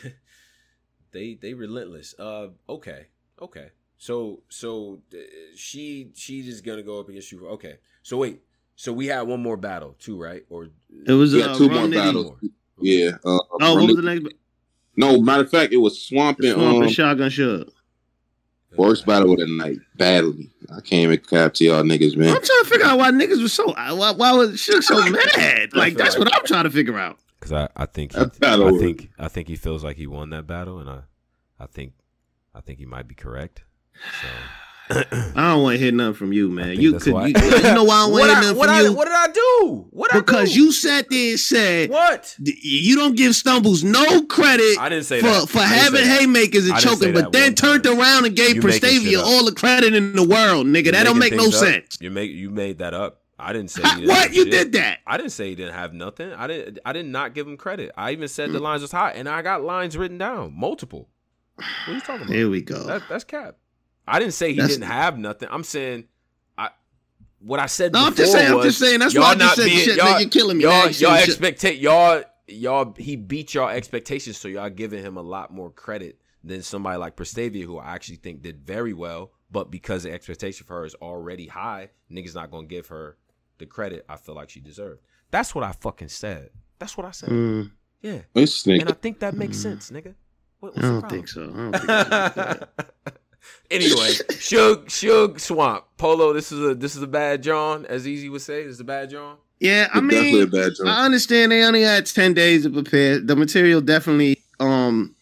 [1.11, 2.13] they they relentless.
[2.19, 3.07] Uh okay.
[3.41, 3.69] Okay.
[4.03, 5.17] So so uh,
[5.55, 7.47] she she just gonna go up against you.
[7.47, 7.75] Okay.
[8.01, 8.41] So wait.
[8.75, 10.43] So we had one more battle too, right?
[10.49, 10.67] Or
[11.07, 11.95] It was Yeah, uh, two more Rum Nitty.
[11.95, 12.39] battles.
[12.81, 13.11] yeah.
[13.23, 14.25] Uh, Oh, what was the next?
[14.97, 17.69] No, matter of fact, it was Swamp and Swamp um, and Shotgun Suge.
[18.75, 19.77] worst battle of the night.
[19.95, 20.51] Badly.
[20.69, 22.35] I can't even cap to y'all niggas, man.
[22.35, 24.99] I'm trying to figure out why niggas was so why, why was Suge so
[25.37, 25.73] mad?
[25.73, 27.19] Like that's what I'm trying to figure out.
[27.39, 30.45] Because I, I think he, I think I think he feels like he won that
[30.45, 31.03] battle, and I
[31.57, 31.93] I think
[32.53, 33.63] I think he might be correct.
[34.21, 34.27] So
[34.89, 36.79] I don't want to hear nothing from you, man.
[36.79, 37.33] You could, you, you
[37.73, 38.93] know why I don't want what, to hear I, nothing what, from I, you?
[38.93, 39.87] what did I do?
[39.91, 40.59] What I because do?
[40.61, 42.35] you sat there and said what?
[42.39, 46.07] you don't give Stumbles no credit I didn't say for, that for didn't having say
[46.07, 46.19] that.
[46.19, 47.99] haymakers and I didn't say choking, but then one turned time.
[47.99, 50.83] around and gave You making shit Prestavia all the credit in the world, nigga.
[50.85, 51.53] You're that don't make no up.
[51.53, 51.97] sense.
[52.01, 53.21] You make you made that up.
[53.39, 54.51] I didn't say How- didn't what you shit.
[54.51, 54.99] did that?
[55.07, 56.31] I didn't say he didn't have nothing.
[56.33, 56.79] I didn't.
[56.85, 57.91] I did not give him credit.
[57.97, 58.53] I even said Mm.
[58.53, 61.09] the lines was hot, and I got lines written down, multiple.
[61.55, 62.35] What are you talking about?
[62.35, 62.83] Here we go.
[62.83, 63.55] That, that's cap.
[64.07, 65.47] I didn't say he That's- didn't have nothing.
[65.51, 66.05] I'm saying,
[66.57, 66.69] I
[67.39, 67.93] what I said.
[67.93, 68.51] No, I'm before just saying.
[68.51, 68.99] I'm was, just saying.
[68.99, 69.97] That's y'all why I just not said being- shit.
[69.97, 70.63] y'all- you're killing me.
[70.63, 70.93] Y'all, man.
[70.97, 71.29] y'all Shit.
[71.29, 72.93] expectate y'all, y'all.
[72.97, 77.15] He beat y'all expectations, so y'all giving him a lot more credit than somebody like
[77.15, 79.31] Prestavia, who I actually think did very well.
[79.51, 83.17] But because the expectation for her is already high, niggas not gonna give her
[83.59, 84.99] the credit I feel like she deserved.
[85.31, 86.49] That's what I fucking said.
[86.79, 87.29] That's what I said.
[87.29, 89.61] Mm, Yeah, This and I think that makes Mm.
[89.61, 90.15] sense, nigga.
[90.59, 91.17] What, what's I don't problem?
[91.19, 91.43] think so.
[91.43, 92.67] I don't think
[93.05, 93.13] so.
[93.71, 93.89] anyway,
[94.29, 96.33] Suge Suge Swamp, Polo.
[96.33, 98.63] This is a this is a bad John, as Easy would say.
[98.63, 99.37] This is a bad John.
[99.59, 100.87] Yeah, I It's definitely a mean, bad joke.
[100.87, 103.19] I understand they only had ten days to prepare.
[103.19, 105.15] The material definitely, um,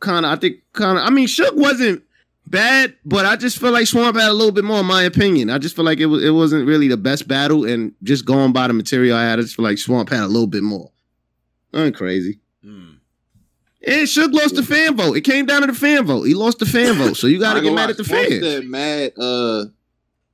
[0.00, 0.32] kind of.
[0.32, 1.04] I think kind of.
[1.04, 2.02] I mean, Suge wasn't
[2.46, 5.50] bad, but I just feel like Swamp had a little bit more, in my opinion.
[5.50, 8.52] I just feel like it was it wasn't really the best battle, and just going
[8.52, 10.90] by the material I had, I just feel like Swamp had a little bit more.
[11.72, 12.38] I'm crazy.
[12.62, 12.92] Hmm.
[13.86, 15.16] And Suge lost the fan vote.
[15.16, 16.24] It came down to the fan vote.
[16.24, 18.02] He lost the fan vote, so you got to I get mad gonna at the
[18.02, 18.42] lie, Swamp fans.
[18.44, 19.12] said mad.
[19.16, 19.64] Uh,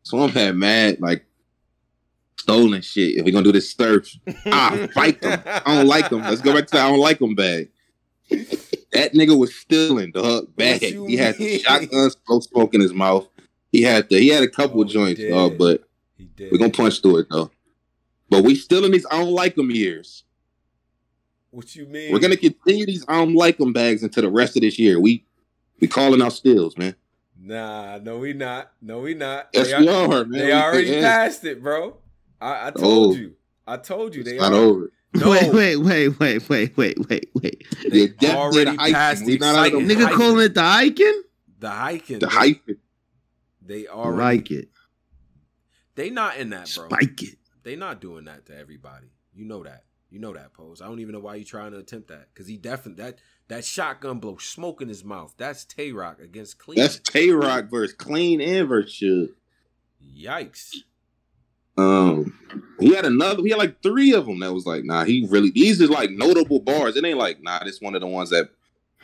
[0.04, 1.26] Swamp had mad like
[2.38, 3.18] stolen shit.
[3.18, 4.08] If we gonna do this surf,
[4.46, 5.40] ah, fight them.
[5.46, 6.22] I don't like them.
[6.22, 7.68] Let's go back to the I don't like them bag.
[8.92, 10.82] That nigga was stealing dog bag.
[10.82, 11.60] you He had the mean?
[11.60, 13.28] shotgun smoke smoke in his mouth.
[13.70, 15.30] He had the he had a couple Oh, he joints, did.
[15.30, 15.82] dog, but
[16.50, 17.50] we're gonna punch through it though.
[18.30, 20.24] But we still in these I don't like them years.
[21.52, 22.12] What you mean?
[22.12, 24.98] We're gonna continue these I don't like them bags until the rest of this year.
[24.98, 25.24] We
[25.80, 26.96] we calling out steals, man.
[27.40, 28.72] Nah, no, we not.
[28.80, 29.48] No, we not.
[29.52, 30.30] Yes, they we are- are, man.
[30.40, 31.98] they We- already yeah, passed it, bro.
[32.40, 33.18] I, I told Oh.
[33.18, 33.34] you.
[33.66, 34.22] I told you.
[34.22, 34.92] It's They not are, over.
[35.14, 37.66] No, Wait, wait, wait, wait, wait, wait, wait, wait.
[37.90, 39.88] They The already of the passed We not out of excitement.
[39.88, 40.16] the- Nigga Hyphen.
[40.18, 41.22] calling it the Icon?
[41.60, 42.18] the hiking.
[42.18, 42.34] The bro.
[42.38, 42.78] hyphen.
[43.66, 44.68] They I already like it.
[45.96, 46.86] they not in that, bro.
[46.88, 47.36] Spike it.
[47.62, 49.08] They not doing that to everybody.
[49.34, 49.84] You know that.
[50.12, 50.82] You know that pose.
[50.82, 53.64] I don't even know why you trying to attempt that because he definitely that that
[53.64, 55.34] shotgun blow smoke in his mouth.
[55.38, 56.78] That's Tay Roc against Clean.
[56.78, 59.30] That's Tay Roc versus Clean and versus Suge.
[60.22, 60.74] Yikes.
[61.78, 62.38] Um,
[62.78, 63.42] he had another.
[63.42, 64.40] He had like three of them.
[64.40, 65.04] That was like, nah.
[65.04, 65.50] He really.
[65.50, 66.94] These is like notable bars.
[66.96, 67.64] It ain't like, nah.
[67.64, 68.50] This one of the ones that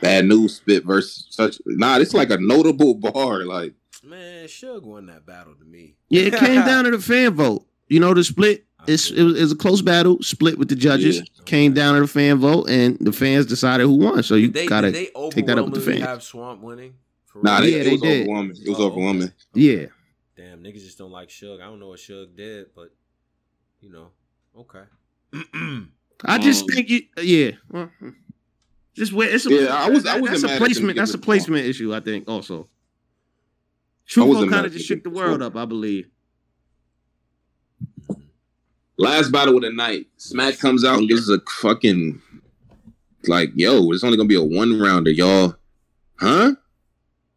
[0.01, 1.57] Bad News spit versus such.
[1.65, 3.45] Nah, it's like a notable bar.
[3.45, 5.95] Like, Man, Suge won that battle to me.
[6.09, 7.65] Yeah, it came down to the fan vote.
[7.87, 8.65] You know the split.
[8.87, 11.17] It's it was, it was a close battle, split with the judges.
[11.17, 11.23] Yeah.
[11.45, 14.23] Came down to the fan vote, and the fans decided who won.
[14.23, 16.01] So you Did they, gotta, they take that up with the overwhelmingly fans.
[16.05, 16.93] have Swamp winning?
[17.35, 17.61] Nah, real?
[17.61, 18.21] they, Yeah, it they was did.
[18.21, 18.57] overwhelming.
[18.65, 19.23] It was Oh, overwhelming.
[19.23, 19.33] okay.
[19.53, 19.85] yeah.
[20.37, 21.61] Damn, niggas just don't like Suge.
[21.61, 22.93] I don't know what Suge did, but
[23.81, 24.07] you know,
[24.57, 24.83] okay.
[26.25, 27.51] I just Um, think you, yeah.
[27.69, 27.91] Well,
[28.95, 29.33] Just wait.
[29.33, 30.95] It's a, Yeah, I was- I that- wasn't That's a placement.
[30.97, 31.93] That's a giving it placement issue.
[31.93, 32.67] I think also.
[34.17, 35.55] wasn't Trufo kind of just shook the world up.
[35.55, 36.07] I believe.
[38.99, 40.07] Last battle of the night.
[40.17, 42.21] Smack comes out and gives us a fucking
[43.27, 45.55] like, yo, it's only gonna be a one rounder, y'all.
[46.19, 46.53] Huh?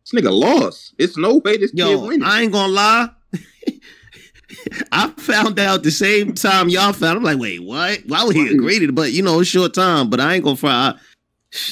[0.05, 0.95] This nigga lost.
[0.99, 2.25] It's no way this kid Yo, winning.
[2.25, 3.11] I ain't gonna lie.
[4.93, 7.19] I found out the same time y'all found.
[7.19, 8.01] I'm like, wait, what?
[8.07, 8.87] Why would he agree to?
[8.87, 8.95] it?
[8.95, 10.11] But you know, it's short time.
[10.11, 10.95] But I ain't gonna fry.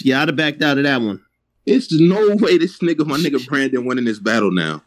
[0.03, 1.21] Yeah, I'd have backed out of that one.
[1.67, 4.83] It's no way this nigga, my nigga Brandon, winning this battle now.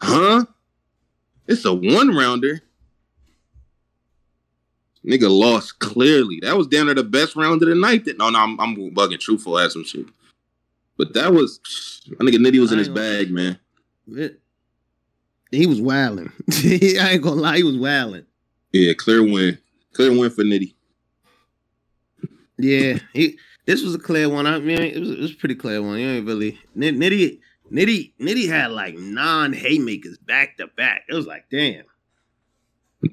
[0.00, 0.44] Huh?
[1.46, 2.60] It's a one rounder.
[5.06, 6.38] Nigga lost clearly.
[6.42, 8.04] That was down to the best round of the night.
[8.04, 9.20] That, no, no, I'm, I'm bugging.
[9.20, 10.06] Truthful ass some shit.
[10.96, 11.60] But that was
[12.18, 13.58] my nigga Nitty was in his bag, man.
[14.10, 14.40] It-
[15.50, 16.30] he was wilding.
[16.52, 18.26] I ain't gonna lie, he was wilding.
[18.72, 19.56] Yeah, clear win.
[19.94, 20.74] Clear win for Nitty.
[22.58, 23.38] Yeah, he.
[23.64, 24.46] This was a clear one.
[24.46, 25.98] I mean, it was, it was a pretty clear one.
[25.98, 27.38] You ain't really Nitty.
[27.72, 28.12] Nitty.
[28.20, 31.04] Nitty had like non haymakers back to back.
[31.08, 31.84] It was like, damn.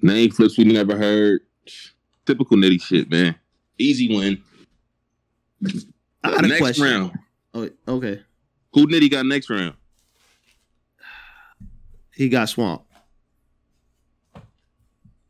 [0.01, 1.41] Name flips we never heard.
[2.25, 3.35] Typical Nitty shit, man.
[3.77, 4.41] Easy win.
[6.23, 6.83] I got a next question.
[6.83, 7.19] round.
[7.53, 8.21] Oh, okay.
[8.73, 9.75] Who Nitty got next round?
[12.11, 12.85] He got swamped.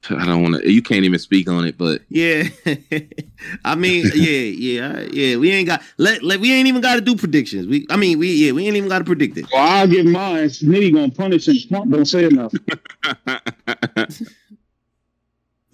[0.10, 0.72] I don't want to.
[0.72, 2.44] You can't even speak on it, but Yeah,
[3.66, 5.38] I mean, yeah, yeah, yeah.
[5.38, 7.68] We ain't got let, let we ain't even got to do predictions.
[7.68, 9.46] We, I mean, we yeah, we ain't even got to predict it.
[9.52, 10.46] Well, I'll give mine.
[10.46, 11.56] Nitty gonna punish him.
[11.68, 12.54] Trump don't say enough.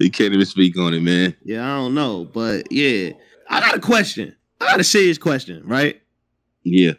[0.03, 1.35] you can't even speak on it, man.
[1.43, 3.11] Yeah, I don't know, but yeah,
[3.49, 4.35] I got a question.
[4.59, 6.01] I got a serious question, right?
[6.63, 6.93] Yeah,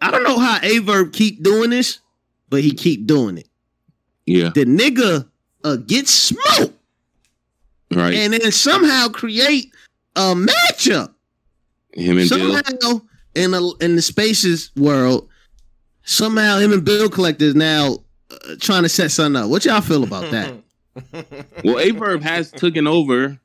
[0.00, 1.98] I don't know how Aye Verb keep doing this,
[2.48, 3.48] but he keep doing it.
[4.26, 5.28] yeah, The nigga
[5.64, 6.74] uh, gets smoked
[7.94, 8.14] right.
[8.14, 9.72] and then somehow create
[10.16, 11.12] a matchup.
[11.94, 12.62] Him and Bill.
[12.62, 13.00] somehow
[13.34, 15.28] in the in the spaces world,
[16.04, 17.98] somehow him and Bill Collector is now
[18.30, 19.50] uh, trying to set something up.
[19.50, 20.54] What y'all feel about that?
[21.64, 23.38] Well, Aye Verb has taken over.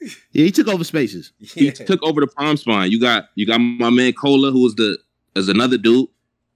[0.00, 1.32] Yeah, he took over spaces.
[1.38, 2.90] He took over the prom spine.
[2.90, 4.98] You got you got my man Cola, who was the
[5.36, 6.08] as another dude,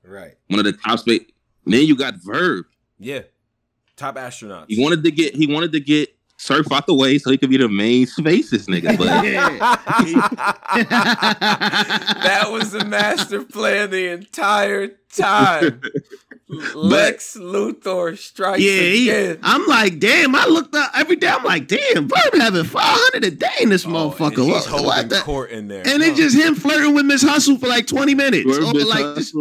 [0.04, 0.34] right.
[0.48, 1.22] one of the top space.
[1.64, 2.66] Then you got Verb.
[2.98, 3.22] Yeah.
[3.96, 4.66] Top astronauts.
[4.68, 7.48] He wanted to get he wanted to get Surf out the way so he could
[7.48, 8.98] be the main spaces nigga.
[8.98, 9.06] But
[12.22, 15.80] that was the master plan the entire time.
[16.48, 19.38] Lex Luthor strikes Yeah, he, again.
[19.42, 20.34] I'm like, damn.
[20.36, 21.26] I looked up every day.
[21.28, 24.44] I'm like, damn, Verb having 500 a day in this Oh, and motherfucker.
[24.44, 25.82] he's What, holding what the- court in there.
[25.86, 28.44] And it's just him flirting with Miss Hustle for like 20 minutes.
[28.44, 29.34] Verb Or bitch like, just,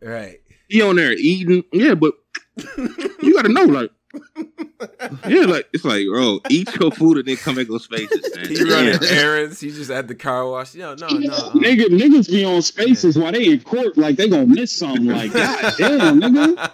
[0.00, 0.40] right.
[0.68, 1.64] he on there eating.
[1.72, 2.14] Yeah, but
[3.22, 3.90] you gotta know, like,
[5.28, 8.48] yeah, like it's like, bro, eat your food and then come back on spaces, man.
[8.48, 9.60] He running errands.
[9.60, 10.74] He just at the car wash.
[10.74, 11.32] No, no, no.
[11.32, 15.06] uh, Nigga, niggas be on spaces while they in court like they gonna miss something.
[15.06, 16.70] Like, god damn, nigga.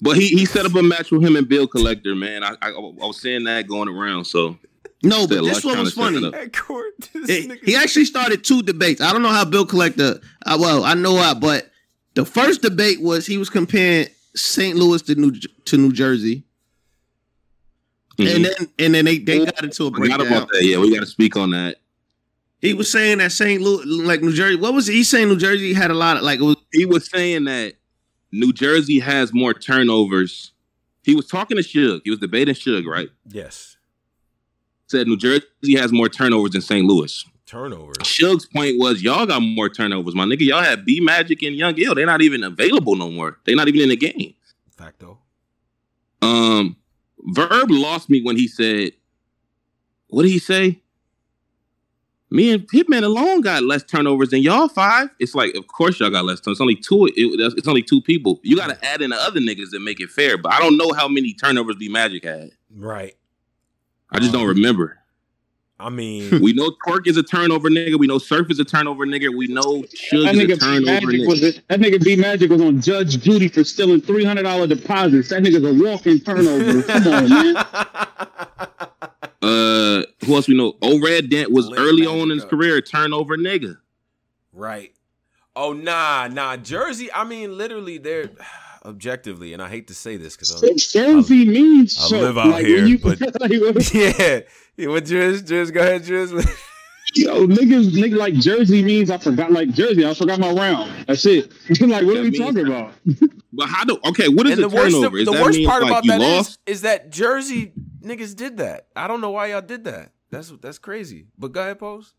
[0.00, 2.42] But he he set up a match with him and Bill Collector, man.
[2.42, 4.58] I I, I was saying that going around, so
[5.04, 6.26] no, but this Lux one was to set it funny.
[6.28, 6.34] up.
[6.34, 9.00] At court, this He- actually started two debates.
[9.00, 10.20] I don't know how Bill Collector.
[10.44, 11.70] Uh, well, I know how, but
[12.14, 14.76] the first debate was he was comparing St.
[14.76, 16.44] Louis to New to New Jersey,
[18.18, 18.42] and mhm.
[18.42, 20.26] then and then they, they got into a forgot breakdown.
[20.26, 20.64] about that.
[20.64, 21.76] Yeah, we got to speak on that.
[22.60, 23.60] He was saying that St.
[23.60, 25.28] Louis, like New Jersey, what was he saying?
[25.28, 26.56] New Jersey had a lot of like it was.
[26.72, 27.74] He was saying that
[28.30, 30.52] New Jersey has more turnovers.
[31.02, 32.00] He was talking to Suge.
[32.04, 33.08] He was debating Suge, right?
[33.28, 33.76] yes.
[34.86, 35.46] Said New Jersey
[35.76, 36.86] has more turnovers than St.
[36.86, 37.24] Louis.
[37.52, 37.92] Turnover.
[38.02, 40.40] Suge's point was y'all got more turnovers, my nigga.
[40.40, 41.94] Y'all have B Magic and Young Ill.
[41.94, 43.36] They're not even available no more.
[43.44, 44.32] They're not even in the game.
[44.74, 45.18] Facto.
[46.22, 46.76] Um,
[47.18, 48.92] Verb lost me when he said,
[50.06, 50.80] "What did he say?"
[52.30, 55.10] Me and Hitman alone got less turnovers than y'all five.
[55.18, 56.56] It's like, of course y'all got less turnovers.
[56.56, 57.04] It's only two.
[57.14, 58.40] It, it's only two people.
[58.42, 60.38] You got to add in the other niggas that make it fair.
[60.38, 62.52] But I don't know how many turnovers B Magic had.
[62.74, 63.14] Right.
[64.10, 65.01] I just don't remember.
[65.82, 67.98] I mean, We know Twork is a turnover nigga.
[67.98, 69.36] We know Surf is a turnover nigga.
[69.36, 71.26] We know Suge That is a nigga B turnover Magic nigga.
[71.26, 74.66] was a, that nigga B Magic was on Judge Judy for stealing three hundred dollar
[74.66, 75.30] deposits.
[75.30, 76.82] That nigga's a walking turnover.
[76.84, 77.64] Come on, man.
[79.42, 80.74] Uh, who else we know?
[80.82, 82.50] O Red Dent was Lit early on in his up.
[82.50, 83.76] career a turnover nigga.
[84.52, 84.92] right.
[85.56, 86.56] Oh nah, nah.
[86.56, 87.12] Jersey.
[87.12, 88.30] I mean, literally, they're
[88.84, 92.66] objectively, and I hate to say this because I, Jersey means I live out like,
[92.66, 94.40] here, when you, but- like, what- yeah.
[94.76, 94.88] yeah.
[94.88, 95.42] What Driz?
[95.42, 96.30] Driz, go ahead, Driz.
[97.14, 99.52] yo, niggas, nigga, like Jersey means I forgot.
[99.52, 101.06] Like Jersey, I forgot my round.
[101.06, 101.52] That's it.
[101.80, 102.92] like, what That are we means- talking about?
[103.52, 104.28] But how do okay?
[104.28, 105.18] What is and a the worst, turnover?
[105.18, 106.58] the, the worst mean, part like, about you that is, lost?
[106.66, 107.72] is that Jersey
[108.02, 108.86] niggas did that.
[108.96, 110.12] I don't know why y'all did that.
[110.30, 111.26] That's that's crazy.
[111.38, 112.14] But go ahead, pose.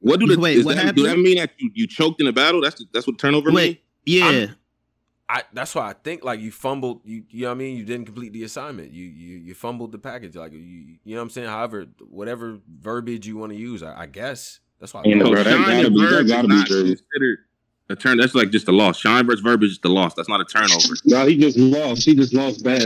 [0.00, 2.32] What do the, Wait, what that, do that mean that you, you choked in a
[2.32, 2.60] battle?
[2.60, 3.78] That's that's what turnover mean?
[4.04, 4.24] Yeah.
[4.26, 4.56] I'm-
[5.28, 7.00] I that's why I think like you fumbled.
[7.04, 7.76] You you know what I mean.
[7.76, 8.92] You didn't complete the assignment.
[8.92, 10.36] You you you fumbled the package.
[10.36, 11.48] Like you you know what I'm saying.
[11.48, 15.00] However, whatever verbiage you want to use, I, I guess that's why.
[15.04, 17.38] I Ain't So bro, that shine gotta be- that gotta be considered
[17.88, 18.18] a turn.
[18.18, 18.98] That's like just a loss.
[18.98, 20.14] Shine versus verb is just a loss.
[20.14, 20.94] That's not a turnover.
[21.04, 22.04] No, he just lost.
[22.04, 22.82] He just lost bad.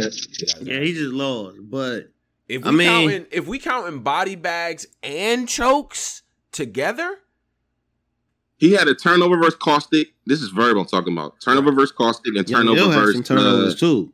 [0.62, 1.59] yeah, he just lost.
[1.62, 2.11] But
[2.49, 6.23] If I we mean- counting if we counting body bags and chokes
[6.53, 7.19] together,
[8.61, 10.09] He had a turnover versus caustic.
[10.27, 11.41] This is verb I'm talking about.
[11.41, 14.12] Turnover versus caustic and Young turnover Ill versus some turnovers uh, too.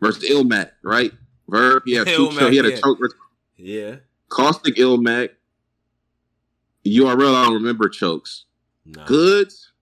[0.00, 1.12] versus Ilmac, right?
[1.48, 1.82] Verb.
[1.84, 2.28] He had two.
[2.28, 3.18] Ilmac, he had a choke versus
[3.56, 3.96] yeah.
[4.28, 5.30] caustic Ilmac.
[6.86, 7.34] URL.
[7.34, 8.44] I don't remember chokes.
[8.86, 9.04] Nah.
[9.04, 9.72] Goods.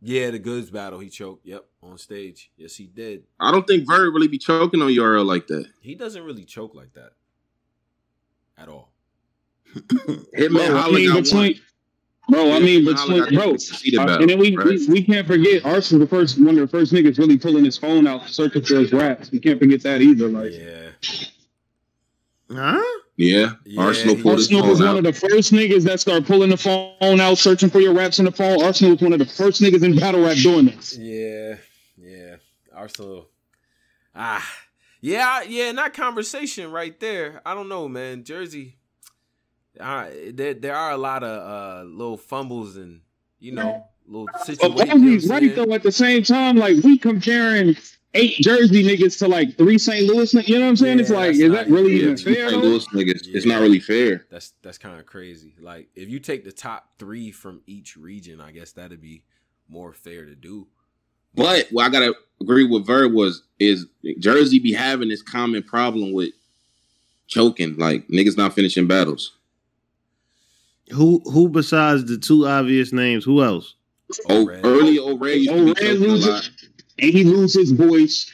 [0.00, 1.00] Yeah, the goods battle.
[1.00, 1.44] He choked.
[1.44, 2.52] Yep, on stage.
[2.56, 3.24] Yes, he did.
[3.40, 5.66] I don't think Verb really be choking on URL like that.
[5.80, 7.14] He doesn't really choke like that
[8.56, 8.92] at all.
[9.74, 11.22] Hitman Bro, I Holla mean, got one.
[11.24, 11.60] between,
[12.28, 13.38] bro, I mean, Hitman Holla between,
[13.96, 14.66] bro, uh, and then we, right?
[14.66, 17.76] we we can't forget Arsenal, the first one of the first niggas really pulling his
[17.78, 19.30] phone out, searching for his raps.
[19.30, 20.28] We can't forget that either.
[20.28, 20.88] Like Yeah.
[22.50, 22.82] Huh?
[23.16, 26.00] Yeah, Yeah, Arsenal he- pulled his Arsenal was phone one of the first niggas that
[26.00, 28.62] started pulling the phone out, searching for your raps in the phone.
[28.62, 30.96] Arsenal was one of the first niggas in battle rap doing this.
[30.96, 31.56] Yeah,
[31.98, 32.36] yeah.
[32.74, 33.28] Arsenal.
[34.14, 34.46] Ah,
[35.00, 35.68] yeah, yeah.
[35.70, 38.24] In that conversation right there, I don't know, man.
[38.24, 38.76] Jersey.
[39.80, 43.00] Uh, there, there are a lot of uh, little fumbles and
[43.40, 44.80] you know little situations.
[44.80, 45.68] you know Ozzy's what right saying?
[45.68, 45.74] though.
[45.74, 47.76] At the same time, like we comparing
[48.14, 50.06] eight Jersey niggas to like three St.
[50.06, 50.32] Louis.
[50.34, 51.00] niggas, You know what I'm saying?
[51.00, 52.50] it's like, is that really even- even Two fair?
[52.50, 52.62] St.
[52.62, 53.20] Louis niggas.
[53.28, 54.26] It's not really fair.
[54.30, 55.54] That's that's kind of crazy.
[55.60, 59.22] Like if you take the top three from each region, I guess that'd be
[59.68, 60.66] more fair to do.
[61.34, 63.86] But what I gotta agree with Verb was is
[64.18, 66.34] Jersey be having this common problem with
[67.26, 69.32] choking, like niggas not finishing battles.
[70.92, 73.24] Who who besides the two obvious names?
[73.24, 73.74] Who else?
[74.28, 76.50] Oh, early O'Reilly used to O'Reilly loses-
[76.98, 78.30] and he loses his voice.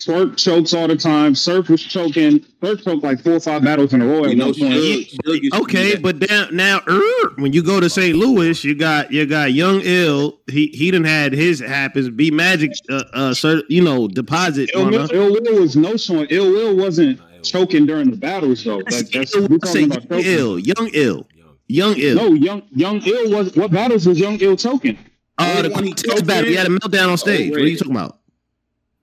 [0.00, 1.34] Twork chokes all the time.
[1.34, 2.44] Surf was choking.
[2.62, 4.24] Surf choked like four or five battles in a row.
[4.26, 4.72] You At know, one point.
[4.74, 8.16] Suge, Suge used to Okay, but now now er, when you go to St.
[8.16, 10.38] Louis, you got you got Young Ill.
[10.46, 12.10] He he done had his happens.
[12.10, 14.70] B Magic, uh, uh, cert, you know, deposit.
[14.72, 15.08] Ill on Will.
[15.12, 16.28] Ill Will was no showing.
[16.30, 17.42] Ill Will wasn't Nah, Ill Will.
[17.42, 18.76] choking during the battles though.
[18.78, 20.24] Like that's we're talking about choking.
[20.26, 21.26] Ill, Young Ill,
[21.68, 21.96] Young.
[21.96, 22.16] Young Ill.
[22.16, 24.98] No, young young Ill was what battles was young Ill choking?
[25.38, 26.50] uh, the Only one he Cortez choked battle.
[26.50, 27.50] He had a meltdown on stage.
[27.50, 28.18] What are you talking about?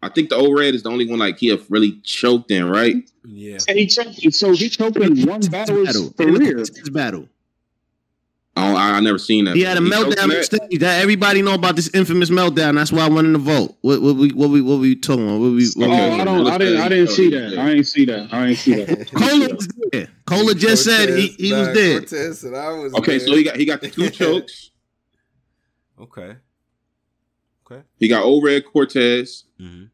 [0.02, 2.68] I think the old Red is the only one like he have really choked in,
[2.68, 2.96] right?
[3.24, 3.58] Yeah.
[3.68, 4.34] And he choked.
[4.34, 7.28] So he choked in one battle of his the battle.
[8.58, 9.56] Oh, I, I never seen that.
[9.56, 11.02] He had a choked in meltdown that?
[11.02, 12.76] everybody know about this infamous meltdown.
[12.76, 13.76] That's why I wanted to vote.
[13.82, 15.42] What, what we what we what we talking about?
[15.42, 16.48] What we, what Oh, we I don't.
[16.48, 16.82] I didn't.
[16.82, 17.58] I didn't see that.
[17.60, 18.34] I ain't see that.
[18.34, 19.12] I ain't see that.
[19.14, 20.08] Cola was there.
[20.26, 22.00] Cola just said he, he was there.
[22.00, 24.72] Cortez said I was Okay, so he got he got the two chokes.
[26.00, 26.38] Okay.
[27.70, 27.84] Okay.
[27.98, 29.44] He got O Red Cortez.
[29.60, 29.86] Mm-hmm.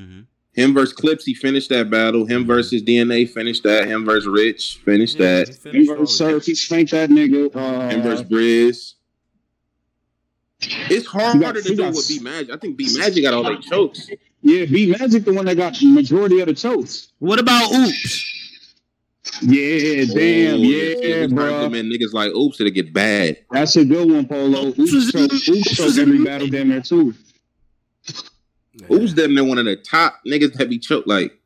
[0.00, 0.20] Mm-hmm.
[0.52, 2.26] Him versus Clips, he finished that battle.
[2.26, 3.86] Him versus DNA finished that.
[3.86, 5.48] Him versus Rich finished that.
[5.70, 6.44] He versus Surf.
[6.44, 7.52] He spanked that nigga.
[7.90, 8.94] Him Uh, versus Briz.
[10.90, 12.50] It's harder He got- to do got- with B Magic.
[12.52, 14.08] I think B Magic got all their chokes.
[14.42, 17.08] yeah, B Magic the one that got majority of the chokes.
[17.18, 18.26] What about Oops?
[19.42, 21.50] Yeah, damn, Oh, yeah, niggas bro.
[21.50, 23.38] turn them in, niggas like, oops, it'll get bad.
[23.52, 24.68] That's a good one, Polo.
[24.68, 27.14] Oops, This was- choke, oops, was choke every battle damn there too.
[28.92, 31.06] Oops, them they're one of the top niggas that be choked.
[31.06, 31.36] Like,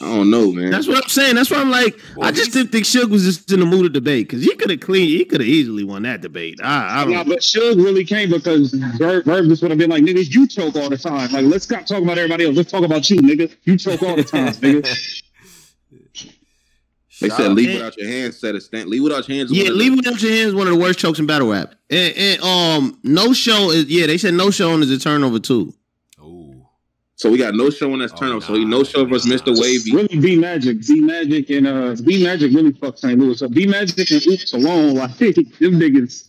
[0.00, 0.70] I don't know, man.
[0.70, 1.36] That's what I'm saying.
[1.36, 3.84] That's why I'm like, Well, I just didn't think Suge was just in the mood
[3.84, 6.58] to debate because he could have clean, he could have easily won that debate.
[6.62, 7.28] I, I Nah, don't.
[7.30, 10.76] but Suge really came because Verb, Verb just would have been like, nigga, you choke
[10.76, 11.32] all the time.
[11.32, 12.56] Like, let's stop talking about everybody else.
[12.56, 13.54] Let's talk about you, nigga.
[13.64, 15.22] You choke all the time, nigga.
[17.20, 18.90] They Shout said leave And- without your hands set a stand.
[18.90, 19.50] Leave without your hands.
[19.50, 20.54] Yeah, one of leave the- without your hands.
[20.54, 21.74] One of the worst chokes in battle rap.
[21.88, 24.06] And, and um, no show is yeah.
[24.06, 25.72] They said no showing is a turnover too.
[27.16, 27.18] Ooh.
[27.18, 28.44] So we got no show in that Oh, turnover.
[28.44, 29.36] So he no show versus nah.
[29.36, 29.58] Mr.
[29.60, 29.92] Wavy.
[29.94, 33.18] Really, B Magic, B Magic, and uh, B Magic really fucked St.
[33.18, 33.50] Louis up.
[33.52, 36.28] B Magic and Oops alone, like them niggas.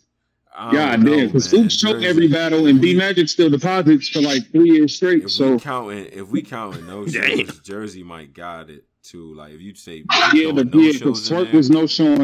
[0.55, 1.53] God know, damn, because.
[1.53, 5.23] Oops choke every battle, and B Magic still deposits for like three years straight.
[5.25, 7.45] If So we counting, if we counting no Damn.
[7.45, 9.33] shows, Jersey might got it too.
[9.35, 10.03] Like if you say
[10.33, 12.21] yeah, the no yeah, because in Twork was no showing.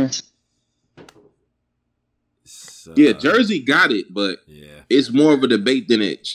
[2.44, 4.82] it's, uh, Yeah, Jersey got it, but Yeah.
[4.90, 6.28] it's more of a debate than it.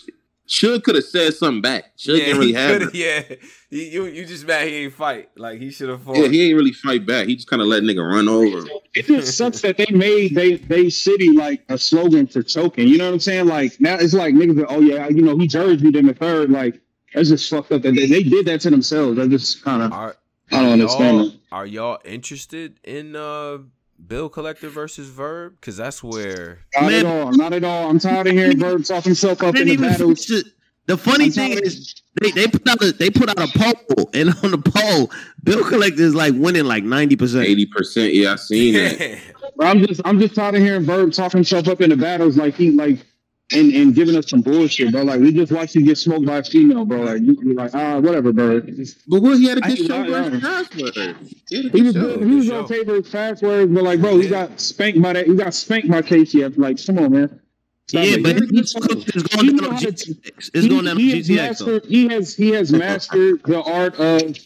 [0.49, 1.93] Sh- Should could have said something back.
[1.97, 2.95] Should yeah, didn't really he have coulda- it.
[3.31, 3.37] Yeah,
[3.71, 5.29] He- you you just mad he ain't fight.
[5.37, 6.17] Like he should have fought.
[6.17, 7.27] Yeah, he ain't really fight back.
[7.29, 8.67] He just kind of let nigga run over.
[8.95, 12.89] It just sucks that they made they they city like a slogan for choking.
[12.89, 13.47] You know what I'm saying?
[13.47, 14.63] Like now it's like niggas.
[14.63, 16.51] Are, oh yeah, you know he Jerseyed in the third.
[16.51, 16.81] Like
[17.15, 17.83] that's just fucked up.
[17.83, 19.19] That they, they did that to themselves.
[19.19, 20.13] I just kind of I
[20.51, 21.39] don't understand.
[21.53, 23.59] are y'all interested in uh
[24.07, 25.57] Bill Collector versus Verb?
[25.61, 27.07] Because that's where Not Man.
[27.07, 27.33] at all.
[27.33, 27.91] Not at all.
[27.91, 30.25] I'm tired of hearing Verb talk himself up in the even battles.
[30.25, 30.45] finish.
[30.87, 34.09] The funny I'm thing is they, they put out a they put out a poll
[34.15, 35.11] and on the poll,
[35.45, 37.45] Bill Collector is like winning like ninety percent.
[37.45, 38.15] Eighty percent.
[38.15, 39.21] Yeah, I seen it.
[39.61, 42.55] I'm just I'm just tired of hearing Verb talk himself up in the battles like
[42.55, 43.05] he like
[43.53, 45.03] and and giving us some bullshit, bro.
[45.03, 47.03] Like we just watched you get smoked by a female, bro.
[47.03, 48.61] Like you you like ah whatever, bro.
[48.61, 50.31] But what he had a I good ain't show lying.
[50.31, 51.17] versus Password.
[51.49, 52.01] He had a He good was show.
[52.01, 52.29] good.
[52.29, 52.57] He was Good show.
[52.65, 55.27] okay for fast words, but like, bro, he got spanked by that.
[55.27, 56.59] He got spanked by KCF.
[56.59, 57.41] Like, come on, man.
[57.89, 58.23] Stop Yeah, it.
[58.23, 60.51] but He- it's he- going down on to- GTX.
[60.53, 61.87] It's going down on GTX.
[61.89, 64.37] he has he has mastered the art of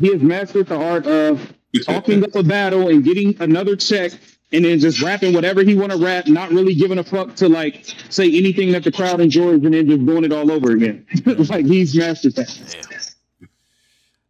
[0.00, 1.52] he has mastered the art of
[1.84, 4.12] talking up a battle and getting another check
[4.52, 7.48] and then just rapping whatever he want to rap, not really giving a fuck to
[7.48, 11.06] like say anything that the crowd enjoys and then just doing it all over again.
[11.48, 12.48] like he's mastered that.
[12.78, 13.48] Damn.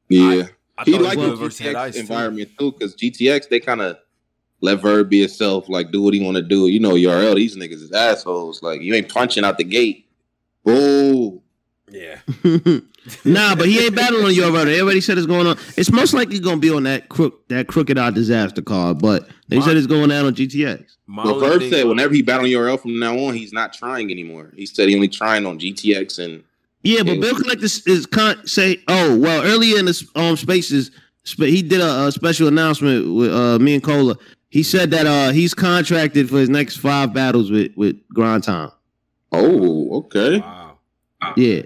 [0.09, 3.97] Yeah, I he thought liked Verb the GTX environment too, because GTX they kind of
[4.61, 6.67] let Verb be himself, like do what he want to do.
[6.67, 8.63] You know, URL these niggas is assholes.
[8.63, 10.07] Like you ain't punching out the gate.
[10.65, 11.41] Boo.
[11.89, 12.19] Yeah.
[13.25, 14.71] nah, but he ain't battling on your brother.
[14.71, 15.57] Everybody said it's going on.
[15.77, 19.29] It's most likely going to be on that crook that crooked out disaster card, but
[19.49, 20.85] they My- said it's going down on GTX.
[21.07, 24.53] My Well, Verb said whenever he battling URL from now on, he's not trying anymore.
[24.57, 26.45] He said he only trying on GTX and
[26.83, 27.21] Yeah, but Yeah.
[27.21, 30.91] Bill Collector is, is con- say, oh well, earlier in the um spaces,
[31.27, 34.17] sp- he did a, a special announcement with uh me and Cola.
[34.51, 38.71] He said that uh he's contracted for his next five battles with with Grind Time.
[39.33, 40.39] oh, okay.
[40.41, 40.79] Wow.
[41.37, 41.63] Yeah,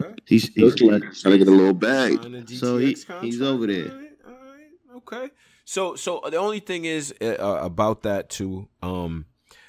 [0.00, 0.14] Okay.
[0.26, 2.12] he's, Bill he's Collector trying to get a little bag.
[2.58, 3.90] So he- he's over there.
[3.92, 5.30] All right, all right, okay.
[5.64, 8.68] So so the only thing is uh, about that too.
[8.82, 9.26] Um,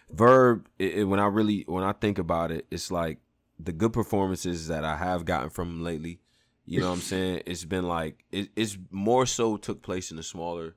[0.09, 0.67] Verb.
[0.79, 3.19] It, it- when I really when I think about it, it's like
[3.59, 6.19] the good performances that I have gotten from him lately.
[6.65, 7.41] You know what I'm saying?
[7.45, 10.75] It's been like it, it's more so took place in a smaller,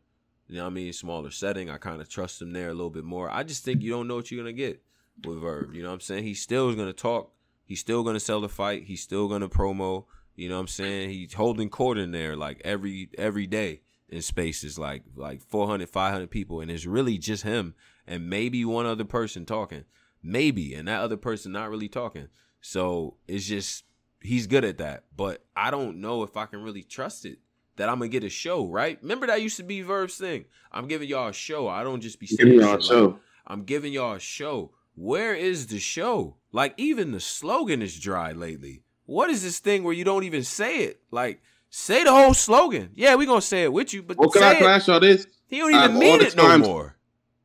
[0.48, 1.70] you know what I mean, smaller setting.
[1.70, 3.30] I kind of trust him there a little bit more.
[3.30, 4.82] I just think you don't know what you're gonna get
[5.24, 5.74] with Verb.
[5.74, 6.24] You know what I'm saying?
[6.24, 7.30] He still is gonna talk.
[7.64, 8.84] He's still gonna sell the fight.
[8.84, 10.04] He's still gonna promo.
[10.36, 11.10] You know what I'm saying?
[11.10, 16.30] He's holding court in there like every every day in spaces like like 400 500
[16.30, 17.74] people and it's really just him
[18.06, 19.84] and maybe one other person talking.
[20.22, 22.28] Maybe and that other person not really talking.
[22.60, 23.84] So it's just
[24.20, 25.04] he's good at that.
[25.16, 27.38] But I don't know if I can really trust it
[27.76, 28.98] that I'm gonna get a show, right?
[29.02, 30.44] Remember that used to be Verb's thing.
[30.72, 31.68] I'm giving y'all a show.
[31.68, 33.18] I don't just be Give saying me shit y'all like- show.
[33.46, 34.72] I'm giving y'all a show.
[34.96, 36.36] Where is the show?
[36.54, 38.84] Like even the slogan is dry lately.
[39.06, 41.00] What is this thing where you don't even say it?
[41.10, 42.90] Like say the whole slogan.
[42.94, 45.26] Yeah, we gonna say it with you, but Well, can I can I this?
[45.48, 46.96] He don't even mean it no more.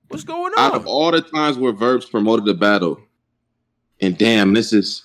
[0.09, 0.59] What's going on?
[0.59, 2.99] Out of all the times where Verbs promoted the battle,
[3.99, 5.03] and damn, this is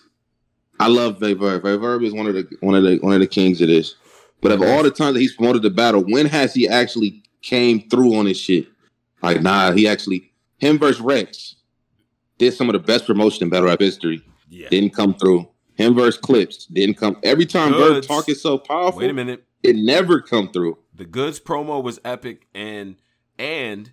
[0.78, 1.62] I love Verb.
[1.62, 3.94] Verb is one of the one of the one of the kings of this.
[4.42, 7.88] But of all the times that he's promoted the battle, when has he actually came
[7.88, 8.66] through on his shit?
[9.22, 11.56] Like, nah, he actually him versus Rex
[12.38, 14.22] did some of the best promotion in battle rap history.
[14.48, 14.68] yeah.
[14.68, 15.48] Didn't come through.
[15.76, 17.16] Him versus Clips didn't come.
[17.24, 19.44] Every time Verb talk is so powerful, Wait a minute.
[19.64, 20.78] it never come through.
[20.94, 22.94] The goods promo was epic and
[23.38, 23.90] and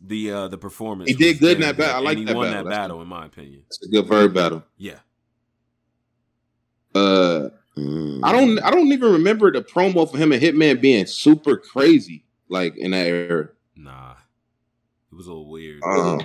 [0.00, 1.10] the uh the performance.
[1.10, 1.94] He did was good in that battle.
[1.96, 2.64] I good, like and he that won battle.
[2.64, 3.62] that That's battle in my opinion.
[3.66, 4.62] It's a good Verb battle.
[4.78, 4.98] Yeah.
[6.94, 8.20] Uh, Mm.
[8.22, 8.60] I don't.
[8.62, 12.92] I don't even remember the promo for him and Hitman being super crazy like in
[12.92, 13.48] that era.
[13.74, 14.12] Nah.
[15.10, 15.82] It was a little weird.
[15.82, 16.20] Um,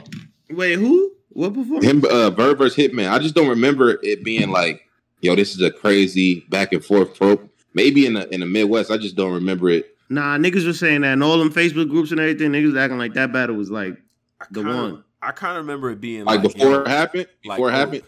[0.51, 1.11] Wait, who?
[1.29, 1.85] What performance?
[1.85, 3.09] him, uh, Verb versus Hitman.
[3.11, 4.81] I just don't remember it being like,
[5.21, 7.49] yo, this is a crazy back and forth pro.
[7.73, 9.95] Maybe in the in the Midwest, I just don't remember it.
[10.09, 12.51] Nah, niggas were saying that in all them Facebook groups and everything.
[12.51, 13.95] Niggas acting like that battle was like
[14.41, 15.03] I the kinda, one.
[15.21, 17.27] I kind of remember it being Like like, before yo, it happened.
[17.45, 18.03] like, Before it oh, happened.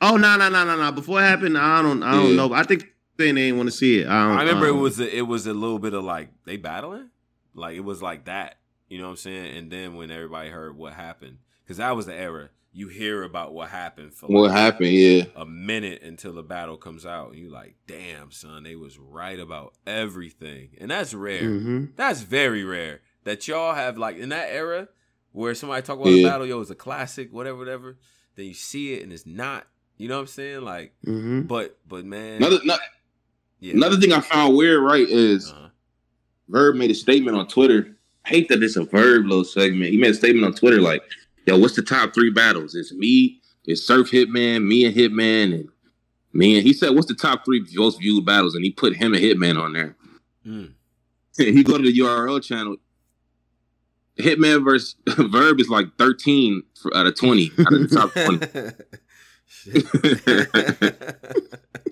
[0.00, 0.92] Oh no no no no no!
[0.92, 2.36] Before it happened, I don't I don't Yeah.
[2.36, 2.52] know.
[2.52, 2.86] I think
[3.16, 4.06] they didn't want to see it.
[4.08, 6.30] I, don't, I remember it don't- was a, it was a little bit of like
[6.44, 7.10] they battling,
[7.54, 8.56] Like it was like that.
[8.88, 9.56] You know what I'm saying?
[9.56, 11.38] And then when everybody heard what happened,
[11.68, 12.48] because that was the era.
[12.72, 14.90] You hear about what happened for What like happened?
[14.92, 15.24] Yeah.
[15.36, 17.32] a minute until the battle comes out.
[17.32, 20.70] And you like, damn, son, they was right about everything.
[20.80, 21.44] And that's rare.
[21.50, 24.88] hmm That's very rare that y'all have like in that era
[25.32, 27.98] where somebody talk about a battle, yo, it's a classic, whatever, whatever.
[28.36, 29.66] Then you see it and it's not.
[29.98, 30.62] You know what I'm saying?
[30.62, 32.76] Like, hmm but but man, Another no-
[33.60, 33.74] yeah.
[33.74, 35.68] another thing I found weird, right, is Uh-huh.
[36.48, 37.94] Verb made a statement on Twitter.
[38.24, 39.90] I hate that it's a Verb little segment.
[39.90, 41.02] He made a statement on Twitter like,
[41.48, 42.74] "Yo, what's the top three battles?
[42.74, 45.70] It's me, it's Surf Hitman, me and Hitman, and
[46.32, 49.14] me and." He said, "What's the top three most viewed battles?" And he put him
[49.14, 49.96] and Hitman on there.
[50.46, 50.72] Mm.
[51.38, 52.76] he go to the URL channel.
[54.18, 58.46] Hitman versus Verb is like 13 for, out of 20 out of the top 20.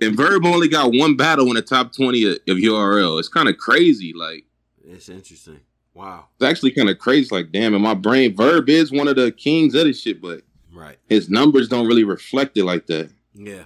[0.07, 3.19] and Verb only got one battle in the top 20 of, of URL.
[3.19, 4.13] It's kind of crazy.
[4.13, 4.45] Like,
[4.85, 5.61] it's interesting.
[5.97, 6.27] Wow.
[6.39, 7.29] it's actually kind of crazy.
[7.35, 10.43] Like, damn, in my brain, Verb is one of the kings of this shit, but
[10.73, 10.99] Right.
[11.09, 13.11] his numbers don't really reflect it like that.
[13.35, 13.65] Yeah.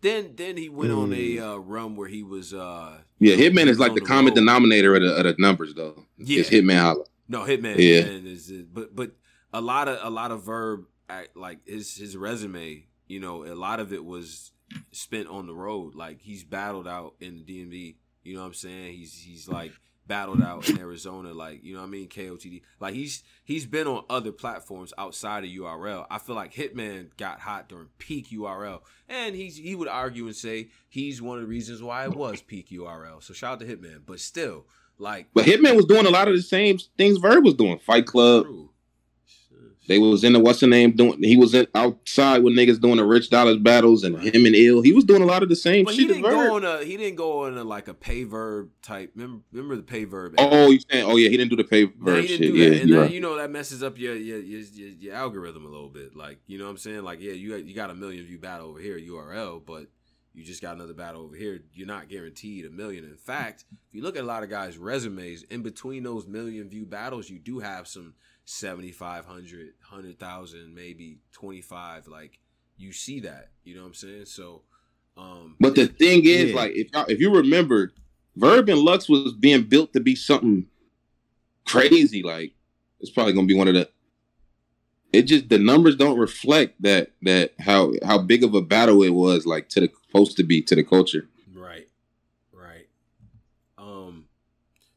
[0.00, 3.78] Then then he went on a uh, run where he was uh Yeah, Hitman is
[3.80, 4.36] like on the common road.
[4.36, 6.04] denominator of the, of the numbers, though.
[6.18, 6.40] Yeah.
[6.40, 7.04] It's Hitman Holla.
[7.28, 7.76] No, Hitman.
[7.78, 8.02] Yeah.
[8.02, 9.12] Hitman is- but but
[9.52, 10.86] a lot of a lot of verb
[11.34, 12.86] like his his resume.
[13.08, 14.52] You know, a lot of it was
[14.92, 15.94] spent on the road.
[15.94, 17.96] Like he's battled out in the DMV.
[18.22, 18.92] You know what I'm saying?
[18.94, 19.72] He's he's like
[20.08, 21.32] battled out in Arizona.
[21.32, 22.08] Like you know what I mean?
[22.08, 22.62] KOTD.
[22.80, 26.06] Like he's he's been on other platforms outside of URL.
[26.10, 30.34] I feel like Hitman got hot during peak URL, and he's he would argue and
[30.34, 33.22] say he's one of the reasons why it was peak URL.
[33.22, 34.00] So shout out to Hitman.
[34.04, 34.64] But still,
[34.98, 37.78] like But Hitman was doing a lot of the same things Verb was doing.
[37.78, 38.46] Fight Club.
[38.46, 38.70] true.
[39.88, 41.22] They was in the what's the name doing.
[41.22, 44.82] He was in outside with niggas doing the rich dollars battles and him and ill.
[44.82, 46.10] He was doing a lot of the same But he shit.
[46.10, 49.12] as didn't go on a he didn't go on a like a pay verb type.
[49.14, 50.34] Remember, remember the pay verb?
[50.36, 51.04] oh, you saying?
[51.06, 52.54] Oh yeah, he didn't do the pay verb he shit.
[52.54, 53.10] Yeah, and you're right.
[53.10, 56.14] you know that messes up your your, your your your algorithm a little bit.
[56.14, 57.02] Like you know what I'm saying?
[57.02, 59.86] Like yeah, you got, you got a million view battle over here URL, but
[60.34, 61.60] you just got another battle over here.
[61.72, 63.04] You're not guaranteed a million.
[63.04, 66.68] In fact, if you look at a lot of guys' resumes, in between those million
[66.68, 68.14] view battles, you do have some
[68.48, 72.06] 7,500, 100,000, maybe 25.
[72.08, 72.40] Like
[72.78, 73.50] you see that.
[73.62, 74.24] You know what I'm saying?
[74.24, 74.62] So.
[75.18, 76.56] Um, But the thing is, Yeah.
[76.56, 77.92] like, if y'all, if you remember,
[78.36, 80.66] Verb and Lux was being built to be something
[81.66, 82.22] crazy.
[82.22, 82.54] Like,
[83.00, 83.90] it's probably gonna be one of the.
[85.12, 89.10] It just the numbers don't reflect that that how how big of a battle it
[89.10, 91.28] was like to the supposed to be to the culture.
[91.52, 91.88] Right.
[92.52, 92.88] Right.
[93.76, 94.26] Um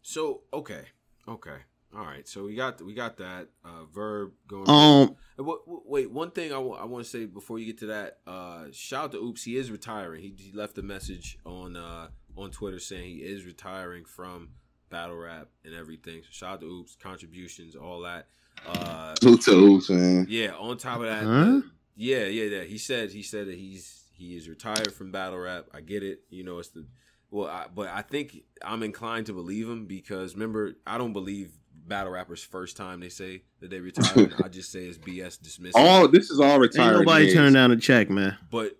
[0.03, 0.83] so okay.
[1.27, 1.57] Okay.
[1.95, 2.27] All right.
[2.27, 6.53] So we got we got that uh verb going Um, wa- wa- wait, one thing
[6.53, 9.57] I want to say before you get to that uh shout out to Oops, he
[9.57, 10.21] is retiring.
[10.21, 12.07] He, he left a message on uh
[12.37, 14.49] on Twitter saying he is retiring from
[14.89, 16.21] battle rap and everything.
[16.23, 18.27] So shout out to Oops, contributions, all that.
[18.65, 20.25] Uh Salute to Oops, man.
[20.29, 21.57] yeah, on top of that, Huh?
[21.57, 21.61] uh,
[21.95, 22.63] yeah, yeah, yeah.
[22.63, 25.65] He said he said that he's he is retired from battle rap.
[25.73, 26.21] I get it.
[26.29, 26.85] You know, it's the
[27.31, 31.51] well, I, but I think I'm inclined to believe him because remember, I don't believe
[31.87, 34.31] battle rappers first time they say that they retire.
[34.43, 35.79] I just say it's BS dismissal.
[35.79, 36.99] All this is all ain't retired.
[36.99, 37.35] nobody names.
[37.35, 38.37] turning down a check, man.
[38.49, 38.77] but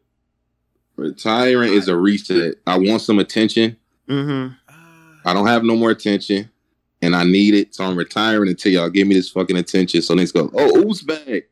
[1.01, 2.55] Retiring is a reset.
[2.67, 3.75] I want some attention.
[4.07, 4.53] Mm-hmm.
[4.69, 6.49] uh, I don't have no more attention,
[7.01, 7.73] and I need it.
[7.73, 10.01] So I'm retiring until y'all give me this fucking attention.
[10.01, 11.43] So let's go, oh, Oops back.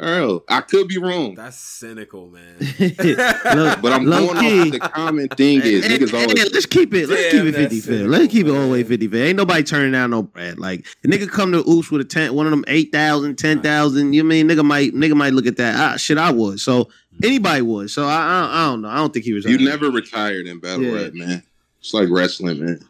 [0.00, 2.56] Girl, I could be wrong, that's cynical, man.
[2.78, 4.60] Look, but I'm low going off key.
[4.60, 5.84] what the common thing is.
[5.86, 7.08] Hey, Niggas hey, always hey, let's keep it.
[7.08, 8.08] Let's Damn, keep it that's 50 fair.
[8.08, 8.88] Let's keep it all the way man.
[8.88, 9.26] 50 fair.
[9.26, 10.58] Ain't nobody turning down no bread.
[10.58, 14.12] Like the nigga come to Oops with a ten, one of them 8,000, 10,000.
[14.12, 15.74] You mean nigga might nigga might look at that.
[15.76, 16.60] Ah, shit, I would.
[16.60, 16.88] So
[17.22, 17.90] anybody would.
[17.90, 18.88] So I, I, I don't know.
[18.88, 19.44] I don't think he was.
[19.46, 21.02] you never retired in battle Yeah.
[21.04, 21.42] rap, man.
[21.80, 22.80] It's like wrestling, man.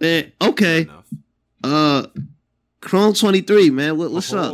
[0.00, 0.88] Man, okay.
[1.64, 2.06] Uh,
[2.80, 3.96] Chrome 23, man.
[3.98, 4.52] What, what's up?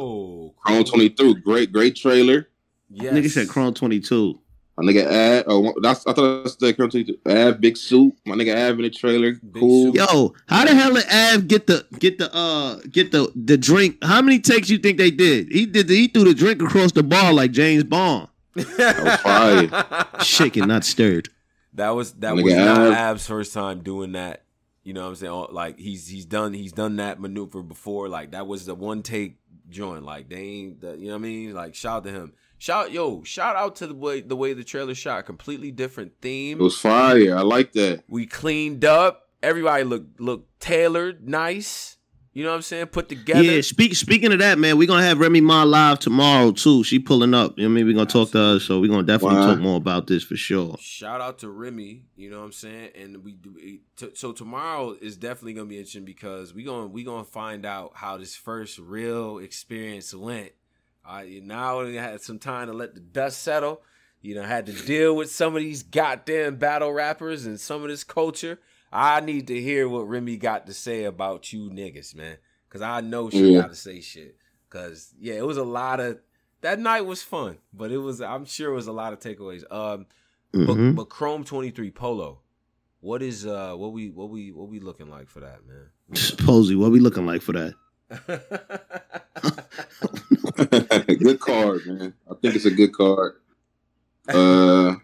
[0.64, 2.48] Chrome 22, great, great trailer.
[2.90, 3.14] Yes.
[3.14, 4.38] Nigga said Chrome 22.
[4.78, 7.18] My nigga Av, oh, that's I thought that's the Chrome 22.
[7.26, 8.14] Av, big suit.
[8.24, 9.92] My nigga Av in the trailer, Big cool.
[9.92, 9.96] suit.
[9.96, 14.02] Yo, how the hell did Av get the get the uh get the the drink?
[14.02, 15.52] How many takes you think they did?
[15.52, 15.88] He did.
[15.88, 18.28] The, he threw the drink across the bar like James Bond.
[18.54, 21.28] that Shaken, not stirred.
[21.74, 24.44] That was that Nigga, was not Ab- Ab's first time doing that.
[24.84, 25.46] You know what I'm saying?
[25.52, 28.08] Like he's he's done he's done that maneuver before.
[28.08, 29.36] Like that was the one take
[29.72, 30.04] joint.
[30.04, 31.54] Like they ain't the, you know what I mean?
[31.54, 32.32] Like shout out to him.
[32.58, 35.26] Shout yo, shout out to the way the way the trailer shot.
[35.26, 36.60] Completely different theme.
[36.60, 37.36] It was fire.
[37.36, 38.04] I like that.
[38.08, 39.28] we cleaned up.
[39.42, 41.96] Everybody looked looked tailored, nice.
[42.34, 42.86] You know what I'm saying?
[42.86, 43.42] Put together.
[43.42, 46.82] Yeah, speak, speaking of that, man, we're gonna have Remy Ma live tomorrow too.
[46.82, 47.58] She pulling up.
[47.58, 49.46] You know what I mean, we're gonna talk to her, so we're gonna definitely Wow.
[49.48, 50.76] talk more about this for sure.
[50.80, 52.90] Shout out to Remy, you know what I'm saying?
[52.98, 53.54] And we do
[53.98, 57.92] t- so tomorrow is definitely gonna be interesting because we gonna we gonna find out
[57.96, 60.52] how this first real experience went.
[61.04, 63.82] I now we had some time to let the dust settle.
[64.22, 67.88] You know, had to deal with some of these goddamn battle rappers and some of
[67.88, 68.58] this culture.
[68.92, 72.36] I need to hear what Remy got to say about you niggas, man.
[72.68, 73.62] Cause I know she Yeah.
[73.62, 74.36] gotta say shit.
[74.70, 76.18] Cause yeah, it was a lot of
[76.62, 79.64] that night was fun, but it was I'm sure it was a lot of takeaways.
[79.70, 80.06] Um
[80.52, 80.94] but, Mhm.
[80.96, 82.40] but Chrome 23 Polo,
[83.00, 85.90] what is uh what we what we what we looking like for that, man?
[86.46, 87.74] Posey, what we looking like for that?
[91.20, 92.14] good card, man.
[92.30, 93.34] I think it's a good card.
[94.28, 94.96] Uh,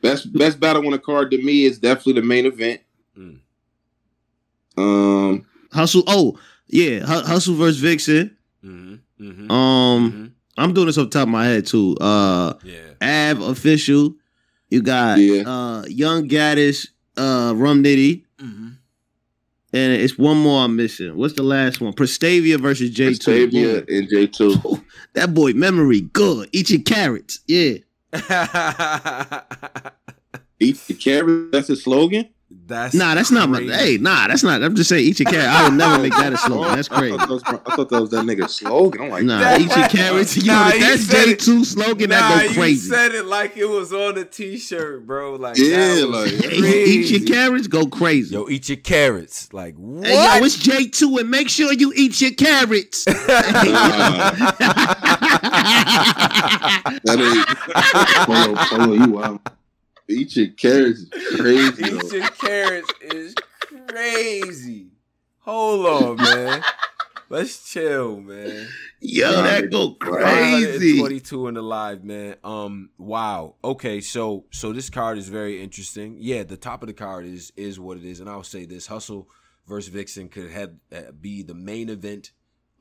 [0.00, 2.80] best best battle on the card to me is definitely the main event.
[3.18, 3.38] Mm.
[4.76, 6.02] Um, Hustle.
[6.06, 8.36] Oh, yeah, Hu- Hustle versus Vixen.
[8.62, 10.26] hmm hmm Um, hmm
[10.58, 11.96] I'm doing this off the top of my head too.
[12.00, 13.30] Uh, Yeah.
[13.30, 14.14] Av official.
[14.68, 15.42] You got Yeah.
[15.48, 18.68] uh Young Gaddis, uh Rum Nitty, hmm
[19.72, 21.16] and it's one more I'm missing.
[21.16, 21.92] What's the last one?
[21.92, 23.14] Prestavia versus J2.
[23.14, 24.54] Octavia and J two.
[25.14, 26.48] That boy memory good.
[26.52, 27.40] Eat your carrots.
[27.48, 27.78] Yeah.
[30.62, 31.52] Eat the carrot.
[31.52, 32.28] That's his slogan.
[32.66, 35.48] that's Nah, that's not my hey, nah, that's not I'm just saying eat your carrots.
[35.48, 36.74] I would never make that a slogan.
[36.76, 37.16] That's I crazy.
[37.16, 39.00] thought that was, I thought that was that nigga's slogan.
[39.02, 40.36] I'm like, Nah, That- eat your carrots.
[40.44, 41.38] Yo, Nah, if that's said it.
[41.38, 42.88] J2 slogan, Nah, that go you crazy.
[42.90, 45.36] said it like it was on a t-shirt, bro.
[45.36, 48.34] Like Yeah, that was like- Hey, eat your carrots, go crazy.
[48.34, 49.50] Yo, eat your carrots.
[49.54, 50.06] Like what?
[50.06, 53.04] Hey, yo, it's J2 and make sure you eat your carrots.
[57.04, 57.46] That ain't
[58.26, 59.40] polo, polo, you wow.
[60.08, 61.84] Eat your carrots is crazy.
[61.84, 62.28] Eat though.
[62.46, 63.34] carrots is
[63.88, 64.88] crazy.
[65.40, 66.62] Hold on, man.
[67.28, 68.66] Let's chill, man.
[69.00, 70.98] Yo, Nah, that go crazy.
[70.98, 72.34] 522 in the live, man.
[72.42, 73.54] Um, wow.
[73.62, 76.16] Okay, so so this card is very interesting.
[76.18, 78.88] Yeah, the top of the card is is what it is, and I'll say this:
[78.88, 79.28] Hustle
[79.68, 82.32] versus Vixen could have uh, be the main event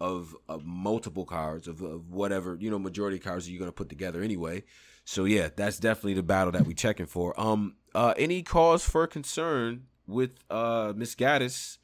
[0.02, 3.90] of of multiple cards of, of whatever you know majority cards that you're gonna put
[3.90, 4.64] together anyway.
[5.06, 7.40] So yeah, that's definitely the battle that we checking for.
[7.40, 11.78] Um, uh, any cause for concern with uh Miss Gaddis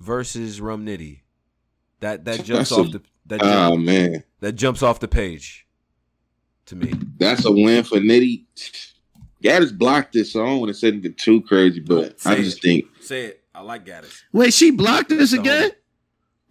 [0.00, 1.20] versus Rum Nitty?
[2.00, 5.08] That that jumps That's off a- the that Oh jump, man, that jumps off the
[5.08, 5.66] page
[6.66, 6.92] to me.
[7.18, 8.44] that's a win for Nitty.
[9.42, 12.58] Gaddis blocked this, so I don't want to say anything too crazy, but I just
[12.58, 12.62] it.
[12.62, 12.84] think.
[13.00, 13.44] Say it.
[13.54, 14.22] I like Gaddis.
[14.32, 15.70] Wait, she blocked this The again?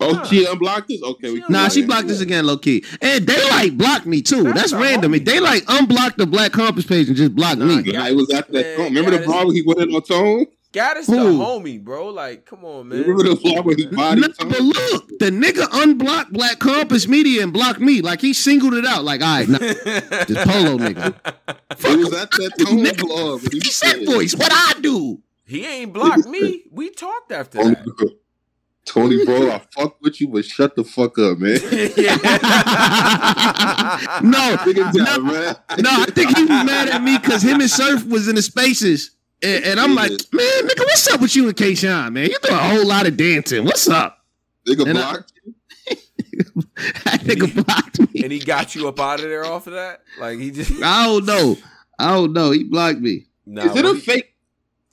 [0.01, 0.25] Oh, Huh.
[0.25, 1.01] she unblocked this.
[1.03, 1.85] Okay, we She Nah, she yeah.
[1.87, 2.83] blocked this again, low key.
[3.01, 4.43] And Daylight blocked me too.
[4.43, 5.13] That's That's, a random.
[5.13, 5.23] homie.
[5.23, 7.81] Daylight unblocked the Black Compass page and just blocked Nah, me.
[7.85, 7.99] yeah.
[7.99, 8.63] Nah, it was after that.
[8.65, 8.85] Man, Tone.
[8.87, 10.45] Remember the Gaddis- vlog he went in on tone?
[10.73, 11.37] Gaddis the Who?
[11.37, 12.07] homie, bro.
[12.07, 13.01] Like, come on, man.
[13.01, 14.21] Remember the vlog with his body?
[14.21, 18.01] Nah, but look, the nigga unblocked Black Compass Media and blocked me.
[18.01, 19.03] Like he singled it out.
[19.03, 21.13] Like, all right, nah, this polo nigga.
[21.77, 23.51] Fuck was at that tone Nigga, vlog.
[23.51, 24.33] he He said said, voice.
[24.33, 25.19] What I do?
[25.45, 26.63] He ain't blocked me.
[26.71, 28.15] We talked after that.
[28.85, 31.59] Bro, Tony, bro, I fuck with you, but shut the fuck up, man.
[34.23, 35.55] No, Nigga, no, man.
[35.79, 38.41] no, I think he was mad at me because him and Surf was in the
[38.41, 39.11] spaces.
[39.43, 42.29] And, and I'm like, man, nigga, what's up with you and Kayshawn, man?
[42.29, 43.65] You do a whole lot of dancing.
[43.65, 44.17] What's up?
[44.67, 45.53] Nigga And I- blocked you.
[47.05, 48.23] That nigga blocked me.
[48.23, 50.01] and he got you up out of there off of that.
[50.19, 50.71] Like he just.
[50.81, 51.57] I don't know.
[51.99, 52.51] I don't know.
[52.51, 53.25] He blocked me.
[53.45, 54.30] Nah, Is it a he- fake?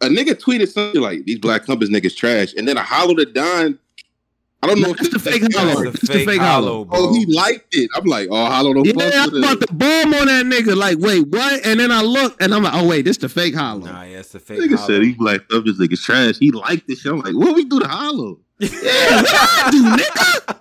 [0.01, 3.25] A nigga tweeted something like these Black Compass niggas trash, and then a Hollow Da
[3.33, 3.79] Don.
[4.61, 5.73] I don't know No, it's the fake hollow.
[5.73, 5.87] hard.
[5.89, 6.81] It's It's the fake hollow.
[6.81, 6.99] Oh, bro.
[7.01, 7.89] Oh, he liked it.
[7.95, 9.79] I'm like, oh, hollow don't Yeah, fuck I with was about it.
[9.79, 10.77] bomb on that nigga.
[10.77, 11.65] Like, wait, what?
[11.65, 13.87] And then I look and I'm like, oh wait, this the fake hollow.
[13.87, 14.59] Nah, yeah, it's the fake.
[14.59, 14.87] Nigga hollow.
[14.89, 16.35] said these Black Compass niggas trash.
[16.41, 17.12] He liked this shit.
[17.12, 18.41] I'm like, what we do to hollow?
[18.61, 20.59] Yeah, what do, nigga?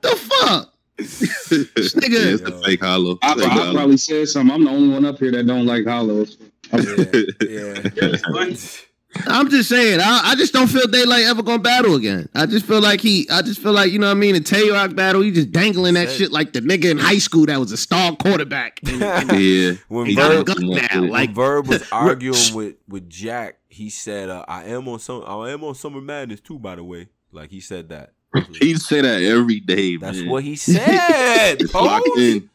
[0.00, 0.72] The fuck?
[0.96, 1.20] this
[1.94, 3.18] nigga- yeah, it's the fake hollow.
[3.20, 3.74] I, Fake I hollow.
[3.74, 4.54] probably said something.
[4.54, 6.38] I'm the only one up here that don't like hollows.
[6.72, 8.54] Yeah, yeah.
[9.26, 12.28] I'm just saying, I, I just don't feel Daylight ever gonna battle again.
[12.32, 14.36] I just feel like he, I just feel like, you know what I mean?
[14.36, 17.58] In Taylor battle, he just dangling that shit like the nigga in high school that
[17.58, 18.78] was a star quarterback.
[18.84, 19.72] yeah.
[19.88, 21.00] when He got a Verb, gun now.
[21.00, 25.24] when Like, Verb was arguing with with Jack, he said, uh, "I am on some.
[25.26, 28.12] I am on Summer Madness too." By the way, like he said that.
[28.60, 30.28] He said that every day, That's man.
[30.30, 31.56] what he said.
[31.74, 32.48] Locked in.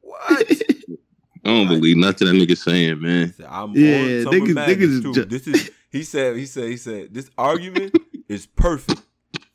[0.00, 0.52] What?
[1.44, 3.32] I don't believe nothing that nigga saying, man.
[3.32, 5.12] said, I'm Yeah, on Summer niggas- niggas is too.
[5.14, 7.94] ju- this is he said he said he said this argument
[8.28, 9.00] is perfect.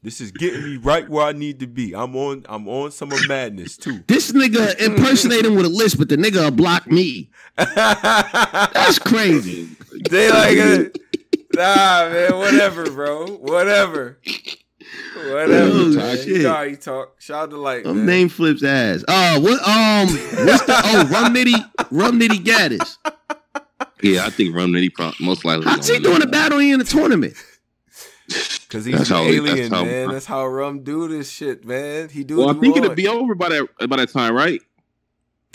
[0.04, 1.94] This is getting me right where I need to be.
[1.96, 4.04] I'm on I'm on Summer Madness too.
[4.08, 7.30] this nigga impersonate him with a list, but the nigga will block me.
[7.58, 9.70] That's crazy.
[10.10, 10.90] they like uh,
[11.54, 13.28] nah man, whatever, bro.
[13.38, 14.20] Whatever.
[15.16, 15.54] Whatever.
[15.54, 16.18] Oh, man.
[16.18, 16.28] shit.
[16.28, 17.20] You know how you talk.
[17.22, 18.06] Shout out to Light, Um, man.
[18.06, 19.04] name flips ass.
[19.08, 19.62] Oh, what?
[19.68, 20.08] Um,
[20.46, 20.82] what's the?
[20.84, 22.98] Oh, Rum Nitty, Rum Nitty Gaddis.
[24.02, 25.66] Yeah, I think Rum Nitty pro- most likely.
[25.66, 27.34] How's he gonna doing a battle in the tournament?
[28.70, 30.10] Cause he's That's an how- that's alien, how- man.
[30.12, 32.10] That's how Rum do this shit, man.
[32.10, 32.38] He do.
[32.38, 34.62] Well, I think it'll be over by that by that time, right?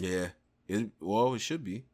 [0.00, 0.28] Yeah.
[0.68, 1.84] It, well, it should be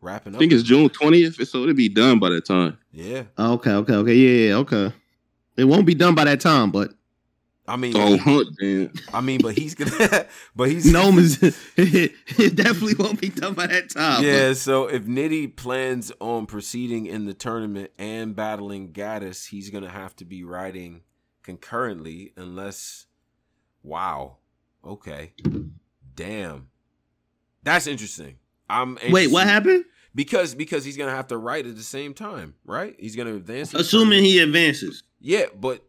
[0.00, 0.38] wrapping up.
[0.38, 2.78] I think it's June twentieth, so it'll be done by that time.
[2.92, 3.22] yeah.
[3.38, 4.92] Oh, okay, okay, okay, yeah, yeah, okay.
[5.56, 6.92] It won't be done by that time, but
[7.66, 8.92] I mean, Oh, hunt, man.
[9.12, 10.26] I mean, but he's gonna,
[10.56, 11.42] but he's Gnome is
[11.76, 14.22] it definitely won't be done by that time.
[14.22, 19.88] Yeah, so if Nitty plans on proceeding in the tournament and battling Gaddis, he's gonna
[19.88, 21.02] have to be riding
[21.42, 23.06] concurrently, unless.
[23.82, 24.38] Wow.
[24.84, 25.32] Okay.
[26.14, 26.68] Damn.
[27.62, 28.36] That's interesting.
[28.68, 29.84] I'm but- Wait, what happened?
[30.14, 32.94] Because because he's gonna have to write at the same time, right?
[32.98, 33.74] He's gonna advance.
[33.74, 35.02] Assuming he advances.
[35.26, 35.82] Yeah, but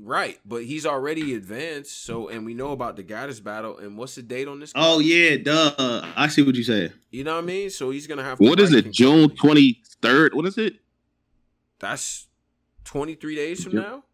[0.00, 2.04] right, but he's already advanced.
[2.04, 3.78] So, and we know about the goddess battle.
[3.78, 4.72] And what's the date on this?
[4.74, 6.02] Oh yeah, duh.
[6.16, 6.90] I see what you saying.
[7.12, 7.70] You know what I mean?
[7.70, 8.38] So he's gonna have.
[8.38, 8.90] to What is it?
[8.90, 10.34] June twenty third.
[10.34, 10.74] What is it?
[11.78, 12.26] That's
[12.84, 13.82] 23 days from Yep.
[13.82, 14.04] now.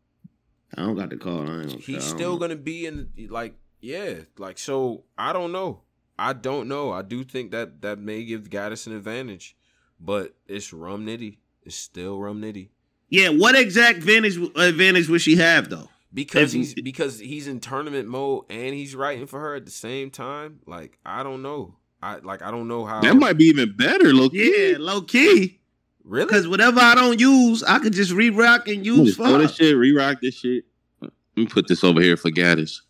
[0.76, 1.48] I don't got the call.
[1.48, 2.38] I ain't He's I still know.
[2.38, 5.04] gonna be in like yeah, like so.
[5.16, 5.80] I don't know.
[6.18, 6.92] I don't know.
[6.92, 9.56] I do think that that may give Gaddis an advantage,
[9.98, 11.38] but it's Rum Nitty.
[11.62, 12.68] It's still Rum Nitty
[13.10, 15.90] Yeah, what exact advantage advantage would she have though?
[16.12, 20.10] because he's because he's in tournament mode and he's writing for her at the same
[20.10, 20.60] time.
[20.66, 21.76] Like I don't know.
[22.02, 23.00] I like I don't know how.
[23.00, 24.32] That might be even better, look.
[24.32, 25.60] Yeah, low key.
[26.04, 29.54] really Because whatever I don't use, I could just re-rock and use for throw this
[29.54, 30.64] shit, re-rock this shit.
[31.00, 32.80] Let me put this over here for Gaddis.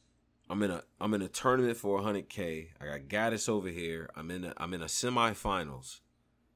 [0.48, 2.68] I'm in a I'm in a tournament for 100k.
[2.80, 4.10] I got Gaddis over here.
[4.16, 6.00] I'm in a I'm in a semifinals,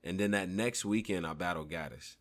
[0.02, 2.16] and then that next weekend I battle Gaddis.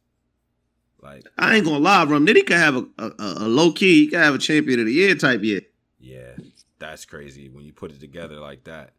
[1.03, 2.23] Like I ain't gonna lie, Rum.
[2.25, 4.05] Then he could have a, a, a, a low key.
[4.05, 5.61] He could have a champion of the year type year.
[5.99, 6.31] yeah,
[6.79, 8.91] that's crazy when you put it together like that.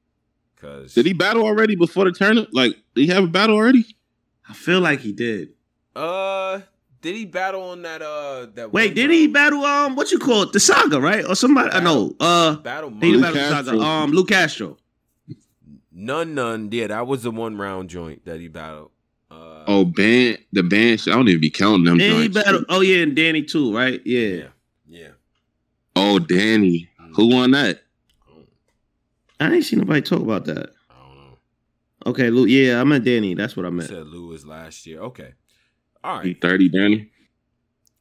[0.57, 2.51] Cause Did he battle already before the tournament?
[2.53, 3.85] Like, did he have a battle already?
[4.49, 5.51] I feel like he did.
[5.97, 6.61] uh
[7.01, 9.13] did he battle on that uh that Wait, did round?
[9.13, 10.53] he battle um what you call it?
[10.53, 11.25] The saga, right?
[11.25, 12.15] Or somebody I know.
[12.21, 13.35] Uh battle he Luke Monk?
[13.35, 13.81] battled saga.
[13.83, 14.77] Um Luke Castro.
[15.93, 18.91] none none yeah that was the one round joint that he battled.
[19.35, 21.01] Uh, Oh, band the band.
[21.07, 21.95] I don't even be counting them.
[21.95, 22.35] And he joints.
[22.43, 24.01] battled oh yeah, and Danny too, right?
[24.05, 24.21] Yeah.
[24.29, 24.47] yeah
[24.87, 25.09] yeah.
[25.97, 26.89] Oh, Danny.
[27.17, 27.81] Who won that?
[29.41, 30.71] I ain't seen nobody talk about that.
[30.91, 31.39] I don't know.
[32.07, 32.49] Okay, Luke.
[32.49, 33.35] Yeah, I meant Danny.
[33.35, 33.89] That's what I You meant.
[33.89, 35.01] said Lou was last year.
[35.01, 35.33] Okay,
[36.03, 36.27] all right.
[36.27, 37.11] He thirty, Danny.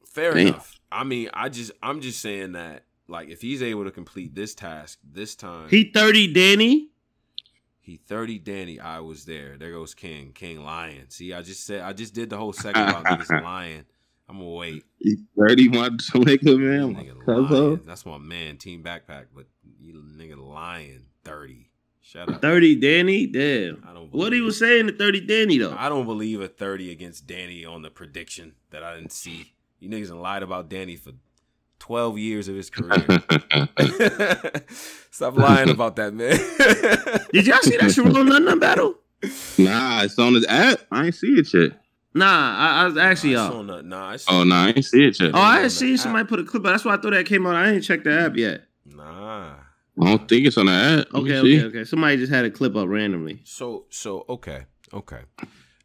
[0.06, 0.48] Fair Damn.
[0.48, 0.78] enough.
[0.92, 4.54] I mean, I just I'm just saying that like if he's able to complete this
[4.54, 6.88] task this time, He 30 Danny.
[7.84, 9.56] He 30 Danny, I was there.
[9.58, 11.10] There goes King, King Lion.
[11.10, 13.84] See, I just said I just did the whole segment about niggas lying.
[14.28, 14.84] I'm gonna wait.
[14.98, 16.94] He thirty, my Jamaica man.
[16.94, 17.64] Nigga my cousin.
[17.64, 17.80] lying.
[17.84, 19.46] That's my man, Team Backpack, but
[19.78, 21.68] you nigga lying 30.
[22.00, 22.40] Shut up.
[22.42, 23.26] 30 Danny.
[23.26, 23.82] Damn.
[23.88, 25.74] I don't What he was saying to 30 Danny though.
[25.78, 29.52] I don't believe a 30 against Danny on the prediction that I didn't see.
[29.80, 31.12] You niggas lied about Danny for
[31.78, 33.06] 12 years of his career.
[35.10, 36.36] Stop lying about that, man.
[37.32, 38.94] Did y'all see that Sharon London battle?
[39.58, 40.80] nah, it's on his app.
[40.90, 41.72] I ain't see it yet.
[42.14, 42.26] Nah,
[42.56, 43.50] I, I was actually Nah, y'all.
[43.52, 45.30] saw no- nah, I Oh no, I ain't see it yet.
[45.34, 46.00] Oh, I on didn't the see app.
[46.00, 46.64] somebody put a clip.
[46.66, 46.70] out.
[46.70, 47.56] That's why I thought that came out.
[47.56, 48.62] I ain't checked the app yet.
[48.86, 49.54] Nah.
[50.00, 51.06] I don't think it's on the app.
[51.12, 51.58] Let me Okay, see.
[51.58, 51.84] okay, okay.
[51.84, 53.40] Somebody just had a clip up randomly.
[53.44, 55.20] So so okay okay,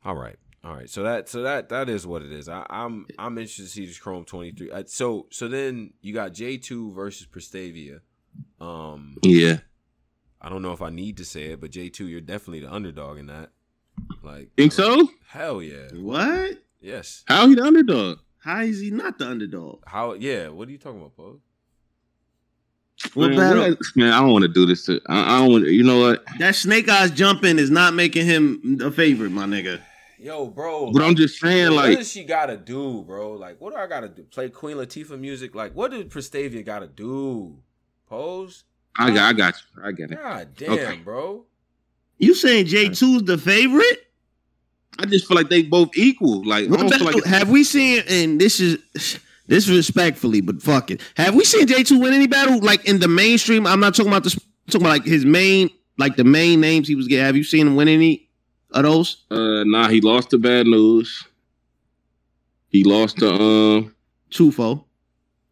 [0.06, 0.90] all right all right.
[0.90, 2.49] So that so that that is what it is.
[2.49, 4.72] I, I'm I'm interested to see this Chrome 23.
[4.72, 8.02] Uh, so so then you got J2 versus Prestavia.
[8.60, 9.60] Um, Yeah.
[10.41, 13.18] I don't know if I need to say it, but J2, you're definitely the underdog
[13.18, 13.49] in that.
[14.23, 15.10] Like Think so?
[15.27, 15.90] Hell yeah.
[15.94, 16.57] What?
[16.81, 17.23] Yes.
[17.27, 18.19] How he the underdog?
[18.40, 19.81] How is he not the underdog?
[19.86, 20.14] How?
[20.14, 20.49] Yeah.
[20.49, 21.40] What are you talking about, Paul?
[23.14, 23.76] What man, battle?
[23.95, 24.86] man, I don't want to do this.
[24.86, 25.68] To, I, I don't want.
[25.68, 26.23] You know what?
[26.38, 29.81] That snake eyes jumping is not making him a favorite, my nigga.
[30.20, 30.91] Yo, bro.
[30.91, 33.34] But I'm just saying, like, what like, does she gotta do, bro?
[33.34, 34.24] Like, what do I gotta do?
[34.24, 35.56] Play Queen Latifah music?
[35.56, 37.58] Like, what did Prestavia gotta do?
[38.08, 38.66] Pose?
[38.98, 39.84] I got, I got you.
[39.84, 40.22] I get it.
[40.22, 40.98] God damn, Okay.
[40.98, 41.46] bro.
[42.18, 44.08] You saying J2's the favorite?
[44.98, 46.46] I just feel like they both equal.
[46.46, 48.04] Like, I don't feel like have we seen?
[48.10, 48.78] And this is
[49.48, 51.02] disrespectfully, but fuck it.
[51.16, 53.66] Have we seen J2 win any battle like in the mainstream?
[53.66, 54.36] I'm not talking about this.
[54.36, 57.26] I'm talking about like his main, like the main names he was getting.
[57.26, 58.29] Have you seen him win any
[58.72, 59.26] of those?
[59.30, 61.26] Uh, nah, he lost to bad news.
[62.68, 63.96] He lost to um,
[64.32, 64.84] Trufo.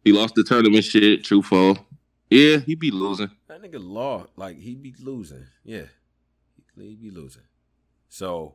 [0.04, 1.22] he lost the tournament shit.
[1.24, 1.78] Trufo.
[2.30, 3.30] Yeah, he be losing.
[3.48, 5.46] That nigga law, like he be losing.
[5.64, 5.84] Yeah,
[6.76, 7.42] he be losing.
[8.08, 8.54] So,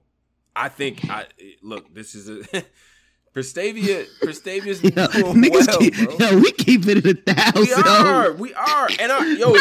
[0.56, 1.26] I think I
[1.62, 1.94] look.
[1.94, 2.64] This is a
[3.34, 6.18] Prestavia, Prestavia's Yo, doing niggas well, keep, bro.
[6.20, 7.64] yo, we keep it at a thousand.
[7.66, 9.56] We are, we are, and I, yo,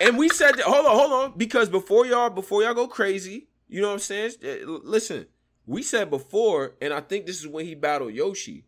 [0.06, 0.64] and we said that.
[0.64, 3.98] Hold on, hold on, because before y'all, before y'all go crazy, you know what I'm
[4.00, 4.32] saying?
[4.42, 5.26] Eh, Listen,
[5.66, 8.64] we said before, and I think this is when he battled Yoshi,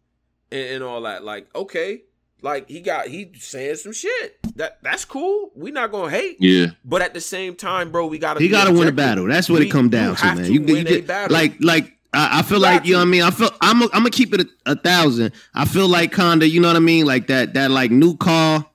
[0.53, 1.25] and, and all that.
[1.25, 2.03] Like, okay,
[2.43, 4.39] like he got he saying some shit.
[4.57, 5.51] That that's cool.
[5.55, 6.67] We not gonna hate, Yeah.
[6.85, 9.27] but at the same time, bro, we gotta He be got to win a battle.
[9.27, 10.37] That's what We- it come down to, man.
[10.45, 11.35] to You, win you a get battle.
[11.35, 13.23] like like I, I feel like you know what I mean.
[13.23, 15.33] I feel I'm i I'm gonna keep it a, a thousand.
[15.55, 18.67] I feel like kinda you know what I mean, like that that like new car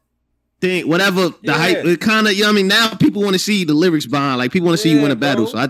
[0.61, 1.53] thing, whatever the Yeah.
[1.53, 1.85] hype.
[1.85, 2.67] It kind of you know what I mean.
[2.69, 4.37] Now people want to see the lyrics behind.
[4.37, 5.45] Like people want to see you win a battle.
[5.45, 5.51] bro.
[5.51, 5.67] So I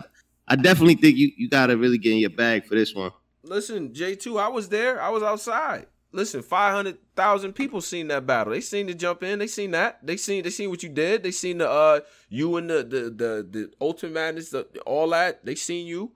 [0.48, 3.12] I definitely think you you got to really get in your bag for this one.
[3.44, 5.02] Listen, J2, I was there.
[5.02, 5.88] I was outside.
[6.12, 8.54] Listen, 500,000 people seen that battle.
[8.54, 9.38] They seen the jump in.
[9.38, 10.00] They seen that.
[10.02, 11.24] They seen they seen what you did.
[11.24, 12.00] They seen the uh
[12.30, 15.44] you and the the the, the Ultimate Madness, the, all that.
[15.46, 16.14] They seen you.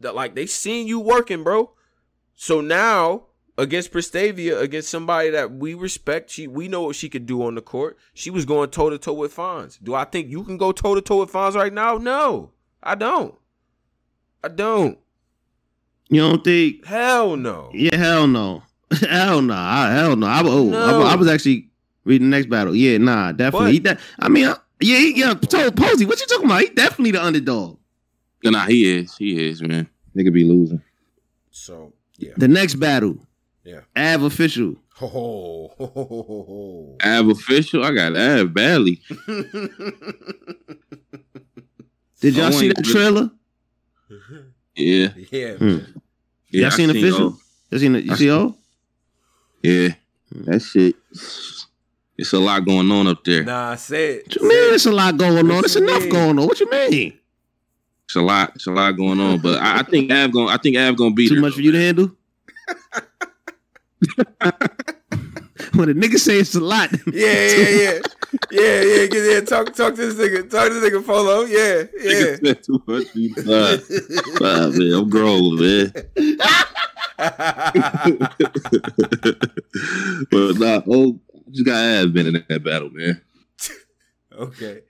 [0.00, 1.72] That like they seen you working, bro.
[2.34, 3.24] So now
[3.58, 7.54] against Prestavia, against somebody that we respect, she we know what she could do on
[7.54, 7.98] the court.
[8.14, 9.78] She was going toe to toe with Fonz.
[9.82, 11.98] Do I think you can go toe to toe with Fonz right now?
[11.98, 12.52] No,
[12.82, 13.34] I don't.
[14.44, 14.98] I don't.
[16.10, 16.84] You don't think?
[16.84, 17.70] Hell no.
[17.72, 18.62] Yeah, hell no,
[19.08, 20.26] hell no, I, hell no.
[20.26, 21.02] I, oh, No.
[21.02, 21.70] I, I was actually
[22.04, 22.74] reading the next battle.
[22.76, 23.80] Yeah, nah, definitely.
[23.80, 25.32] But- He de- I mean, I, yeah, he, yeah.
[25.34, 26.60] Told Posey, what you talking about?
[26.60, 27.78] He definitely the underdog.
[28.44, 29.16] Nah, he is.
[29.16, 29.88] He is, man.
[30.14, 30.82] Nigga be losing.
[31.50, 32.34] So yeah.
[32.36, 33.16] The next battle,
[33.64, 33.80] Yeah.
[33.96, 34.76] Av official.
[34.96, 36.96] Ho ho ho ho ho ho.
[37.02, 37.82] Av official.
[37.82, 39.00] I got Av badly.
[42.20, 43.30] Did y'all I see want- that trailer?
[44.76, 45.08] Yeah.
[45.30, 45.78] yeah, Hmm.
[46.50, 46.60] Yeah.
[46.62, 47.24] Y'all I seen official?
[47.24, 47.38] all-
[47.70, 48.04] You seen it?
[48.04, 48.56] You see all?
[49.62, 49.88] Yeah.
[50.32, 50.96] That shit.
[52.16, 53.44] It's a lot going on up there.
[53.44, 54.26] Nah, say it.
[54.26, 54.68] What you mean?
[54.70, 55.64] There's a lot going on.
[55.64, 56.10] It's enough mean?
[56.12, 56.46] going on.
[56.46, 57.18] What you mean?
[58.04, 58.52] It's a lot.
[58.54, 59.40] It's a lot going on.
[59.40, 61.58] But I, I think Av gonna I think Av gonna beat Too her, much for
[61.58, 62.10] though, you to handle?
[65.74, 67.98] when a nigga say it's a lot, Yeah, yeah, yeah.
[68.50, 69.40] Yeah, yeah, get yeah.
[69.42, 70.50] Talk talk to this nigga.
[70.50, 71.42] Talk to this nigga Polo.
[71.42, 72.36] Yeah, yeah.
[72.36, 73.06] Nigga said too much.
[73.08, 73.34] for you.
[73.38, 73.78] Uh,
[74.44, 75.92] uh, man, I'm grown, man.
[80.30, 81.18] but nah, oh,
[81.50, 83.20] just got Av been in that battle, man.
[84.36, 84.80] okay.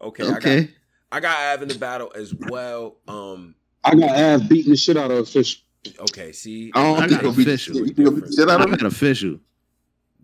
[0.00, 0.22] Okay.
[0.22, 0.70] I got okay.
[1.12, 2.96] I got Av in the battle as well.
[3.08, 5.62] Um I got Av beating the shit out of official.
[6.00, 7.76] okay, see I don't I think got he'll beat official.
[7.76, 8.76] you think he'll beat the shit out I of him.
[8.76, 9.38] got official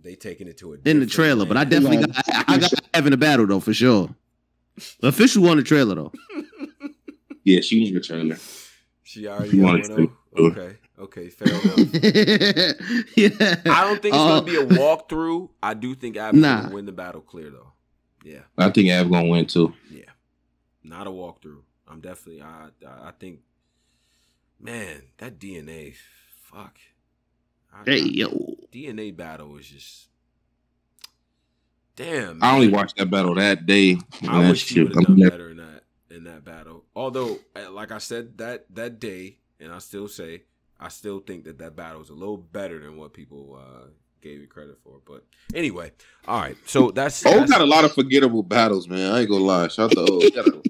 [0.03, 2.59] they taking it to a in the different trailer, but I definitely got I, I
[2.59, 4.09] got Av in the battle though for sure.
[5.01, 6.13] The Official won the trailer though.
[7.43, 8.37] Yeah, she was the trailer.
[9.03, 10.47] She already You got to- oh.
[10.51, 10.77] Okay.
[10.99, 11.95] Okay, fair enough.
[13.17, 13.57] yeah.
[13.67, 15.49] I don't think it's Uh, gonna be a walkthrough.
[15.63, 16.63] I do think Av is Nah.
[16.63, 17.73] gonna win the battle clear though.
[18.23, 18.41] Yeah.
[18.59, 19.73] I think Av gonna win too.
[19.91, 20.03] Yeah,
[20.85, 21.63] not a walkthrough.
[21.89, 22.43] I'm definitely.
[22.43, 23.41] I I I think,
[24.61, 25.95] man, that DNA,
[26.43, 26.77] fuck.
[27.73, 28.57] I, Hey yo.
[28.73, 30.09] DNA battle was just,
[31.97, 32.43] damn.
[32.43, 33.99] I only watched that battle that day.
[34.23, 36.85] I Man, wish he would have done never- better in that in that battle.
[36.97, 40.43] Although, uh, like I said that that day, and I still say,
[40.79, 43.89] I still think that that battle was a little better than what people uh,
[44.21, 45.01] gave you credit for.
[45.07, 45.25] But
[45.55, 45.93] anyway,
[46.27, 46.57] all right.
[46.67, 49.13] So that's, Oh, that's got a lot of forgettable battles, man.
[49.13, 49.69] I ain't gonna lie.
[49.69, 50.63] Shout out to O.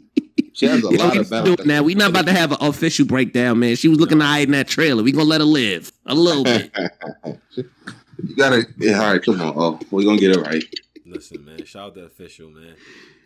[0.61, 2.11] She got a- She has a Yo, lot we of do it now we not
[2.11, 3.77] about to have an official breakdown, man.
[3.77, 5.03] She was looking to hide in that trailer.
[5.03, 6.71] We gonna let her live a little bit.
[7.57, 8.67] you gotta.
[8.79, 9.55] Yeah, all right, come on.
[9.57, 10.63] Oh, we gonna get it right.
[11.07, 11.65] Listen, man.
[11.65, 12.75] Shout out to official, man.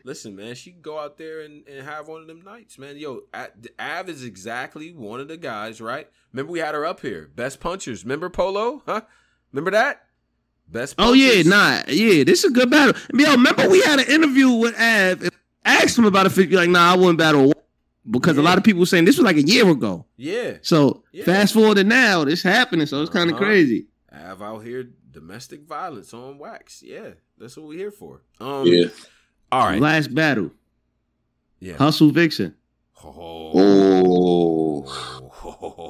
[0.04, 0.54] Listen, man.
[0.54, 2.96] She can go out there and, and have one of them nights, man.
[2.96, 3.22] Yo,
[3.78, 6.08] Av is exactly one of the guys, right?
[6.32, 8.04] Remember we had her up here, best punchers.
[8.04, 8.82] Remember Polo?
[8.86, 9.00] Huh?
[9.52, 10.02] Remember that?
[10.68, 10.94] Best.
[10.98, 11.46] Oh yeah, punchers?
[11.46, 12.94] nah, yeah, this is a good battle.
[13.12, 15.28] Yo, remember we had an interview with Av.
[15.64, 17.52] Asked him about a fifty, like, nah, I wouldn't battle
[18.10, 20.04] because a lot of people were saying this was like a year ago.
[20.16, 20.58] Yeah.
[20.62, 21.24] So Yeah.
[21.24, 22.86] fast forward to now, this happening.
[22.86, 23.44] So it's kind of Uh-huh.
[23.46, 23.86] crazy.
[24.12, 26.82] Av out here, domestic violence on wax.
[26.84, 28.20] Yeah, that's what we're here for.
[28.40, 28.86] Um, Yeah.
[29.50, 29.80] All right.
[29.80, 30.50] Last battle,
[31.60, 31.76] Yeah.
[31.78, 32.54] Hustle Vixen,
[33.02, 34.84] Oh.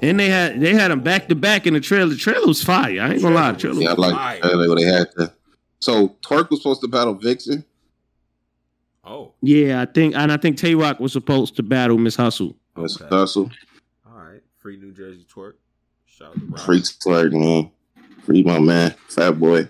[0.03, 2.11] and they had they had them back to back in the trailer.
[2.11, 3.01] The trailer was fire.
[3.01, 3.81] I ain't gonna lie, the trailer.
[3.81, 4.41] Yeah, I Was, like Fire.
[4.43, 5.33] I like what they had to.
[5.81, 7.65] So Twork was supposed to battle Vixen.
[9.07, 12.57] Oh, yeah, I think, and I think Tay Roc was supposed to battle Miss Hustle.
[12.77, 13.15] Miss Okay.
[13.15, 13.51] Hustle.
[14.07, 14.41] all right.
[14.59, 15.55] Free New Jersey Twork.
[16.07, 16.61] Shout out to Rob.
[16.61, 17.71] Free Twork, man.
[18.23, 19.69] Free my man, Fat Boy.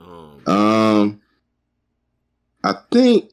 [0.00, 1.20] Um, Um,
[2.62, 3.30] I think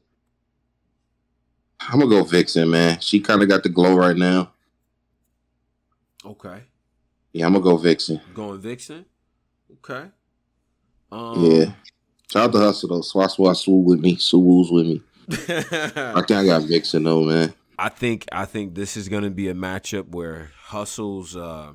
[1.80, 3.00] I'm gonna go Vixen, man.
[3.00, 4.52] She kind of got the glow right now.
[6.24, 6.62] okay.
[7.32, 8.20] Yeah, I'm gonna go Vixen.
[8.34, 9.06] Going Vixen.
[9.72, 10.08] Okay.
[11.10, 11.72] Um, Yeah.
[12.30, 13.00] Shout out to Hustle though.
[13.00, 14.16] Swat swat swoo with me.
[14.16, 15.02] Swoo's with me.
[15.32, 17.54] I think I got Vixen though, man.
[17.78, 21.72] I think I think this is going to be a matchup where Hustle's uh,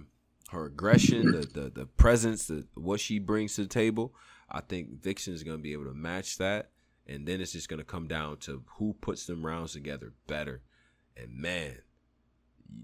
[0.52, 4.14] her aggression, the the the presence, the what she brings to the table.
[4.50, 6.70] I think Vixen is gonna be able to match that,
[7.06, 10.62] and then it's just gonna come down to who puts them rounds together better.
[11.16, 11.80] And man,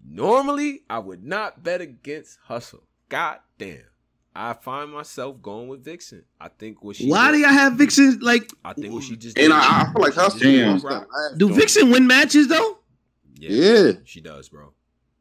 [0.05, 2.87] normally I would not bet against Hustle.
[3.09, 3.92] God damn.
[4.35, 6.23] I find myself going with Vixen.
[6.41, 8.49] I think what she Why do did- y'all have Vixen like?
[8.65, 10.67] I think what she just And did- I, I feel like she Hustle just did
[10.67, 11.07] wants rock.
[11.07, 11.59] that last Do joint.
[11.59, 12.79] Vixen win matches though?
[13.39, 13.91] Yeah.
[14.05, 14.71] she does, bro.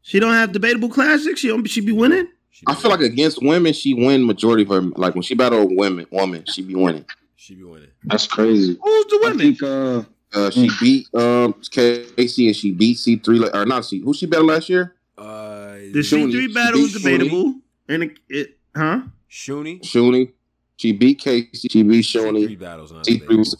[0.03, 1.41] She don't have debatable classics.
[1.41, 1.67] She don't.
[1.69, 2.29] She be winning.
[2.51, 4.81] She I feel like against women, she win majority of her.
[4.81, 7.05] Like when she battle a women, woman, she be winning.
[7.37, 7.89] she be winning.
[8.05, 8.79] That's crazy.
[8.83, 9.39] Who's the I women?
[9.39, 10.03] think uh
[10.35, 14.01] Uh, she beat um Casey and she beat C three or not C.
[14.01, 14.95] Who she battled last year?
[15.19, 17.55] Uh, The C three battle was beat debatable,
[17.89, 19.03] and it, it huh?
[19.31, 19.81] Shuni.
[19.83, 20.33] Shuni.
[20.77, 21.69] She beat Casey.
[21.71, 22.93] She beat Three battles.
[22.93, 23.57] Not C three was.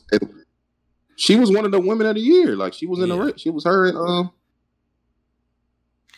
[1.17, 2.57] She was one of the women of the year.
[2.57, 3.17] Like she was in Yeah.
[3.17, 3.35] the race.
[3.41, 3.87] She was her.
[3.87, 4.31] and, Um,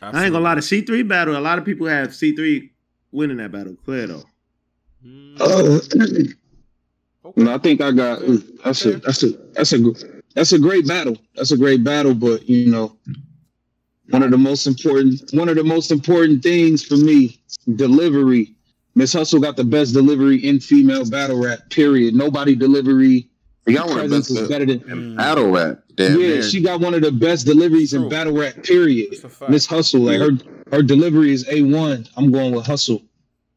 [0.00, 0.54] I ain't gonna lie.
[0.54, 1.36] The C three battle.
[1.36, 2.72] A lot of people have C three
[3.12, 3.76] winning that battle.
[3.84, 4.24] Clear though.
[5.04, 7.42] Mm, uh, okay.
[7.42, 8.20] No, I think I got
[8.64, 9.78] that's a that's a that's a
[10.34, 11.16] that's a great battle.
[11.36, 12.96] That's a great battle, but you know,
[14.10, 17.40] one of the most important one of the most important things for me,
[17.76, 18.53] delivery.
[18.94, 21.68] Miss Hustle got the best delivery in female battle rap.
[21.70, 22.14] Period.
[22.14, 23.28] Nobody delivery
[23.66, 24.80] she got one of the presence is better than.
[24.80, 25.80] Mm, battle rap.
[25.94, 26.42] Damn yeah, near.
[26.42, 28.02] she got one of the best deliveries True.
[28.04, 28.62] in battle rap.
[28.62, 29.08] Period.
[29.12, 29.50] That's a fact.
[29.50, 30.32] Miss Hustle, like her
[30.70, 32.06] her delivery is a one.
[32.16, 33.02] I'm going with Hustle,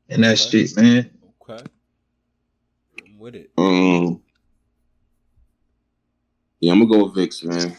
[0.10, 0.66] and that Okay.
[0.66, 1.10] shit, man.
[1.42, 1.64] Okay.
[3.06, 3.52] I'm with it.
[3.58, 4.22] Um.
[6.62, 7.76] Yeah, I'm gonna go with Vix, man.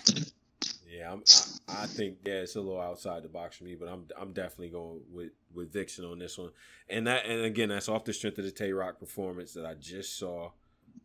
[1.69, 4.33] I, I think yeah, it's a little outside the box for me, but I'm I'm
[4.33, 6.51] definitely going with with Vixen on this one.
[6.89, 9.75] And that and again, that's off the strength of the Tay Roc performance that I
[9.75, 10.51] just saw.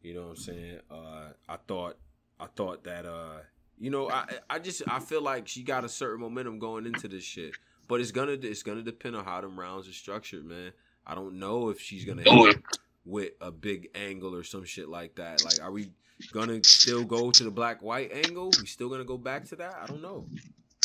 [0.01, 0.79] You know what I'm saying?
[0.89, 1.97] Uh, I thought
[2.39, 3.39] I thought that uh,
[3.79, 7.07] you know, I I just I feel like she got a certain momentum going into
[7.07, 7.53] this shit,
[7.87, 10.71] but it's gonna it's gonna depend on how them rounds are structured, man.
[11.05, 12.61] I don't know if she's gonna hit
[13.05, 15.43] with a big angle or some shit like that.
[15.43, 15.91] Like, are we
[16.31, 18.51] gonna still go to the black white angle?
[18.59, 19.75] We still gonna go back to that?
[19.81, 20.25] I don't know.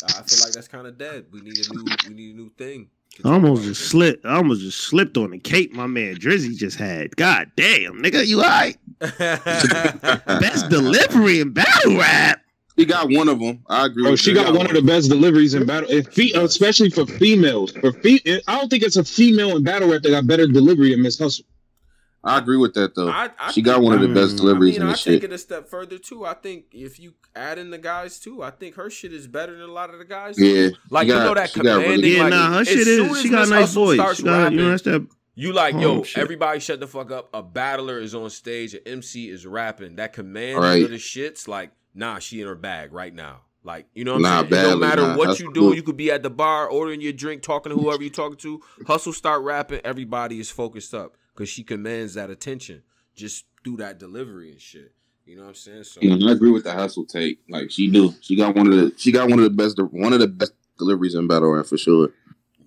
[0.03, 1.25] I feel like that's kind of dead.
[1.31, 2.89] We need a new we need a new thing.
[3.25, 3.67] I almost about.
[3.69, 4.25] just slipped.
[4.25, 7.15] I almost just slipped on the cape my man Drizzy just had.
[7.15, 8.77] God damn, nigga, you alright?
[8.99, 12.41] Best delivery in battle rap.
[12.77, 13.61] She got one of them.
[13.67, 14.07] I agree.
[14.07, 14.35] Oh, with she you.
[14.37, 17.73] got one of the best deliveries in battle, and fe- especially for females.
[17.73, 20.91] For fe- I don't think it's a female in battle rap that got better delivery
[20.91, 21.43] than Miss Hustle.
[22.23, 23.09] I agree with that though.
[23.09, 25.23] I, I she got one of the best deliveries I mean, in I the take
[25.23, 26.25] it a step further too.
[26.25, 29.53] I think if you add in the guys too, I think her shit is better
[29.53, 30.37] than a lot of the guys.
[30.37, 32.11] Yeah, like she you know that she got really- commanding.
[32.13, 33.11] Yeah, like, nah, her as shit soon is.
[33.17, 33.95] as She got a nice Hustle voice.
[33.97, 35.07] starts She got, you rapping, know, that.
[35.35, 36.21] You like, Oh, yo, shit.
[36.21, 37.29] everybody shut the fuck up.
[37.33, 39.95] A battler is on stage, an MC is rapping.
[39.95, 40.83] That command Right.
[40.83, 43.43] of the shits, like, nah, she in her bag right now.
[43.63, 44.65] Like, you know what I'm Nah, saying?
[44.65, 45.69] It don't matter nah, what that's you do.
[45.69, 45.77] good.
[45.77, 48.61] You could be at the bar, ordering your drink, talking to whoever you're talking to.
[48.87, 49.79] Hustle, start rapping.
[49.85, 52.83] Everybody is focused up because she commands that attention
[53.15, 54.91] just through that delivery and shit.
[55.25, 55.83] You know what I'm saying?
[55.85, 57.39] So, Yeah, I agree with the hustle take.
[57.49, 58.13] Like she do.
[58.19, 58.93] She got one of the.
[58.97, 59.79] She got one of the best.
[59.91, 62.09] One of the best deliveries in battle rap for sure.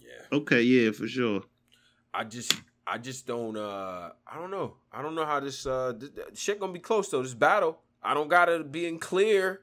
[0.00, 0.38] yeah.
[0.38, 1.42] Okay, yeah, for sure.
[2.14, 2.54] I just
[2.86, 4.76] I just don't uh I don't know.
[4.90, 7.22] I don't know how this uh th- th- shit gonna be close though.
[7.22, 7.78] This battle.
[8.02, 9.60] I don't gotta be in clear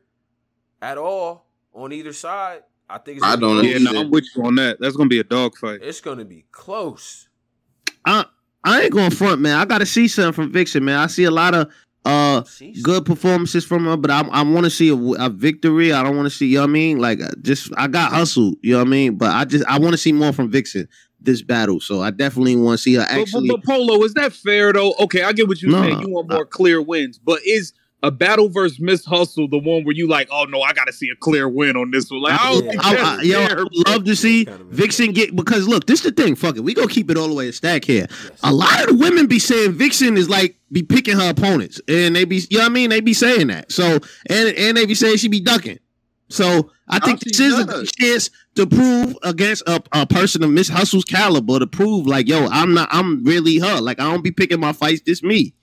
[0.84, 2.64] at all on either side.
[2.90, 3.73] I think it's I gonna don't be know.
[3.73, 3.81] close.
[3.86, 4.80] Yeah, no, I'm with you on that.
[4.80, 7.30] That's gonna be a dog fight It's gonna be close.
[8.06, 8.26] I
[8.69, 9.57] I ain't going front, man.
[9.57, 10.97] I gotta see something from Vixen, man.
[10.99, 11.71] I see a lot of
[12.05, 12.43] uh
[12.81, 15.91] good performances from her, but I I want to see a, a victory.
[15.91, 16.99] I don't want to see, you know what I mean?
[16.99, 19.17] Like uh, just I got hustled, you know what I mean?
[19.17, 20.87] But I just I want to see more from Vixen
[21.21, 21.79] this battle.
[21.81, 23.47] So I definitely want to see her But, but, actually.
[23.49, 24.93] but Polo, is that fair though?
[25.01, 25.83] Okay, I get what you're Nah.
[25.83, 25.99] saying.
[26.01, 29.93] You want more clear wins, but is a battle versus Miss Hustle the one where
[29.93, 32.21] you like, oh no, I gotta see a clear win on this one?
[32.21, 32.69] Like, I don't Yeah.
[32.71, 36.13] think I, I, yo, I would love to see Vixen get because look, this is
[36.13, 36.35] the thing.
[36.35, 38.07] Fuck it, we gonna keep it all the way a stack here.
[38.09, 38.31] Yes.
[38.43, 42.15] A lot of the women be saying Vixen is like be picking her opponents, and
[42.15, 42.89] they be, you know what I mean?
[42.89, 43.71] They be saying that.
[43.71, 43.99] So
[44.30, 45.80] and and they be saying she be ducking.
[46.31, 47.91] So I think How this is a does?
[47.91, 52.27] good chance to prove against a, a person of Miss Hustle's caliber to prove like,
[52.27, 53.81] yo, I'm not, I'm really her.
[53.81, 55.01] Like I don't be picking my fights.
[55.05, 55.53] This me.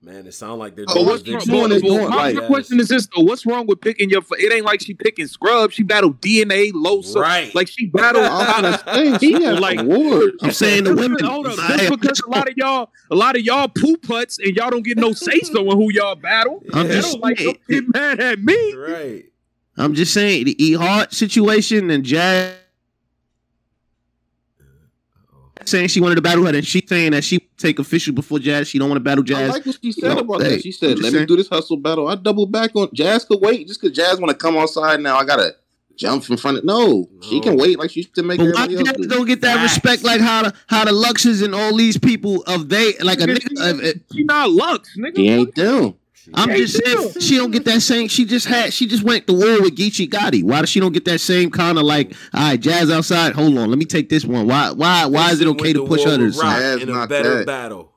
[0.00, 1.44] Man, it sound like they're But doing what's Vic wrong?
[1.44, 4.08] doing Well, well, doing, my, like- my question is this though: What's wrong with picking
[4.10, 4.22] your?
[4.38, 5.72] It ain't like she picking scrub.
[5.72, 7.16] She battled DNA, Losa.
[7.20, 7.52] Right.
[7.52, 8.24] Like she battled.
[8.24, 9.18] All kind of things.
[9.18, 10.36] She has Like- awards.
[10.40, 11.24] I'm saying the women.
[11.24, 14.38] Hold up, I- just because a lot of y'all, a lot of y'all poo putts,
[14.38, 16.62] and y'all don't get no say so in who y'all battle.
[16.72, 16.92] I'm Yeah.
[16.92, 18.74] Just don't like don't get mad at me.
[18.74, 19.24] right.
[19.76, 22.54] I'm just saying the E Hart situation and Jazz
[25.68, 28.68] saying she wanted to battle her, and she saying that she take official before Jazz.
[28.68, 29.50] She don't want to battle Jazz.
[29.50, 30.62] I like what she said No, about hey, that.
[30.62, 31.22] She said, "Let saying.
[31.22, 33.24] me do this hustle battle." I double back on Jazz.
[33.24, 35.16] Could wait just because Jazz want to come outside now.
[35.18, 35.54] I gotta
[35.96, 36.64] jump in front of.
[36.64, 39.08] No, she can wait like she used to make But why everybody else cats do.
[39.08, 39.74] don't get that Facts.
[39.74, 43.24] respect like how the how the Luxes and all these people of they like a
[43.24, 43.58] nigga.
[43.58, 45.16] uh, uh, She not Lux, nigga.
[45.16, 45.94] She ain't them.
[46.34, 48.08] I'm Hey, just saying she don't get that same.
[48.08, 50.42] She just had she just went to war with Geechee Gotti.
[50.42, 52.12] Why does she don't get that same kind of like?
[52.34, 53.32] All right, Jazz outside.
[53.34, 54.46] Hold on, let me take this one.
[54.46, 56.36] Why why why is it okay to push others?
[56.38, 57.46] Roc Jazz in a not better that.
[57.46, 57.92] battle.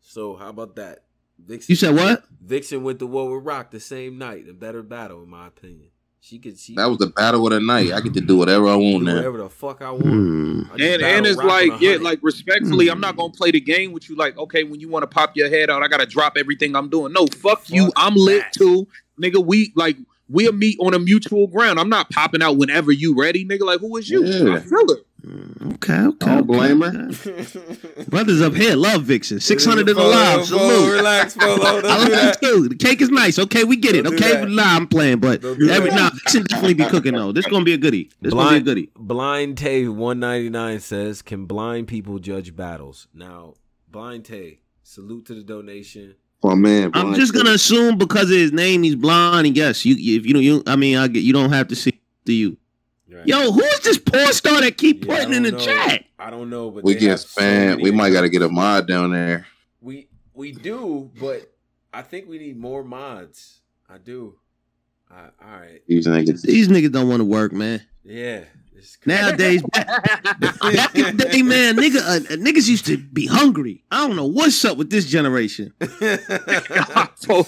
[0.00, 1.04] So how about that?
[1.38, 2.24] Vixen, You said what?
[2.42, 4.48] Vixen went to war with Roc the same night.
[4.48, 5.89] A better battle, in my opinion.
[6.22, 6.58] She could.
[6.58, 7.92] She That was the battle of the night.
[7.92, 9.16] I get to do whatever I want now.
[9.16, 10.04] whatever the fuck I want.
[10.04, 10.62] Hmm.
[10.70, 12.02] I And and it's like, yeah, hundred.
[12.02, 13.00] like respectffully, I'm Hmm.
[13.02, 14.16] not gonna play the game with you.
[14.16, 16.90] Like, okay, when you want to pop your head out, I gotta drop everything I'm
[16.90, 17.12] doing.
[17.14, 17.84] No, fuck, you.
[17.86, 18.52] Fuck I'm lit that.
[18.52, 18.86] too,
[19.20, 19.44] nigga.
[19.44, 19.96] We like
[20.30, 21.78] we'll meet on a mutual ground.
[21.78, 23.62] I'm not popping out whenever you ready, nigga.
[23.62, 24.24] Like, who is you?
[24.24, 24.54] Yeah.
[24.56, 25.06] I feel it.
[25.24, 26.16] Hmm, Okay, okay.
[26.26, 28.04] Don't okay, blame her.
[28.08, 29.38] Brothers up here love Vixen.
[29.40, 30.46] Six hundred in the Polo, live.
[30.46, 30.92] Salute.
[30.94, 31.56] Relax, Polo.
[31.82, 32.40] Don't I do love that.
[32.40, 32.68] too.
[32.68, 33.38] The cake is nice.
[33.38, 34.02] Okay, we get it.
[34.02, 34.48] Don't do Okay, that.
[34.48, 35.96] nah, I'm playing, but Don't do every that.
[35.96, 37.32] nah, Vixen definitely be cooking though.
[37.32, 38.10] This gonna be a goodie.
[38.22, 38.90] This gonna be a Blind- goodie.
[38.96, 43.54] Blind Tay 199 says, "Can blind people judge battles?" Now,
[43.90, 46.14] Blind Tay, salute to the donation.
[46.42, 47.42] Oh man, I'm just Tape.
[47.42, 49.46] gonna assume because of his name, he's blind.
[49.46, 51.76] And yes, you if you don't, you I mean, I get you don't have to
[51.76, 52.56] see to you.
[53.12, 53.26] Right.
[53.26, 55.58] Yo, who is this porn star that keep Yeah, putting in the know.
[55.58, 56.04] chat?
[56.18, 57.82] I don't know, but We get have so spam.
[57.82, 59.46] we might got to get a mod down there.
[59.80, 61.52] We we do, but
[61.92, 63.60] I think we need more mods.
[63.88, 64.36] I do.
[65.10, 65.82] I, all right.
[65.88, 66.42] These niggas.
[66.42, 67.82] These niggas don't want to work, man.
[68.04, 68.44] Yeah.
[68.80, 69.86] It's Nowadays, back,
[70.40, 73.84] back in the day, man, nigga, uh, niggas used to be hungry.
[73.90, 75.72] I don't know what's up with this generation.
[75.80, 77.44] Polo.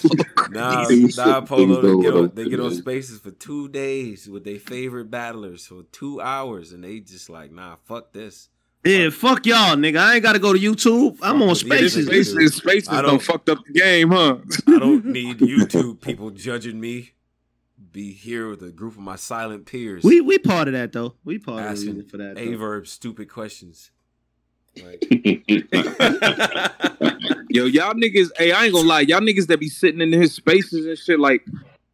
[0.50, 0.86] nah,
[1.16, 1.80] nah, Polo.
[1.96, 5.82] They get, on, they get on spaces for two days with their favorite battlers for
[5.92, 8.48] two hours, and they just like, nah, fuck this.
[8.84, 9.98] Yeah, fuck y'all, nigga.
[9.98, 11.16] I ain't got to go to YouTube.
[11.22, 12.06] I'm on Yeah, Yeah, Spaces.
[12.06, 14.38] spaces, spaces I done don't- fucked up the game, huh?
[14.66, 17.12] I don't need YouTube people judging me.
[17.92, 20.02] Be here with a group of my silent peers.
[20.02, 21.14] We we part of that though.
[21.24, 22.38] We part of the asking reason for that.
[22.38, 23.90] Aye Verb stupid questions.
[24.82, 25.02] Like,
[27.50, 30.34] Yo, y'all niggas, hey, I ain't gonna lie, y'all niggas that be sitting in his
[30.34, 31.44] spaces and shit, like,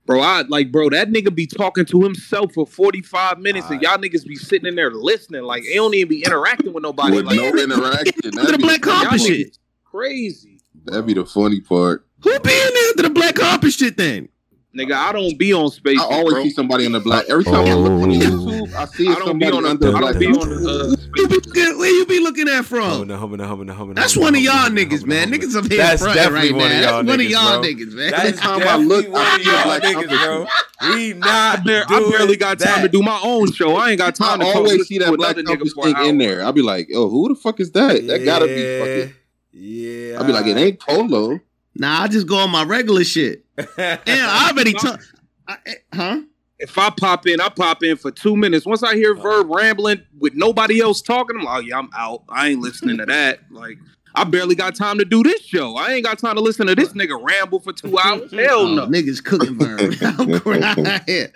[0.06, 3.98] bro, I like, bro, that nigga be talking to himself for 45 minutes and y'all
[3.98, 7.16] niggas be sitting in there listening, like, they don't even be interacting with nobody.
[7.16, 8.14] With like, no interaction.
[8.22, 9.58] Look the That'd be, Black Carpet shit.
[9.84, 10.60] crazy.
[10.84, 12.06] that'd be the funny part.
[12.22, 14.28] Who be in there to the black carpet shit then?
[14.76, 16.42] Nigga, I don't be on spaces, I always bro.
[16.42, 17.24] see somebody on the black.
[17.30, 20.00] Every time I look on YouTube, I see I don't somebody on the, under I
[20.00, 20.12] black.
[20.12, 22.82] don't be on uh, You be looking- where you be looking at from?
[22.82, 23.94] humming, humming, humming, humming.
[23.94, 25.32] That's humming, one of y'all humming, niggas, humming, man.
[25.32, 26.82] Niggas up here That's fronting definitely right one of now.
[26.90, 27.70] y'all That's one of y'all bro.
[27.70, 28.10] niggas, man.
[28.10, 30.46] That's time I look, one I of see y'all niggas, bro.
[30.94, 32.82] We I, not bar- I barely got time that.
[32.82, 33.74] to do my own show.
[33.74, 35.96] I ain't got time I to always see that black another nigga compass for thing
[36.06, 36.44] in there.
[36.44, 38.06] I'll be like, yo, who the fuck is that?
[38.06, 39.14] That gotta be fucking.
[39.52, 40.18] Yeah.
[40.18, 41.40] I'll be like, it ain't Polo.
[41.78, 43.44] Nah, I just go on my regular shit.
[43.78, 44.98] Yeah, I already told.
[45.66, 46.20] Eh, huh?
[46.58, 48.66] If I pop in, I pop in for two minutes.
[48.66, 52.24] Once I hear Verb rambling with nobody else talking, I'm like, oh, yeah, I'm out.
[52.28, 53.40] I ain't listening to that.
[53.50, 53.78] Like,
[54.14, 55.76] I barely got time to do this show.
[55.76, 58.32] I ain't got time to listen to this nigga ramble for two hours.
[58.32, 58.86] Oh, Hell Oh, no.
[58.86, 59.94] niggas cooking Verb.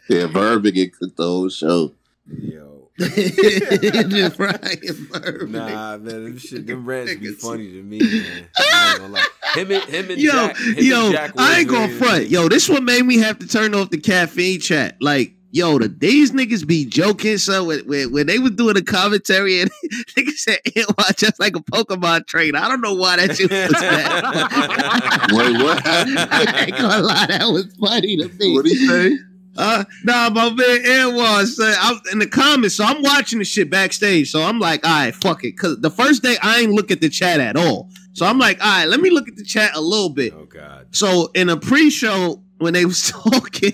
[0.08, 1.92] Yeah, Verb would get cooked the whole show.
[2.26, 2.71] Yo.
[2.98, 5.48] Just frying Verb.
[5.48, 8.48] Nah, man, them shit, them rants be funny to me, man.
[8.58, 9.18] I ain't gonna.
[9.54, 12.28] Him and him and Yo, Jack, him yo, and Jack I ain't gonna really- front.
[12.28, 14.96] Yo, this one made me have to turn off the caffeine chat.
[15.00, 17.38] Like, yo, the these niggas be joking.
[17.38, 19.70] So when, when, when they was doing the commentary and
[20.16, 22.58] niggas said it was just like a Pokemon trainer.
[22.58, 25.28] I don't know why that shit was that.
[25.32, 25.82] Wait, what?
[25.86, 28.54] I ain't gonna lie, that was funny to me.
[28.54, 29.16] What'd he say?
[29.56, 33.68] Uh, nah, my man Anwar said I'm in the comments, so I'm watching the shit
[33.70, 34.30] backstage.
[34.30, 35.52] So I'm like, all right, fuck it.
[35.58, 37.90] Cause the first day I ain't look at the chat at all.
[38.14, 40.32] So I'm like, all right, let me look at the chat a little bit.
[40.34, 40.86] Oh God.
[40.92, 43.72] So in a pre-show, when they was talking,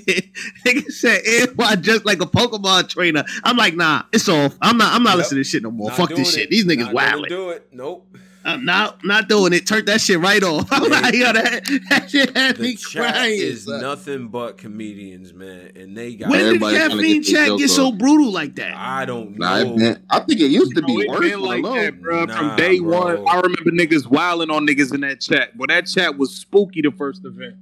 [0.65, 3.25] nigga said Anwar just like a Pokemon trainer.
[3.45, 4.57] I'm like, nah, it's off.
[4.63, 4.93] I'm not.
[4.95, 5.19] I'm not Yep.
[5.19, 5.89] listening to this shit no more.
[5.89, 6.45] Not Fuck this shit.
[6.45, 6.51] it.
[6.51, 7.29] These niggas wilding.
[7.29, 7.69] Do it.
[7.73, 8.17] Nope.
[8.49, 9.67] I'm not not doing it.
[9.67, 10.69] Turn that shit right off.
[10.73, 13.41] I'm like, yo, that, that shit had The me chat crying.
[13.41, 13.81] is son.
[13.81, 16.31] nothing but comedians, man, and they got.
[16.31, 18.77] when did Everybody trying to caffeine get chat get so brutal like that?
[18.77, 19.77] I don't Nah, know.
[19.77, 21.37] been, I think it used to be No, worse.
[21.37, 22.25] like the that, bro.
[22.25, 22.99] Nah, From day bro.
[22.99, 25.55] one, I remember niggas wilding on niggas in that chat.
[25.57, 27.57] Well, that chat was spooky the first event.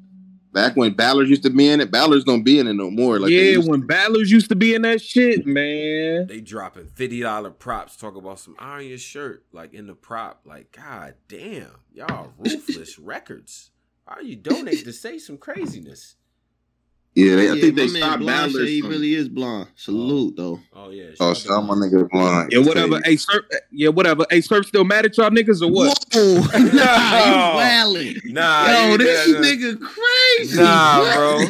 [0.56, 3.18] Back when Ballard used to be in it, Ballard's don't be in it no more.
[3.20, 6.28] Like yeah, used when battlers used to be in that shit, man.
[6.28, 7.94] They dropping fifty dollar props.
[7.94, 10.40] Talk about some iron your shirt, like in the prop.
[10.46, 13.70] Like, god damn, y'all ruthless records.
[14.06, 16.15] How you donate to say some craziness?
[17.16, 19.28] Yeah, they, I Yeah, think they my man stopped Blonde said He from- really is
[19.28, 19.68] blonde.
[19.74, 20.42] Salute oh.
[20.42, 20.60] though.
[20.74, 21.04] Oh yeah.
[21.12, 22.52] oh, shout out some to- my nigga blind.
[22.52, 23.00] Yeah, whatever.
[23.04, 24.26] Hey, Surf, yeah, whatever.
[24.28, 25.98] Hey, Surf still mad at y'all niggas or what?
[26.12, 27.54] Whoa, nah, you No.
[27.56, 28.24] wildin'.
[28.26, 30.56] Nah, Yo, you- this nah, nigga crazy.
[30.62, 31.40] Nah, bro.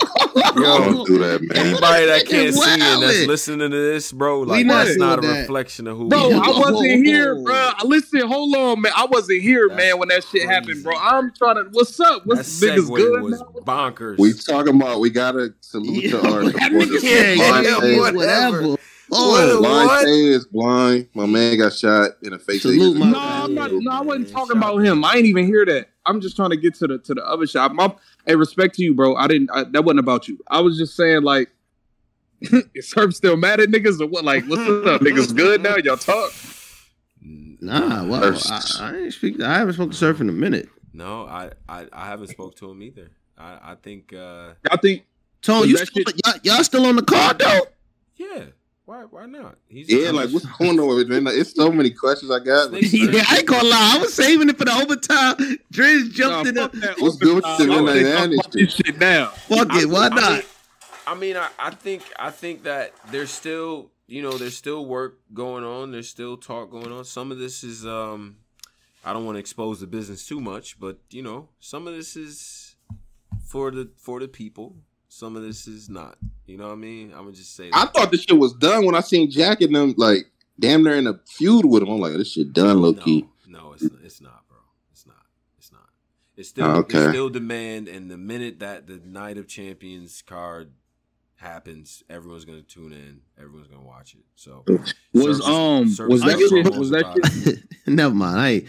[0.54, 1.66] Don't do that, man.
[1.66, 5.18] Anybody that can't Nigga see and that's listening to this, bro, like not that's not
[5.18, 5.40] a that.
[5.42, 7.70] reflection of who Bro, we I wasn't here, bro.
[7.84, 8.92] Listen, hold on, man.
[8.96, 10.96] I wasn't here, That's man, when that shit happened, bro.
[10.96, 11.64] I'm trying to.
[11.70, 12.22] What's up?
[12.24, 13.22] That What's niggas segue good?
[13.22, 13.60] was now?
[13.64, 14.18] bonkers.
[14.18, 17.02] We talking about we gotta salute to our that nigga supporters.
[17.02, 18.16] said, Blind yeah, Tay- whatever.
[18.56, 18.68] whatever.
[18.70, 18.80] What
[19.12, 20.04] Oh, a- Blind What?
[20.04, 21.08] Tay is blind.
[21.14, 22.62] My man got shot in the face.
[22.62, 23.40] Salute my No, guy.
[23.44, 23.70] I'm not.
[23.72, 25.04] No, I wasn't talking about him.
[25.04, 25.90] I ain't even hear that.
[26.06, 27.72] I'm just trying to get to the to the other shop.
[27.72, 27.94] My,
[28.26, 29.14] hey, respect to you, bro.
[29.16, 29.50] I didn't.
[29.52, 30.38] I, that wasn't about you.
[30.48, 31.50] I was just saying, like,
[32.74, 34.24] is Herb still mad at niggas or what?
[34.24, 35.00] Like, what's up?
[35.00, 35.76] niggas good now?
[35.76, 36.32] Y'all talk?
[37.20, 39.40] Nah, well, I, I ain't speak.
[39.40, 40.68] I haven't spoken to Surf in a minute.
[40.92, 43.10] No, I, I, I haven't spoke to him either.
[43.38, 45.04] I, I think, uh, I think.
[45.40, 47.66] Tone, you still, shit- y'all, y'all still on the card though?
[48.16, 48.44] yeah.
[48.86, 49.56] Why, why not?
[49.66, 51.24] He's Yeah, like what's going on with it, man?
[51.24, 52.70] Like, it's so many questions I got.
[52.70, 53.92] Like, yeah, I ain't gonna lie.
[53.96, 55.36] I was saving it for the overtime.
[55.72, 56.54] Driz Nah, jumped in.
[56.56, 57.66] fuck The, What's good with overtime.
[57.68, 59.26] the I wanna Midnight talk this shit now.
[59.28, 59.88] fuck I- it.
[59.88, 60.32] Why I not?
[60.32, 60.42] mean,
[61.06, 65.18] I mean, I, I think I think that there's still you know there's still work
[65.32, 65.90] going on.
[65.90, 67.06] There's still talk going on.
[67.06, 68.36] Some of this is um,
[69.02, 72.16] I don't want to expose the business too much, but you know, some of this
[72.16, 72.76] is
[73.46, 74.76] for the for the people.
[75.14, 76.16] Some of this is not.
[76.44, 77.12] You know what I mean?
[77.12, 77.70] I'm gonna just say.
[77.72, 80.26] I thought this shit was done when I seen Jack and them like
[80.58, 81.88] damn near in a feud with him.
[81.88, 83.24] I'm like, this shit done, low key.
[83.46, 84.58] No, no, it's not, it's not, bro.
[84.90, 85.22] It's not.
[85.56, 85.88] It's not.
[86.36, 86.98] It's still Okay.
[86.98, 90.72] it's still demand, and the minute that the Night of Champions card
[91.36, 93.20] happens, everyone's gonna tune in.
[93.40, 94.24] Everyone's gonna watch it.
[94.34, 94.64] So
[95.12, 98.40] Was Service- um service was that shit was that shit Never mind.
[98.40, 98.64] I ain't.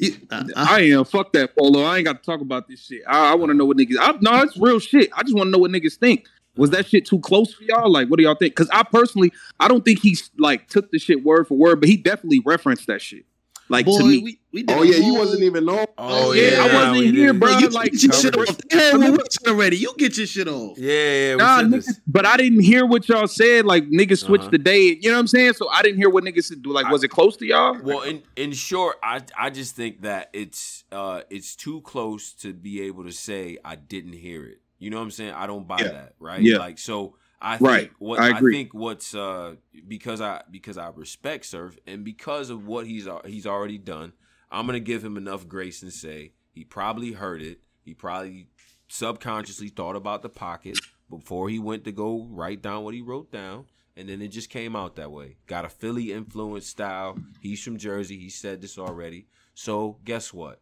[0.00, 1.82] You, uh, I, I am fuck that polo.
[1.82, 3.02] I ain't got to talk about this shit.
[3.06, 3.96] I, I want to know what niggas.
[4.00, 5.10] I, no, it's real shit.
[5.14, 6.26] I just want to know what niggas think.
[6.56, 7.90] Was that shit too close for y'all?
[7.90, 8.52] Like, what do y'all think?
[8.52, 11.88] Because I personally, I don't think he's like took the shit word for word, but
[11.88, 13.24] he definitely referenced that shit.
[13.70, 15.86] Like boy, to me, we, we Oh yeah, you wasn't even know.
[15.96, 17.40] Oh yeah, yeah, I wasn't we here, did.
[17.40, 17.56] bro.
[17.58, 18.56] you like, get your shit off.
[18.68, 19.76] Hey, well, what's already?
[19.76, 20.76] You get your shit off.
[20.76, 20.92] Yeah,
[21.30, 21.34] yeah.
[21.36, 23.64] nah, niggas, but I didn't hear what y'all said.
[23.64, 24.50] Like niggas switched Uh-huh.
[24.50, 24.98] the day.
[25.00, 25.52] You know what I'm saying?
[25.54, 26.62] So I didn't hear what niggas said.
[26.62, 27.78] Do like, was it close to y'all?
[27.80, 32.52] Well, in in short, I I just think that it's uh it's too close to
[32.52, 34.60] be able to say I didn't hear it.
[34.80, 35.32] You know what I'm saying?
[35.34, 35.88] I don't buy Yeah.
[35.92, 36.42] that, right?
[36.42, 36.58] Yeah.
[36.58, 37.90] Like so I think Right.
[37.98, 39.54] what I I, think what's uh
[39.88, 44.12] because I because I respect Surf and because of what he's he's already done,
[44.50, 47.60] I'm gonna give him enough grace and say he probably heard it.
[47.82, 48.48] He probably
[48.88, 53.30] subconsciously thought about the pocket before he went to go write down what he wrote
[53.32, 53.66] down.
[53.96, 55.36] And then it just came out that way.
[55.46, 57.18] Got a Philly influenced style.
[57.40, 58.18] He's from Jersey.
[58.18, 59.26] He said this already.
[59.54, 60.60] So guess what?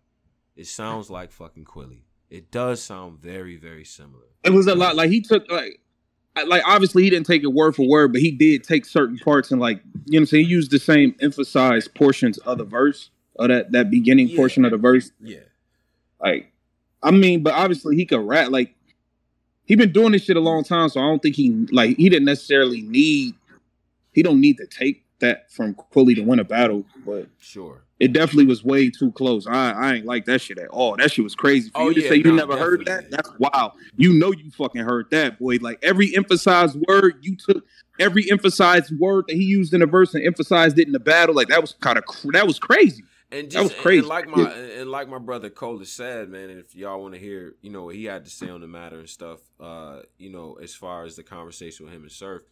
[0.56, 2.05] It sounds like fucking Quilly.
[2.30, 4.24] It does sound very, very similar.
[4.42, 4.96] It was a lot.
[4.96, 5.80] Like he took like,
[6.47, 9.51] like obviously he didn't take it word for word, but he did take certain parts
[9.51, 10.44] and like you know what I'm saying.
[10.47, 14.36] He used the same emphasized portions of the verse or that that beginning Yeah.
[14.36, 15.10] portion of the verse.
[15.20, 15.39] Yeah.
[16.20, 16.52] Like,
[17.02, 18.51] I mean, but obviously he could rap.
[18.51, 18.74] Like
[19.65, 22.09] he been doing this shit a long time, so I don't think he like he
[22.09, 23.35] didn't necessarily need.
[24.12, 27.82] He don't need to take that from Quilly to win a battle, but Sure.
[28.00, 29.46] It definitely was way too close.
[29.46, 30.96] I, I ain't like that shit at all.
[30.96, 31.70] That shit was crazy.
[31.70, 33.72] For Oh, you to yeah, say you nah, never heard that, that's wow.
[33.96, 35.58] You know you fucking heard that, boy.
[35.60, 37.64] Like every emphasized word, you took
[37.98, 41.34] every emphasized word that he used in a verse and emphasized it in the battle.
[41.34, 43.02] Like that was kind of that was crazy.
[43.30, 43.98] And That was crazy.
[43.98, 46.48] And like my and like my brother Cole has said, man.
[46.48, 48.68] And if y'all want to hear, you know, what he had to say on the
[48.68, 52.42] matter and stuff, uh, you know, as far as the conversation with him and Surf,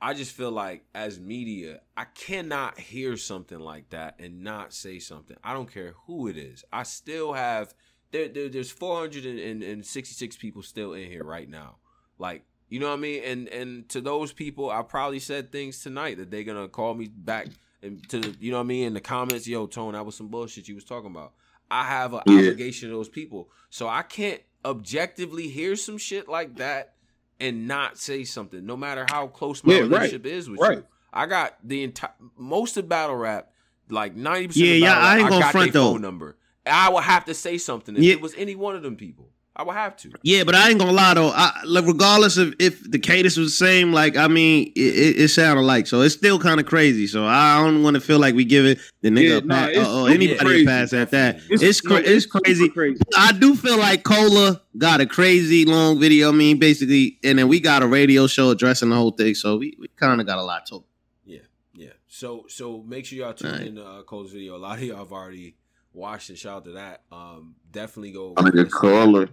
[0.00, 4.98] I just feel like as media, I cannot hear something like that and not say
[5.00, 5.36] something.
[5.42, 6.64] I don't care who it is.
[6.72, 7.74] I still have
[8.12, 8.28] there.
[8.28, 11.76] there there's 466 people still in here right now.
[12.18, 13.22] Like you know what I mean.
[13.24, 17.08] And and to those people, I probably said things tonight that they're gonna call me
[17.08, 17.48] back
[17.82, 19.46] and to you know what I mean in the comments.
[19.48, 21.32] Yo, Tone, that was some bullshit you was talking about.
[21.70, 22.38] I have an Yeah.
[22.38, 26.94] obligation to those people, so I can't objectively hear some shit like that
[27.40, 29.88] and not say something, no matter how close my Yeah, right.
[29.90, 30.78] relationship is with Right.
[30.78, 30.84] you.
[31.12, 33.50] I got the entire most of battle rap,
[33.88, 34.66] like ninety percent.
[34.66, 35.92] Yeah, of yeah, I ain't gonna got front, though.
[35.92, 36.36] phone number.
[36.66, 38.12] I would have to say something if Yeah.
[38.12, 39.30] it was any one of them people.
[39.58, 40.12] I would have to.
[40.22, 41.32] Yeah, but I ain't gonna lie though.
[41.34, 45.20] I, like, regardless of if the cadence was the same, like I mean, it, it,
[45.22, 46.00] it sounded like so.
[46.02, 47.08] It's still kind of crazy.
[47.08, 49.54] So I don't want to feel like we give it the nigga Yeah, a nah,
[49.56, 51.38] pass, it's or, or anybody crazy, pass at that.
[51.38, 51.66] definitely.
[51.66, 52.68] It's cra- no, it's crazy.
[52.68, 53.00] crazy.
[53.16, 56.28] I do feel like Cola got a crazy long video.
[56.28, 59.34] I mean, basically, and then we got a radio show addressing the whole thing.
[59.34, 60.84] So we, we kind of got a lot to.
[61.24, 61.40] Yeah,
[61.74, 61.90] yeah.
[62.06, 63.66] So so make sure y'all tune Alright.
[63.66, 64.54] in to uh, Cole's video.
[64.54, 65.56] A lot of y'all have already
[65.92, 67.02] watched and shout out to that.
[67.10, 68.34] Um, definitely go.
[68.36, 69.30] I'm gonna caller.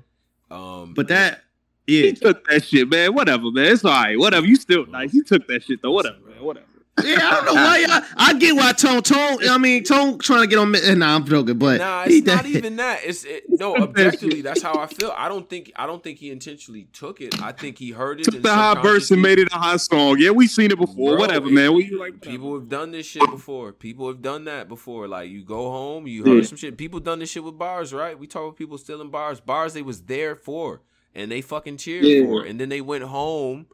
[0.51, 1.41] Um, But that,
[1.87, 3.13] yeah, He took that shit, man.
[3.13, 3.65] Whatever, man.
[3.65, 4.17] It's all right.
[4.17, 4.45] Whatever.
[4.45, 5.13] You still nice.
[5.13, 5.91] You took that shit though.
[5.91, 6.43] Whatever, man.
[6.43, 6.65] Whatever.
[7.03, 8.01] Yeah, I don't know why y'all.
[8.15, 9.39] I get why Tone Tone.
[9.49, 10.71] I mean, Tone trying to get on.
[10.71, 13.01] mi- Nah, I'm joking, but Nah, he it's not that- even that.
[13.03, 14.41] It's it, no objectively.
[14.41, 15.13] That's how I feel.
[15.15, 17.41] I don't think I don't think he intentionally took it.
[17.43, 18.23] I think he heard it.
[18.23, 20.17] Took and the high verse and made it a high song.
[20.19, 21.11] Yeah, we seen it before.
[21.11, 21.73] Bro, whatever, it- man.
[21.73, 23.73] We like People have done this shit before.
[23.73, 25.07] People have done that before.
[25.09, 26.43] Like you go home, you heard Yeah.
[26.43, 26.77] some shit.
[26.77, 28.17] People done this shit with bars, right?
[28.17, 29.41] We talk about people stealing bars.
[29.41, 30.81] Bars they was there for,
[31.13, 32.23] and they fucking cheered Yeah.
[32.23, 33.65] for, and then they went home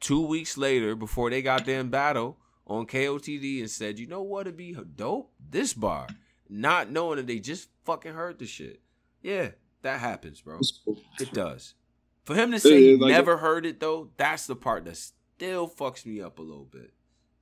[0.00, 2.36] two weeks later before they got damn battle
[2.66, 5.32] on KOTD and said, you know what It'd be dope?
[5.50, 6.06] This bar,
[6.48, 8.80] not knowing that they just fucking heard the shit.
[9.22, 9.50] Yeah,
[9.82, 10.60] that happens, bro.
[11.20, 11.74] It does.
[12.24, 15.68] For him to say he like- never heard it though, that's the part that still
[15.68, 16.92] fucks me up a little bit.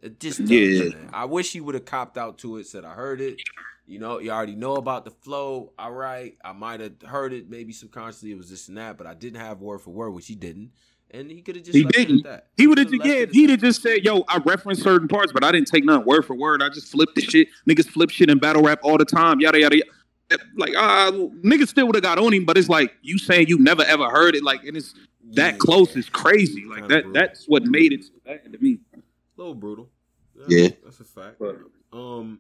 [0.01, 0.89] It just does, Yeah.
[0.89, 1.11] man.
[1.13, 3.41] I wish he would have copped out to it, said I heard it.
[3.87, 5.73] You know, you already know about the flow.
[5.79, 6.37] All right.
[6.45, 9.41] I might have heard it, maybe subconsciously it was this and that, but I didn't
[9.41, 10.73] have word for word, which he didn't.
[11.15, 12.25] And he could have just He didn't.
[12.25, 12.47] that.
[12.57, 15.31] He would have, could've yeah, it he'd have just said, "Yo, I referenced certain parts,
[15.33, 16.63] but I didn't take nothing word for word.
[16.63, 17.49] I just flipped the shit.
[17.69, 19.39] Niggas flip shit in battle rap all the time.
[19.41, 19.77] Yada yada.
[19.77, 20.43] yada.
[20.57, 23.59] Like, uh, niggas still would have got on him, but it's like you saying you
[23.59, 24.43] never ever heard it.
[24.43, 24.95] Like, and it's
[25.35, 25.59] that Yeah.
[25.59, 26.65] close is crazy.
[26.65, 27.03] Like Kinda that.
[27.05, 27.13] brutal.
[27.21, 28.79] That's what made it so bad to me.
[28.95, 28.99] A
[29.37, 29.91] little brutal.
[30.49, 30.69] Yeah.
[30.83, 31.37] That's a fact.
[31.39, 31.59] But-
[31.93, 32.39] Um,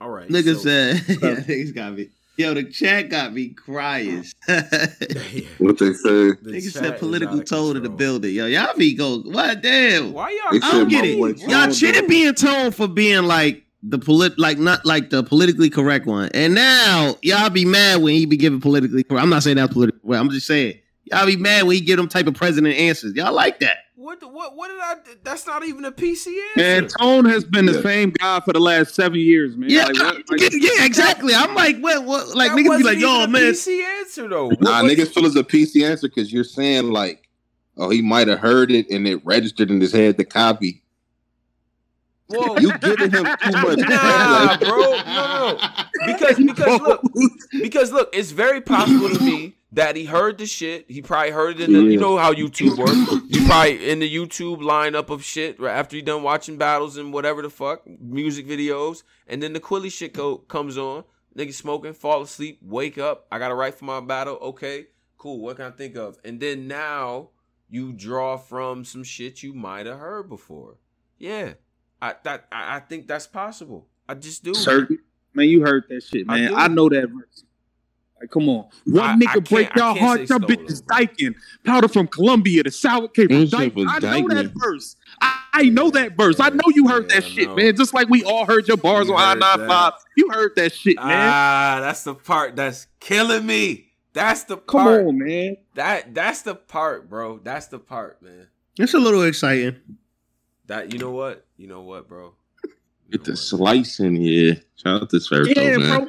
[0.00, 0.28] all right.
[0.28, 2.10] Niggas so- said, yeah, niggas got me.
[2.36, 4.24] Yo, the chat got me crying.
[4.48, 4.62] Oh.
[5.58, 6.32] What they say?
[6.32, 8.34] The Nigga chat said political out of tone in the building.
[8.34, 9.20] Yo, y'all be go.
[9.20, 10.12] What damn?
[10.12, 10.64] Why y'all?
[10.64, 11.16] I don't get it.
[11.16, 15.22] Y'all Tone, shouldn't be in tone for being like the polit, like not like the
[15.22, 16.30] politically correct one.
[16.34, 19.22] And now y'all be mad when he be giving politically correct.
[19.22, 20.16] I'm not saying that's politically.
[20.16, 23.14] I'm just saying y'all be mad when he give them type of president answers.
[23.14, 23.78] Y'all like that?
[24.02, 24.20] What?
[24.32, 24.56] What?
[24.56, 24.94] What did I?
[25.22, 26.60] That's not even a PC answer.
[26.60, 29.70] And Tone has been the same guy for the last seven years, man.
[29.70, 29.94] Yeah, Like,
[30.28, 31.32] what- like- yeah, exactly.
[31.34, 32.04] I'm like, what?
[32.04, 32.34] What?
[32.36, 33.52] Like That niggas be like, yo, man.
[33.52, 34.48] PC answer though.
[34.60, 37.28] Nah, What- niggas feel it's a PC answer because you're saying like,
[37.76, 40.81] oh, he might have heard it and it registered in his head to copy.
[42.32, 42.58] Whoa.
[42.58, 44.68] You giving him too much Nah, credit.
[44.68, 44.78] bro.
[44.80, 45.58] No, no, no.
[46.06, 47.02] Because because look,
[47.62, 50.84] because look, it's very possible to me that he heard the shit.
[50.90, 53.24] He probably heard it in the, you know how YouTube works.
[53.28, 57.12] You probably in the YouTube lineup of shit right after you done watching battles and
[57.12, 61.04] whatever the fuck music videos, and then the Quilly shit go, comes on.
[61.36, 63.26] Nigga smoking, fall asleep, wake up.
[63.32, 64.36] I got to write for my battle.
[64.42, 65.40] Okay, cool.
[65.40, 66.18] What can I think of?
[66.24, 67.30] And then now
[67.70, 70.76] you draw from some shit you might have heard before.
[71.18, 71.54] Yeah,
[72.02, 73.86] I that I, I think that's possible.
[74.08, 74.52] I just do.
[74.54, 74.98] certain
[75.32, 76.50] man, you heard that shit, man.
[76.50, 76.56] do.
[76.56, 77.44] I, know that verse.
[78.20, 80.38] Like, come on, one I- I nigga can't- break I y'all can't heart, say y'all
[80.40, 81.34] bitches dyking.
[81.64, 83.86] Powder from Colombia, the sour cake from That shit Dyke.
[84.04, 84.96] I know that verse.
[85.20, 86.38] I, I know that verse.
[86.40, 87.76] I know you heard Yeah, that shit, man.
[87.76, 89.92] Just like we all heard your bars You on I heard nine five.
[90.16, 91.06] You heard that shit, man.
[91.08, 93.92] Ah, that's the part that's killing me.
[94.12, 95.06] That's the Come part.
[95.06, 95.56] on, man.
[95.74, 97.38] That that's the part, bro.
[97.42, 98.48] That's the part, man.
[98.78, 99.76] It's a little exciting.
[100.66, 101.44] That you know what?
[101.56, 102.34] You know what, bro?
[102.64, 103.38] You Get the what?
[103.38, 104.60] slice in here.
[104.76, 105.98] Shout out to Sverto, Yeah, man.
[106.00, 106.08] bro.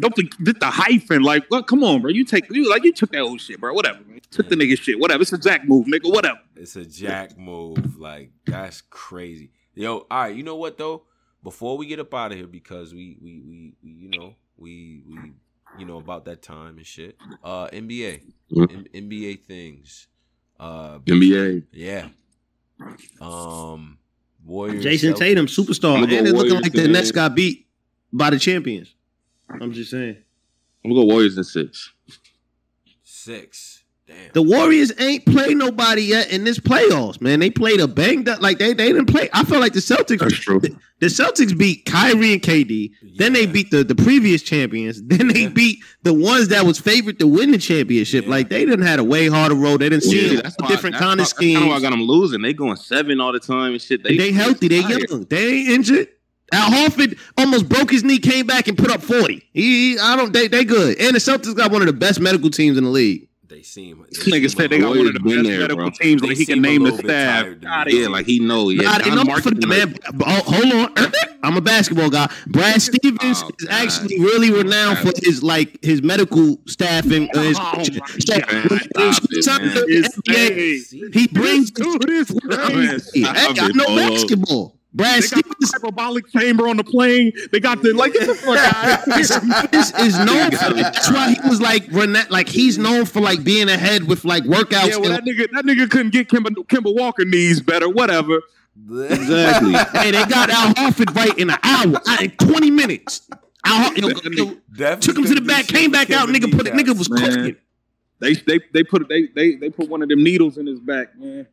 [0.00, 2.10] Don't think did the hyphen like well, come on, bro.
[2.10, 3.72] You take you like you took that old shit, bro.
[3.72, 4.20] Whatever, man.
[4.30, 4.98] Took the nigga shit.
[4.98, 5.22] Whatever.
[5.22, 6.12] It's a jack move, nigga.
[6.12, 6.40] Whatever.
[6.56, 7.96] It's a jack move.
[7.98, 9.50] Like that's crazy.
[9.74, 10.34] Yo, all right.
[10.34, 11.04] You know what though?
[11.44, 15.02] Before we get up out of here, because we we we, we you know we
[15.06, 15.16] we
[15.78, 17.16] you know about that time and shit.
[17.44, 18.86] Uh, NBA, Mhm.
[18.94, 20.08] M- NBA things.
[20.58, 21.64] Uh, NBA.
[21.72, 22.08] yeah.
[23.20, 23.98] Um,
[24.44, 24.84] Warriors.
[24.84, 25.18] Jayson Celtics.
[25.18, 26.92] Tatum, superstar, I'ma and it's looking like the today.
[26.92, 27.66] Nets got beat
[28.12, 28.94] by the champions.
[29.48, 30.16] I'm just saying.
[30.84, 31.92] I'm gonna go Warriors in six.
[33.02, 33.83] Six.
[34.06, 34.16] Damn.
[34.34, 37.40] The Warriors ain't played nobody yet in this playoffs, man.
[37.40, 39.30] They played a banged up like they they didn't play.
[39.32, 40.60] I feel like the Celtics That's true.
[40.60, 42.90] the Celtics beat Kyrie and KD.
[43.16, 45.00] Then they beat the, the previous champions.
[45.06, 45.48] Then they Yeah.
[45.48, 48.24] beat the ones that was favored to win the championship.
[48.24, 48.30] Yeah.
[48.30, 49.80] Like they didn't had a way harder road.
[49.80, 51.54] They didn't see Yeah, a that's why- different that's kind of scheme.
[51.54, 52.42] That's kind of why I got them losing.
[52.42, 54.02] They going seven all the time and shit.
[54.04, 54.68] They, healthy.
[54.68, 55.08] They tired.
[55.08, 55.24] young.
[55.24, 56.08] They ain't injured.
[56.52, 59.48] Al Horford almost broke his knee, came back and put up forty.
[59.54, 60.30] He, he- I don't.
[60.34, 61.00] They, they good.
[61.00, 63.28] And the Celtics got one of the best medical teams in the league.
[63.54, 64.04] They seem.
[64.10, 65.90] This nigga said they got one of the been best there, medical bro.
[65.90, 66.22] teams.
[66.22, 67.44] They Like he can name the staff.
[67.44, 68.02] tired to Outta me.
[68.02, 68.68] Yeah, like he know.
[68.70, 69.94] Yeah, Nah, they John know Mark for the man.
[70.26, 71.12] Oh, hold on,
[71.44, 72.28] I'm a basketball guy.
[72.48, 77.28] Brad Stevens Oh, is actually really renowned for his like his medical staffing.
[77.34, 80.02] Uh, his, Oh, my so- Stop it, man.
[80.02, 81.70] NBA, he brings.
[81.70, 83.22] dude is crazy.
[83.22, 83.96] Hey, I know Oh.
[84.10, 84.76] basketball.
[84.94, 87.32] Brad They got the Stevens hyperbolic chamber on the plane.
[87.50, 90.72] They got the like get the fuck out of Stevens is known for.
[90.74, 94.44] That's why he was like rena- like he's known for like being ahead with like
[94.44, 94.88] workouts.
[94.88, 97.88] Yeah, well, and- that nigga, that nigga couldn't get Kemba, Kemba Walker knees better.
[97.88, 98.40] Whatever.
[98.88, 99.72] Exactly.
[100.00, 103.28] hey, they got Al Horford right in an hour, in 20 minutes.
[103.64, 106.50] Al Hor- yo, yo, Definitely took him to the back, came for back out, nigga
[106.56, 107.20] put it, nigga was Man.
[107.30, 107.56] cooking.
[108.20, 111.18] They they they put they they they put one of them needles in his back,
[111.18, 111.46] man.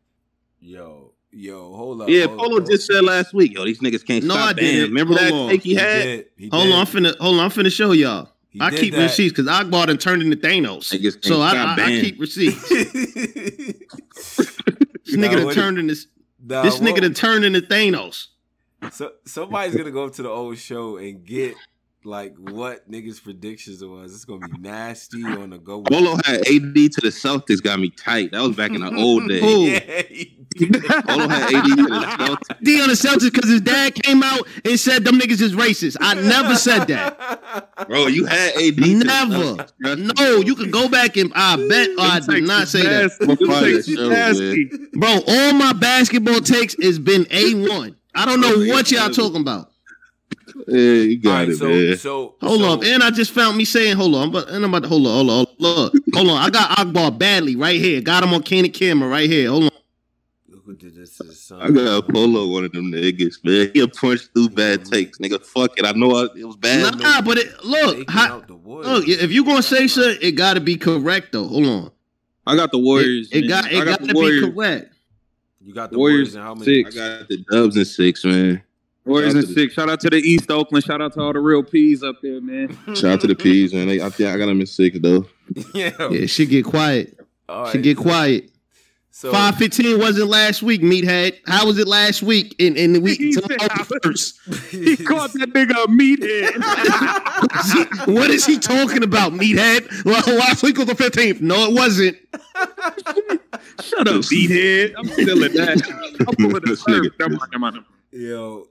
[0.60, 2.10] Yo, Yo, hold up.
[2.10, 2.68] Yeah, hold Polo up.
[2.68, 4.90] just said last week, yo, these niggas can't No, stop I didn't.
[4.90, 5.50] Remember that Hold on.
[5.50, 6.04] take he He had?
[6.04, 6.26] did.
[6.38, 6.74] He Hold did.
[6.74, 8.30] on, I'm finna hold on, I'm finna show y'all.
[8.50, 9.04] He I keep that.
[9.04, 10.92] receipts because Akbar done turned into Thanos.
[10.92, 12.70] Niggas can't So I, stop I, I keep receipts.
[15.04, 16.08] This Nah, nigga done turned into this.
[16.44, 18.28] Nah, This nigga what- done turned into Thanos.
[18.92, 21.56] So somebody's gonna go up to the old show and get
[22.04, 24.14] like what niggas' predictions it was.
[24.14, 25.82] It's gonna be nasty on the go.
[25.84, 28.32] Polo had AD to the Celtics, got me tight.
[28.32, 29.42] That was back in the old days.
[29.42, 29.66] Who?
[29.66, 30.84] Yeah, he did.
[31.08, 32.64] Polo had AD to the Celtics.
[32.64, 35.98] D on the Celtics because his dad came out and said them niggas is racist.
[36.02, 37.70] I never said that.
[37.88, 38.58] Bro, you had AD.
[38.58, 39.34] to the Never.
[39.36, 39.72] Celtics.
[39.84, 42.84] Trust me, No, you can go back and I bet or I did not say
[42.84, 43.12] that.
[43.22, 44.70] I'm gonna find that show, nasty.
[44.94, 47.96] Bro, all my basketball takes has been A1.
[48.14, 49.71] I don't know what y'all talking about.
[50.68, 51.98] Yeah, you got Alright, it, so, man.
[51.98, 52.84] so Hold so, up.
[52.84, 55.14] And I just found me saying, hold on, but and I'm about to hold on,
[55.14, 55.56] hold on, hold on.
[55.60, 56.38] Look, hold on.
[56.38, 58.02] I got Akbar badly right here.
[58.02, 59.50] Got him on candid camera right here.
[59.50, 59.70] Hold on.
[60.50, 61.62] Look who did this to his son.
[61.62, 63.72] I got a Polo one of them niggas, man.
[63.74, 65.44] He'll punch through bad takes, nigga.
[65.46, 65.86] Fuck it.
[65.86, 67.00] I know I, it was bad.
[67.00, 70.60] Nah, but it look, how, out the look, if you gonna say something, it gotta
[70.60, 71.48] be correct though.
[71.48, 71.92] Hold on.
[72.46, 73.30] I got the Warriors.
[73.32, 73.50] It, it man.
[73.50, 74.46] got I it got gotta the be Warriors.
[74.46, 74.94] correct.
[75.62, 76.84] you got the Warriors Warriors and how many?
[76.84, 76.96] six.
[76.98, 78.64] I got the Dubs and six, man.
[79.06, 79.74] Warriors Shout and out the- six.
[79.74, 80.84] Shout out to the East Oakland.
[80.86, 82.78] Shout out to all the real P's up there, man.
[82.96, 83.88] Shout out to the P's, man.
[83.88, 85.26] They, I think I got them in six though.
[85.74, 85.92] yeah.
[86.10, 87.18] Yeah, shit get quiet.
[87.50, 87.84] All Shit right.
[87.84, 88.48] get quiet.
[89.14, 91.38] So Five fifteen wasn't last week, meathead.
[91.46, 92.56] How was it last week?
[92.60, 94.40] In in the week He said, tomorrow "How was it?" first.
[94.72, 96.56] He caught that nigga a meathead.
[98.16, 100.06] what is he talking about, meathead?
[100.06, 101.42] Well, last week was the fifteenth.
[101.42, 102.16] No, it wasn't.
[103.82, 104.94] Shut up, meathead.
[104.98, 105.82] I'm still in that.
[106.22, 107.04] I'm pulling the This surf.
[107.20, 107.20] nigga-
[107.52, 107.80] Never mind,
[108.12, 108.68] yo,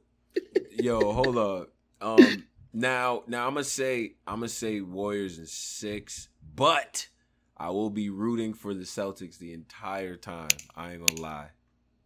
[0.71, 1.71] yo, hold up.
[2.01, 7.09] Um, now, now I'm gonna say I'm gonna say Warriors in six, but
[7.57, 10.49] I will be rooting for the Celtics the entire time.
[10.77, 11.49] I ain't gonna lie.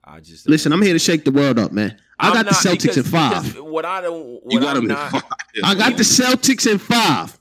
[0.03, 1.97] I just Listen, I'm here to shake the world up, man.
[2.19, 3.59] I I'm got the Celtics because- in five.
[3.61, 5.23] What I don't, You got I'm them in not, five.
[5.65, 7.39] I got the Celtics in five.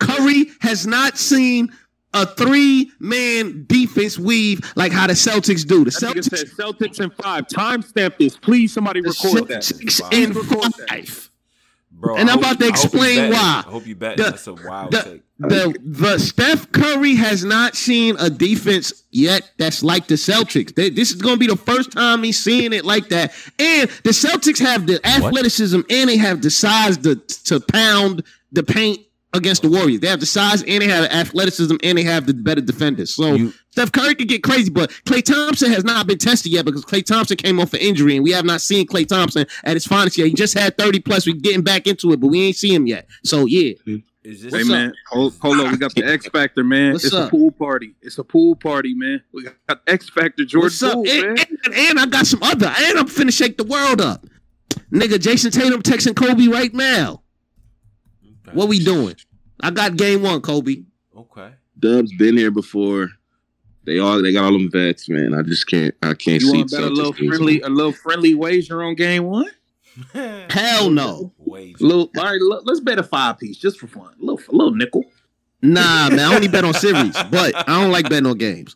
[0.00, 1.72] Curry has not seen
[2.14, 5.84] a three-man defense weave like how the Celtics do.
[5.84, 7.46] The Celtics, said Celtics in five.
[7.46, 8.36] Timestamp this.
[8.36, 9.62] Please, somebody the record that.
[9.62, 10.88] Celtics in Record that.
[10.88, 11.30] five.
[11.90, 12.16] bro.
[12.16, 13.32] And I I'm hope- about to I hope you explain betting.
[13.32, 13.62] why.
[13.66, 14.16] I hope you bet.
[14.16, 15.22] That's a wild the- take.
[15.38, 20.72] The the Steph Curry has not seen a defense yet that's like the Celtics.
[20.74, 23.32] They- this is going to be the first time he's seeing it like that.
[23.58, 27.16] And the Celtics have the athleticism and they have the size to
[27.46, 28.22] to pound
[28.52, 29.00] the paint
[29.34, 30.00] against the Warriors.
[30.00, 33.14] They have the size and they have the athleticism and they have the better defenders.
[33.14, 36.66] So You- Steph Curry could get crazy, but Klay Thompson has not been tested yet
[36.66, 39.74] because Klay Thompson came off an injury and we have not seen Klay Thompson at
[39.74, 40.26] his finest yet.
[40.28, 41.26] He just had 30 plus.
[41.26, 43.06] We're getting back into it, but we ain't see him yet.
[43.24, 43.72] So yeah.
[44.24, 45.72] Is this Hey What's man, hold, hold on.
[45.72, 46.92] We got the X Factor, man.
[46.92, 47.28] What's it's up?
[47.28, 47.94] a pool party.
[48.02, 49.20] It's a pool party, man.
[49.32, 50.92] We got X Factor, George What's up?
[50.92, 51.46] Poole, And, man.
[51.64, 52.66] and- and I got some other.
[52.66, 54.24] And I'm finna shake the world up.
[54.92, 57.21] Nigga, Jayson Tatum texting Kobe right now.
[58.46, 58.56] Okay.
[58.56, 59.16] What we doing?
[59.60, 60.82] I got game one, Kobe.
[61.16, 61.52] Okay.
[61.78, 63.08] Dubs been here before.
[63.84, 65.34] They all they got all them vets, man.
[65.34, 67.28] I just can't I can't You see want to a little losing.
[67.28, 69.46] friendly, a little friendly wager on game one?
[70.12, 71.32] Hell no.
[71.38, 71.80] Wait.
[71.80, 74.14] Little, all right, look, let's bet a five piece just for fun.
[74.20, 75.04] A little, a little nickel.
[75.60, 76.20] Nah, man.
[76.20, 78.74] I only bet on series, but I don't like betting on games.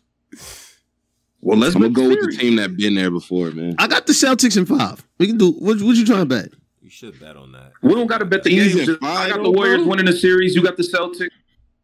[1.41, 3.75] Well, let's I'm gonna bet go with the team that been there before, man.
[3.77, 5.05] I got the Celtics in five.
[5.19, 5.51] We can do.
[5.53, 6.49] What, what you trying to bet?
[6.87, 7.73] You should bet on that.
[7.81, 8.97] We don't got to bet the Easy games.
[9.01, 9.89] I got the Warriors bro.
[9.89, 10.55] winning the series.
[10.55, 11.31] You got the Celtics.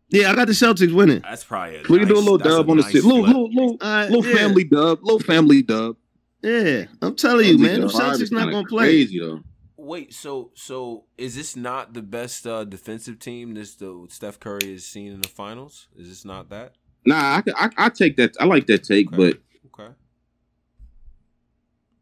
[0.07, 1.19] Yeah, I got the Celtics winning.
[1.19, 3.05] That's probably a We can do a little that's dub on the nice series.
[3.05, 4.37] Little, little, little, All right, little yeah.
[4.37, 5.03] family dub.
[5.03, 5.97] Little family dub.
[6.41, 7.81] Yeah, I'm telling you, man.
[7.81, 9.03] The Celtics is not gonna play.
[9.03, 9.41] Crazy though.
[9.75, 14.71] Wait, so so is this not the best uh, defensive team this the Steph Curry
[14.71, 15.89] has seen in the finals?
[15.97, 16.75] Is this not that?
[17.05, 18.37] Nah, I, I I take that.
[18.39, 19.17] I like that take, Okay.
[19.17, 19.39] but Okay.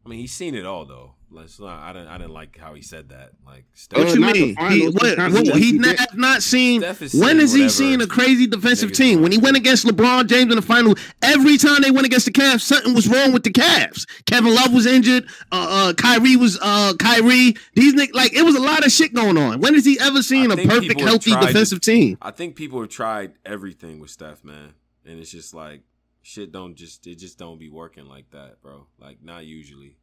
[0.04, 1.14] I mean, he's seen it all though.
[1.34, 1.80] Let's not.
[1.82, 2.08] I didn't.
[2.08, 3.30] I didn't like how he said that.
[3.46, 3.98] Like Steph.
[3.98, 4.48] What you not the mean?
[4.48, 6.82] He, finals, what, what, he He not, did- not seen.
[6.82, 9.22] Steph When has he seen a crazy defensive team?
[9.22, 12.32] When he went against LeBron James in the final, every time they went against the
[12.32, 14.04] Cavs, something was wrong with the Cavs.
[14.26, 15.24] Kevin Love was injured.
[15.50, 17.54] Uh, uh Kyrie was uh Kyrie.
[17.74, 19.60] These niggas, like it was a lot of shit going on.
[19.60, 22.18] When has he ever seen I a think perfect, healthy tried to- defensive team?
[22.20, 24.74] I think people have tried everything with Steph, man,
[25.06, 25.80] and it's just like
[26.22, 26.52] shit.
[26.52, 28.86] Don't just it just don't be working like that, bro.
[28.98, 29.96] Like not usually.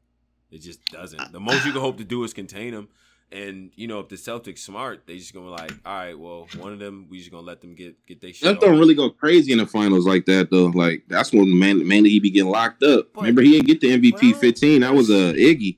[0.51, 1.31] It just doesn't.
[1.31, 2.89] The most you can hope to do is contain them.
[3.31, 6.47] And you know, if the Celtics smart, they just gonna be like, all right, well,
[6.57, 8.59] one of them, we just gonna let them get get their shit.
[8.59, 10.67] Don't really go crazy in the finals like that though.
[10.67, 13.13] Like that's when man, mainly he be getting locked up.
[13.13, 14.81] But- Remember he didn't get the MVP well, 15.
[14.81, 15.77] That was a uh, Iggy.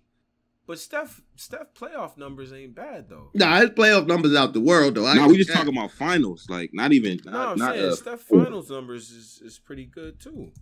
[0.71, 3.29] But Steph, Steph playoff numbers ain't bad though.
[3.33, 5.13] Nah, his playoff numbers out the world though.
[5.13, 6.45] No, we just talking about finals.
[6.47, 7.19] Like not even.
[7.25, 10.53] No, Not, I'm not, saying uh, Steph finals numbers is, is pretty good too.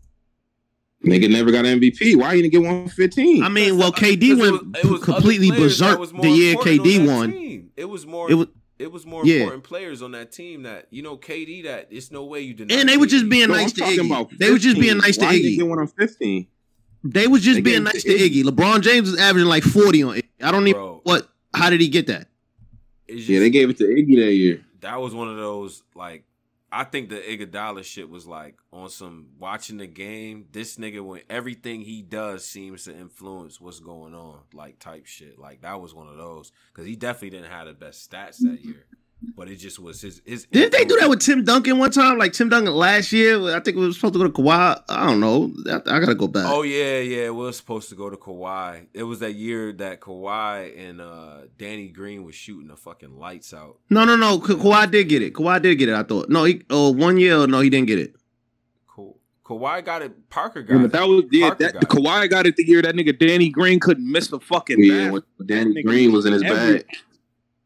[1.05, 2.15] Nigga never got an MVP.
[2.15, 3.43] Why you didn't get one fifteen?
[3.43, 6.55] I mean, well, KD Because it went was- it was completely berserk was the year
[6.55, 7.31] KD won.
[7.31, 7.69] team.
[7.77, 8.31] It was more.
[8.31, 8.47] It was,
[8.79, 9.41] It was more Yeah.
[9.41, 12.73] important players on that team that you know KD that it's no way you deny.
[12.73, 13.29] and they were just KD.
[13.29, 14.37] being No, nice I'm to Iggy.
[14.39, 14.81] They were just 15.
[14.81, 15.27] being nice to Iggy.
[15.27, 16.47] Why didn't get one on fifteen?
[17.03, 18.43] They was just They being nice to to Iggy.
[18.43, 20.15] LeBron James was averaging like forty on.
[20.17, 20.23] Iggy.
[20.41, 21.01] I don't even Bro.
[21.03, 21.29] what.
[21.53, 22.27] How did he get that?
[23.07, 24.63] It's Yeah, they gave it to Iggy that year.
[24.81, 26.25] that was one of those like
[26.71, 30.45] I think the Iguodala shit was like on some watching the game.
[30.51, 35.39] This nigga when everything he does seems to influence what's going on, like type shit.
[35.39, 38.63] Like that was one of those because he definitely didn't have the best stats that
[38.63, 38.85] year,
[39.35, 40.21] but it just was his.
[40.25, 42.17] his Didn't they do that with Tim Duncan one time?
[42.17, 44.81] Like Tim Duncan last year, I think it was supposed to go to Kawhi.
[44.87, 45.51] I don't know.
[45.69, 46.45] I, I gotta go back.
[46.47, 47.25] Oh yeah, yeah.
[47.25, 48.87] It was supposed to go to Kawhi.
[48.93, 53.53] It was that year that Kawhi and uh Danny Green was shooting the fucking lights
[53.53, 53.77] out.
[53.89, 54.39] No, no, no.
[54.39, 55.33] Ka- Kawhi did get it.
[55.33, 55.95] Kawhi did get it.
[55.95, 56.29] I thought.
[56.29, 56.61] No, he.
[56.69, 57.45] Oh, one year.
[57.45, 58.15] No, he didn't get it.
[58.87, 59.17] Cool.
[59.45, 60.29] Kawhi got it.
[60.29, 60.83] Parker got Yeah, it.
[60.83, 61.47] but that was yeah.
[61.49, 61.89] Parker That, got it.
[61.89, 65.23] Kawhi got it the year that nigga Danny Green couldn't miss the fucking Yeah, basket.
[65.37, 66.85] when Danny Green was in his every- bag.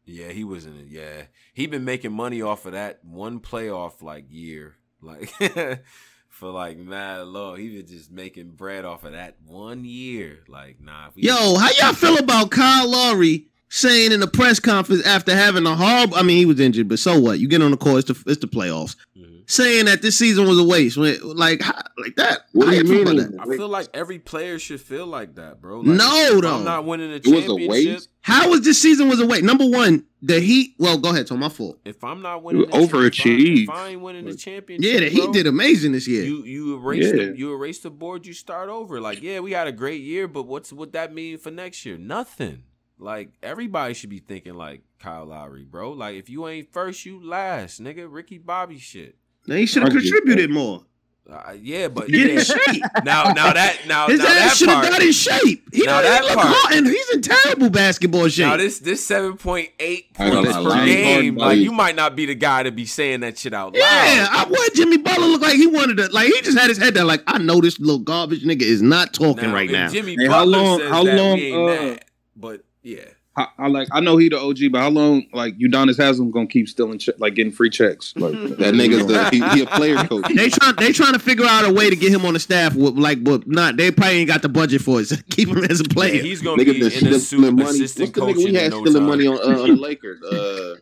[0.06, 0.86] Yeah, he was in it.
[0.88, 5.30] Yeah, he been making money off of that one playoff like year, like
[6.28, 7.54] for like mad low.
[7.54, 10.40] He was just making bread off of that one year.
[10.48, 15.34] Like nah, Yo, how y'all feel about Kyle Lowry saying in the press conference after
[15.34, 16.16] having a horrible?
[16.16, 17.38] I mean, he was injured, but so what?
[17.40, 18.08] You get on the court.
[18.08, 18.96] It's the, it's the playoffs.
[19.18, 19.30] Mhm.
[19.46, 20.96] Saying that this season was a waste.
[20.96, 22.46] When, like, how, like that.
[22.52, 23.16] What How do you mean?
[23.16, 23.36] that?
[23.40, 25.80] I feel like every player should feel like that, bro.
[25.80, 26.56] Like, No, though.
[26.58, 27.68] I'm not winning a It was a championship.
[27.70, 28.08] waste?
[28.22, 29.42] How was this season was a waste?
[29.44, 30.76] Number one, the Heat.
[30.78, 31.26] Well, go ahead.
[31.26, 31.40] Tom.
[31.40, 31.78] My fault.
[31.84, 33.64] If I'm not winning, the cha- overachieved.
[33.64, 36.24] If I ain't winning the championship, Yeah, the Heat bro, did amazing this year.
[36.24, 37.12] You you erase Yeah.
[37.26, 38.24] the you erase the board.
[38.26, 38.98] You start over.
[38.98, 41.98] Like yeah, we had a great year, but what's what that mean for next year?
[41.98, 42.62] Nothing.
[42.98, 45.92] Like everybody should be thinking like Kyle Lowry, bro.
[45.92, 48.06] Like if you ain't first, you last, nigga.
[48.08, 49.16] Ricky Bobby shit.
[49.46, 50.08] Now, he should have Argue.
[50.10, 50.84] contributed more.
[51.28, 52.42] Uh, yeah, but Get in yeah.
[52.42, 52.82] shape.
[53.02, 55.66] now now that now His now ass that should have got in shape.
[55.72, 58.44] He Now don't that even look part- hot, and he's in terrible basketball shape.
[58.46, 61.58] Now this this seven point eight I ain't gonna points per Lonnie game, Hard like
[61.58, 63.78] you might not be the guy to be saying that shit out loud.
[63.80, 66.08] Yeah, I want Jimmy Butler look like he wanted to.
[66.12, 67.06] Like he just had his head down.
[67.06, 69.88] Like I know this little garbage nigga is not talking right now.
[69.88, 72.04] Jimmy Hey, how Butler long- says how that, long, we ain't uh, mad.
[72.36, 73.04] But yeah.
[73.36, 73.88] I, I like.
[73.90, 77.14] I know he the OG, but how long like Udonis Haslem gonna keep stealing che-
[77.18, 78.14] like getting free checks?
[78.16, 80.24] Like That nigga's the, he, he a player coach.
[80.32, 82.76] They trying they trying to figure out a way to get him on the staff
[82.76, 85.06] with like but not they probably ain't got the budget for it.
[85.08, 86.14] So keep him as a player.
[86.14, 87.64] Yeah, he's gonna Nigga be that's in a suit stealing money.
[87.64, 89.06] What's the assistant nigga coaching we had no stealing time.
[89.08, 90.22] money on, uh, on the Lakers?
[90.22, 90.74] Uh,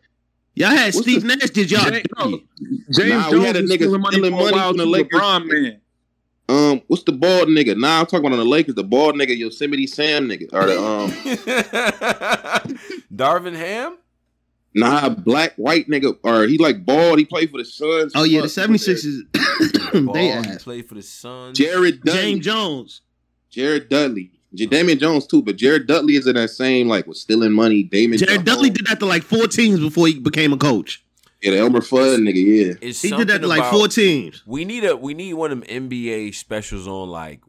[0.53, 1.49] y'all had What's Steve the- Nash.
[1.49, 1.89] Did y'all?
[1.89, 2.25] James, no,
[2.91, 5.19] James Nah, we Jones had a nigga stealing money stealing money from the Lakers.
[5.19, 5.81] LeBron man.
[6.49, 7.77] Um, what's the bald nigga?
[7.77, 8.75] Nah, I'm talking about on the Lakers.
[8.75, 11.11] The bald nigga, Yosemite Sam nigga, or the um,
[13.13, 13.97] Darvin Ham?
[14.75, 17.19] nah, black white nigga, or he like bald.
[17.19, 18.11] He played for the Suns.
[18.15, 19.19] Oh yeah, the Fuck, 76ers.
[20.13, 20.63] They he ass.
[20.63, 21.55] played for the Suns.
[21.57, 22.21] Jared Dudley.
[22.21, 23.01] James Jones.
[23.51, 24.31] Jared Dudley.
[24.55, 27.83] J- Damian Jones too, but Jared Dudley is in that same like was stealing money.
[27.83, 28.45] Damon Jared Jones.
[28.45, 31.02] Dudley did that to like four teams before he became a coach.
[31.43, 32.35] Yeah, the Elmer Fudd nigga.
[32.67, 34.41] Yeah, It's He did that to like about- four teams.
[34.45, 37.41] We need a we need one of them NBA specials on like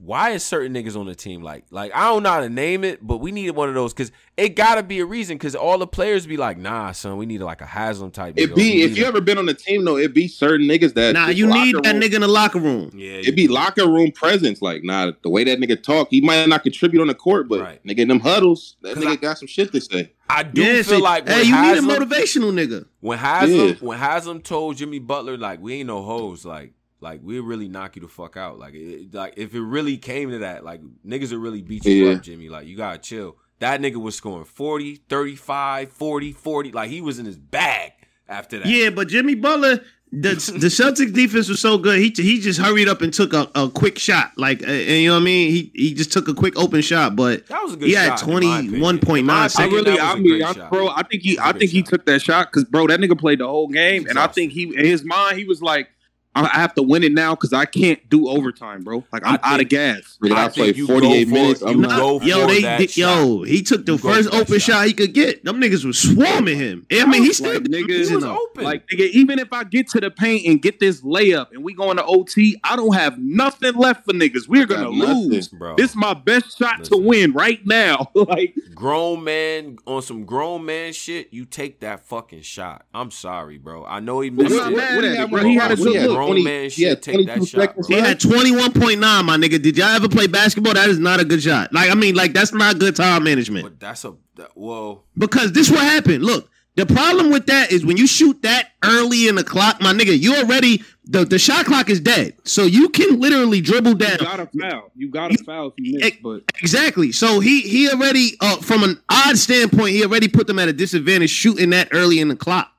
[0.00, 2.82] why is certain niggas on the team like like I don't know how to name
[2.82, 5.76] it, but we need one of those because it gotta be a reason because all
[5.76, 8.34] the players be like, nah, son, we need like a Haslem type.
[8.38, 10.94] it be if you a- ever been on the team though, it be certain niggas
[10.94, 12.90] that Nah, you need locker that room- nigga in the locker room.
[12.96, 14.62] yeah, It be locker room presence.
[14.62, 17.60] Like, nah, the way that nigga talk, he might not contribute on the court, but
[17.60, 17.84] Right.
[17.86, 20.10] nigga in them huddles, that 'Cause nigga I- got some shit to say.
[20.28, 22.86] I do Yeah, feel like when hey, you Haslem, need a motivational nigga.
[23.00, 23.74] when Haslem Yeah.
[23.80, 27.96] when Haslem told Jimmy Butler like we ain't no hoes like like we really knock
[27.96, 31.32] you the fuck out like it, like if it really came to that like niggas
[31.32, 32.14] would really beat you Yeah.
[32.16, 36.88] up Jimmy like you gotta chill that nigga was scoring 40 35 40 40 like
[36.90, 37.92] he was in his bag
[38.28, 39.80] after that Yeah, but Jimmy Butler,
[40.14, 41.98] the the Celtics defense was so good.
[41.98, 44.32] He he just hurried up and took a, a quick shot.
[44.36, 45.50] Like, uh, and you know what I mean?
[45.50, 48.18] He he just took a quick open shot, but that was a good he had
[48.18, 48.80] shot in my opinion.
[48.82, 50.70] 21.9 In my I really, that was I a mean, I, shot.
[50.70, 51.88] bro, I think he, It was a I great think he shot.
[51.88, 54.64] took that shot because, bro, that nigga played the whole game, and I think he,
[54.64, 55.88] in his mind, he was like,
[56.34, 59.04] I I have to win it now because I can't do overtime, bro.
[59.12, 60.18] Like I'm I out of gas.
[60.22, 61.62] Nigga, I, I played 48 go for minutes.
[61.62, 61.68] it.
[61.68, 61.98] I'm not.
[61.98, 64.60] go Yo, for they that did, yo, he took the You first open shot.
[64.60, 64.86] shot.
[64.86, 65.44] he could get.
[65.44, 66.86] Them niggas was swarming him.
[66.90, 68.38] I mean, he still Like, niggas- he was though.
[68.50, 71.62] open Like, nigga, even if I get to the paint and get this layup and
[71.62, 74.48] we go into OT, I don't have nothing left for niggas.
[74.48, 75.30] We're gonna Got nothing.
[75.30, 75.48] lose.
[75.48, 76.98] bro This is my best shot Listen.
[76.98, 78.10] to win right now.
[78.14, 82.86] like, grown man on some grown man shit, you take that fucking shot.
[82.94, 83.84] I'm sorry, bro.
[83.84, 84.56] I know he missed it.
[84.76, 85.40] mad what at he it, had, bro.
[85.40, 85.48] bro?
[85.50, 86.21] He had a good look.
[86.26, 87.84] Grown 20 man he had take that 22 shot, bro.
[87.88, 89.62] He had 21.9, my nigga.
[89.62, 90.74] Did y'all ever play basketball?
[90.74, 91.72] That is not a good shot.
[91.72, 93.64] Like, I mean, like, that's not good time management.
[93.64, 95.02] But that's a that, whoa.
[95.16, 96.24] Because this what happened.
[96.24, 99.92] Look, The problem with that is when you shoot that early in the clock, my
[99.92, 102.36] nigga, you already the, the shot clock is dead.
[102.44, 104.12] So you can literally dribble down.
[104.12, 104.90] You got to foul.
[104.94, 106.12] You got to foul if you miss.
[106.22, 107.12] But Exactly.
[107.12, 110.72] So he he already uh, from an odd standpoint, he already put them at a
[110.72, 112.72] disadvantage shooting that early in the clock.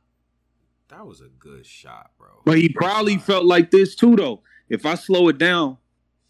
[0.89, 2.12] That was a good shot, bro.
[2.45, 4.41] But he probably felt like this too, though.
[4.69, 5.77] If I slow it down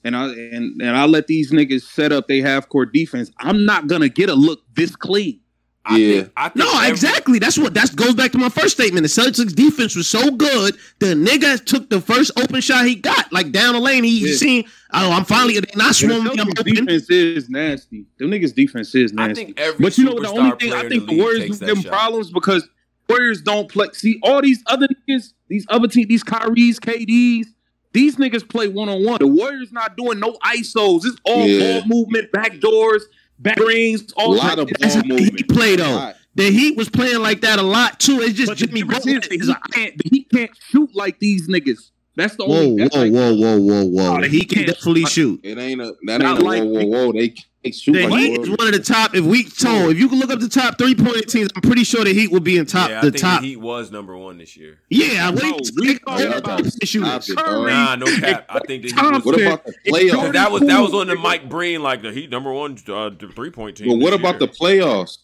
[0.04, 3.66] and I and and I let these niggas set up they half court defense, I'm
[3.66, 5.40] not gonna get a look this clean.
[5.86, 6.14] I Yeah.
[6.22, 7.40] think, I think No, every- exactly.
[7.40, 9.04] That's what that goes back to my first statement.
[9.04, 13.34] The Celtics defense was so good, the nigga took the first open shot he got,
[13.34, 14.06] like down the lane.
[14.06, 14.36] He Yeah.
[14.38, 14.64] seen,
[14.94, 16.38] oh, I'm finally not And swarming.
[16.38, 18.06] the I'm Celtics defense is nasty.
[18.18, 19.44] Them niggas defense is I nasty.
[19.46, 21.58] think every But you know the only thing player I think the league Warriors takes
[21.60, 21.92] give them shot.
[21.92, 22.66] problems because
[23.10, 23.88] Warriors don't play.
[23.94, 27.48] See all these other niggas, these other teams, these Kyries, KDs,
[27.92, 29.20] these niggas play one on one.
[29.20, 31.06] The Warriors not doing no isos.
[31.06, 31.80] It's all Yeah.
[31.82, 33.04] ball movement, back doors,
[33.40, 34.60] back rings, A all lot that.
[34.60, 35.92] of That's ball how he played play though.
[35.96, 36.16] lot.
[36.36, 38.20] The Heat was playing like that a lot too.
[38.22, 40.52] It's just But Jimmy difference Butler is the is Heat a- can't, the Heat can't
[40.72, 41.92] shoot like these niggas.
[42.16, 42.72] That's the Whoa, only.
[42.72, 44.18] whoa, that's like- whoa, whoa, whoa, whoa.
[44.18, 45.40] Oh, The he Heat can can't- definitely shoot.
[45.44, 47.12] It ain't a that Not ain't a like- whoa whoa whoa.
[47.14, 49.16] They can't shoot The like Heat is one of the top.
[49.16, 51.84] If we so, if you can look up the top three point teams, I'm pretty
[51.84, 52.90] sure the Heat will be in top.
[52.90, 53.42] yeah, I the think top.
[53.42, 54.78] the Heat was number one this year.
[54.92, 57.26] yeah, what Bro, we talking think about shooters?
[57.26, 57.46] Stop it, Curry.
[57.56, 57.68] dog.
[57.68, 58.46] Nah, no cap.
[58.50, 59.26] I think the Heat was.
[59.26, 60.34] What about the playoffs?
[60.34, 63.50] That was that was on the Mike Breen like the Heat number one uh, three
[63.50, 63.88] point team.
[63.88, 64.48] But what about year.
[64.48, 65.18] the playoffs?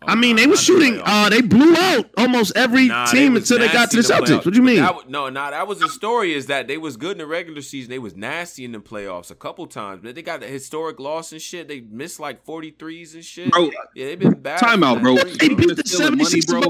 [0.00, 1.00] Oh, I mean, nah, they were shooting.
[1.04, 4.14] Uh, they blew out almost every Nah, team was until they got to the nasty
[4.14, 4.38] Celtics.
[4.38, 4.44] playoffs.
[4.44, 4.76] What do you mean?
[4.76, 6.34] That, no, nah, that was the story.
[6.34, 7.90] Is that they was good in the regular season.
[7.90, 10.02] They was nasty in the playoffs a couple times.
[10.04, 11.66] But they got a historic loss and shit.
[11.66, 13.50] They missed like 43s and shit.
[13.50, 14.60] Bro, yeah, they've been bad.
[14.60, 15.16] Time out, bro.
[15.16, 16.60] They beat the Stealing money, 76 bro.
[16.60, 16.66] by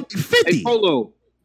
[0.47, 0.65] Hey 50.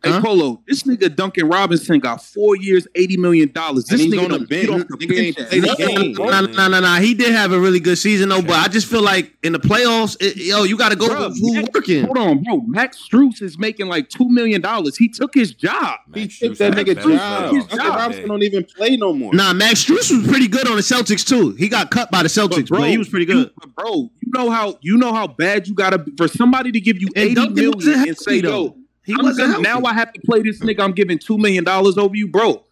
[0.03, 0.13] Polo.
[0.15, 0.21] Hey Huh?
[0.21, 3.85] Polo, this nigga Duncan Robinson got four years, eighty million dollars.
[3.85, 4.67] This And he's nigga on the don't bench.
[4.67, 5.49] get off the Nigga ain't bench.
[5.49, 6.19] played the at game.
[6.19, 6.25] all.
[6.29, 6.95] No, no, no, no.
[7.01, 9.59] He did have a really good season though, but I just feel like in the
[9.59, 12.03] playoffs, it, yo, you got to go Bro, with who Max- working.
[12.05, 12.61] Hold on, bro.
[12.61, 14.97] Max Strus is making like two million dollars.
[14.97, 15.99] He took his job.
[16.13, 17.51] He Max took that had nigga better job.
[17.53, 17.95] playoffs Duncan job.
[17.95, 19.33] Robinson don't even play no more.
[19.33, 21.51] Nah, Max Strus was pretty good on the Celtics too.
[21.51, 23.51] He got cut by the Celtics, but, he was pretty good.
[23.63, 26.79] You, bro, you know how you know how bad you gotta be for somebody to
[26.81, 28.77] give you And eighty Duncan million wasn't and say, healthy, yo, though.
[29.05, 29.81] He I'm wasn't gonna, now.
[29.85, 30.79] I have to play this nigga.
[30.81, 32.63] I'm giving two million dollars over you, bro.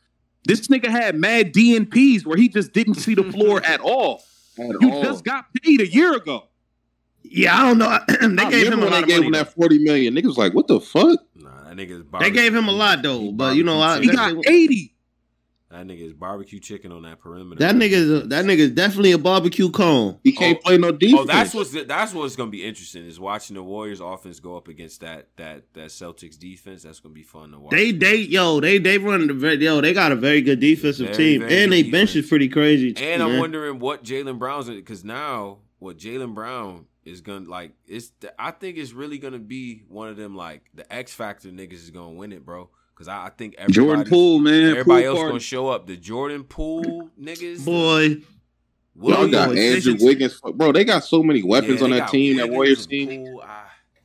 [0.45, 4.23] This nigga had mad DNPs where he just didn't see the floor at all.
[4.57, 5.03] At You all.
[5.03, 6.47] just got paid a year ago.
[7.23, 7.99] Yeah, I don't know.
[8.35, 9.27] they I gave him a when lot they of gave money.
[9.27, 10.15] him that forty million.
[10.15, 11.19] Niggas was like, what the fuck?
[11.35, 14.33] Nah, that nigga They gave him a lot though, but you know, I, He got
[14.47, 14.93] eighty.
[15.71, 17.59] That nigga is barbecue chicken on that perimeter.
[17.59, 20.19] that nigga, is a- that nigga is definitely a barbecue cone.
[20.21, 20.39] He oh.
[20.39, 20.61] can't Oh.
[20.67, 21.21] play no oh, defense.
[21.21, 24.67] Oh, that's what's that's what's gonna be interesting is watching the Warriors offense go up
[24.67, 26.83] against that that that Celtics defense.
[26.83, 27.71] That's gonna be fun to watch.
[27.71, 31.07] They, they, yo, they, they run the very, yo, they got a very good defensive
[31.07, 32.91] Very, team, very and they good bench is pretty crazy.
[32.93, 37.71] Too, and I'm wondering what Jaylen Brown's because now what Jaylen Brown is gonna like
[37.87, 41.73] it's I think it's really gonna be one of them like the X Factor niggas
[41.73, 42.69] is gonna win it, bro.
[43.01, 44.69] Because I, I think everybody, Jordan Poole, man.
[44.77, 45.29] everybody Poole else party.
[45.31, 45.87] gonna show up.
[45.87, 48.17] The Jordan Poole niggas, boy.
[49.01, 50.39] Y'all got Andrew Jason- Wiggins.
[50.53, 53.25] Bro, they got so many weapons Yeah, on that got team, that Warriors team.
[53.25, 53.43] Poole.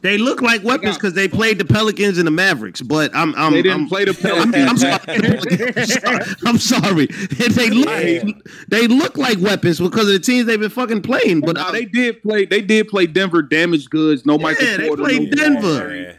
[0.01, 3.53] They look like weapons because they played the Pelicans and the Mavericks, but I'm, I'm,
[3.53, 4.83] They didn't I'm, play the I'm, Pelicans.
[6.47, 7.07] I'm sorry.
[7.07, 7.07] I'm sorry.
[7.07, 8.37] They look,
[8.69, 11.41] they look like weapons because of the teams they've been fucking playing.
[11.41, 12.47] But Nah, uh, they did play.
[12.47, 13.43] They did play Denver.
[13.43, 14.25] Damaged goods.
[14.25, 15.03] No Michael Yeah, they Porter.
[15.03, 15.95] played no Denver.
[15.97, 16.13] Yeah.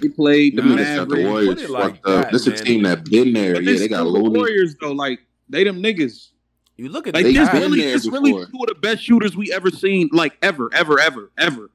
[0.00, 2.22] They played the Nah, that's the Warriors like fucked up.
[2.24, 3.54] that, This is a team that been there.
[3.54, 4.38] But Yeah, they got still the Looney.
[4.38, 4.92] Warriors though.
[4.92, 6.30] Like they them niggas.
[6.76, 9.02] You look at Like They this been really, there this really two of the best
[9.02, 10.08] shooters we ever seen.
[10.12, 11.70] Like ever, ever, ever, ever.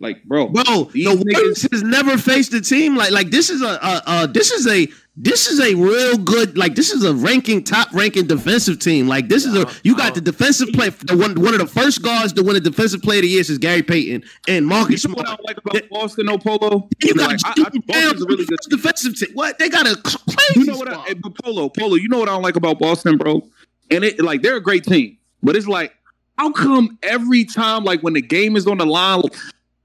[0.00, 3.48] Like bro, Bro, These the niggas- Warriors has never faced a team like like this
[3.48, 7.04] is a uh, uh this is a this is a real good like this is
[7.04, 10.88] a ranking top ranking defensive team like this is a you got the defensive play
[10.88, 13.40] the one one of the first guards to win a defensive player of the year
[13.40, 15.44] is Gary Payton and Marcus you know what I Smart.
[15.44, 16.88] like about Boston, no polo.
[17.00, 18.58] You got like, I, I, Boston's a really good.
[18.58, 19.28] first defensive team.
[19.34, 20.92] What they got a crazy You know what?
[20.92, 21.94] I, eh, but polo, polo.
[21.94, 23.48] You know what I don't like about Boston, bro.
[23.92, 25.94] And it like they're a great team, but it's like
[26.36, 29.22] how come every time like when the game is on the line.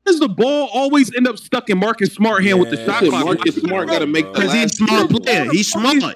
[0.10, 3.10] Does the ball always end up stuck in Marcus Smart hand with the shot Shit,
[3.11, 3.26] clock?
[3.26, 5.52] Marcus Smart got to make the Because he's a last smart field player.
[5.52, 6.15] He's smart.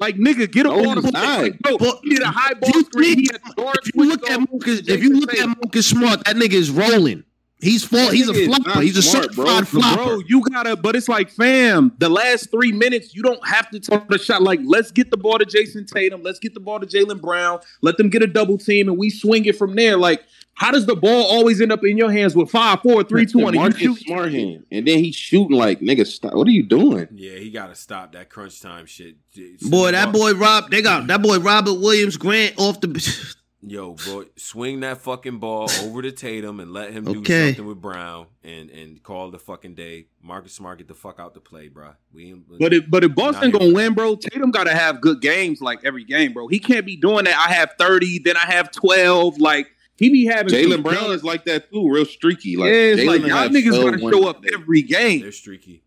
[0.00, 1.42] Like nigga, get a No, ball to he's play.
[1.42, 3.18] Like, bro, But he did a high ball you screen.
[3.18, 4.46] He had If you look at on.
[4.50, 7.22] Marcus, if you look at Marcus Smart, that nigga is rolling.
[7.60, 8.80] He's fall, He's a nigga flopper.
[8.80, 9.46] He's a smart, bro.
[9.46, 10.04] certified But flopper.
[10.04, 13.80] Bro, you gotta, but it's like, fam, the last three minutes, you don't have to
[13.80, 14.42] take the shot.
[14.42, 16.22] Like, let's get the ball to Jayson Tatum.
[16.22, 17.60] Let's get the ball to Jaylen Brown.
[17.80, 19.96] Let them get a double team and we swing it from there.
[19.96, 20.22] Like,
[20.56, 23.38] how does the ball always end up in your hands with five, four, three, two,
[23.38, 23.54] one?
[23.54, 24.06] and Marcus You shoot.
[24.06, 26.06] Smart hand, and then he's shooting like nigga.
[26.06, 26.34] Stop.
[26.34, 27.08] What are you doing?
[27.12, 29.16] Yeah, he got to stop that crunch time shit.
[29.62, 33.34] Boy, that boy Rob, they got that boy Robert Williams Grant off the.
[33.68, 37.48] Yo, bro, swing that fucking ball over to Tatum and let him do Okay.
[37.48, 40.06] something with Brown and and call the fucking day.
[40.22, 41.90] Marcus Smart get the fuck out the play, bro.
[42.12, 45.80] We But if but if Boston gonna win, bro, Tatum gotta have good games like
[45.84, 46.46] every game, bro.
[46.46, 47.36] He can't be doing that.
[47.36, 49.38] I have thirty, then I have twelve.
[49.40, 49.66] Like
[49.98, 52.56] he be having some Jaylen Brown is like that too, real streaky.
[52.56, 54.54] Like yeah, it's Jaylen like will y'all niggas 12 gotta show up today.
[54.54, 55.20] every game.
[55.20, 55.82] they're streaky.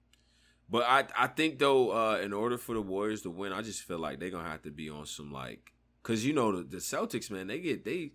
[0.69, 3.81] But I I think though, uh, in order for the Warriors to win, I just
[3.83, 5.71] feel like they're gonna have to be on some like,
[6.03, 8.11] cause you know the, the Celtics, man, they get they.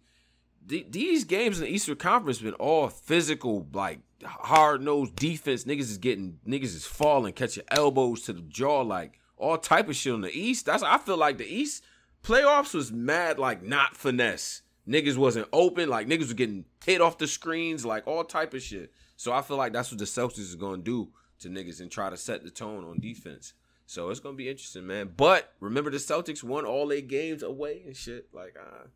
[0.67, 5.65] the- These games in the Eastern Conference been all physical, like hard nosed defense.
[5.65, 9.97] Niggas is getting niggas is falling, catching elbows to the jaw, like all type of
[9.97, 10.67] shit on the East.
[10.67, 11.83] That's I feel like the East
[12.23, 14.63] playoffs was mad, like not finesse.
[14.89, 18.63] Niggas wasn't open, like niggas were getting hit off the screens, like all type of
[18.63, 18.93] shit.
[19.17, 21.09] So I feel like that's what the Celtics is gonna do
[21.41, 23.55] to niggas and try to set the tone on defense.
[23.87, 25.13] So it's gonna be interesting, man.
[25.17, 28.29] But remember, the Celtics won all their games away and shit.
[28.33, 28.87] Like, uh,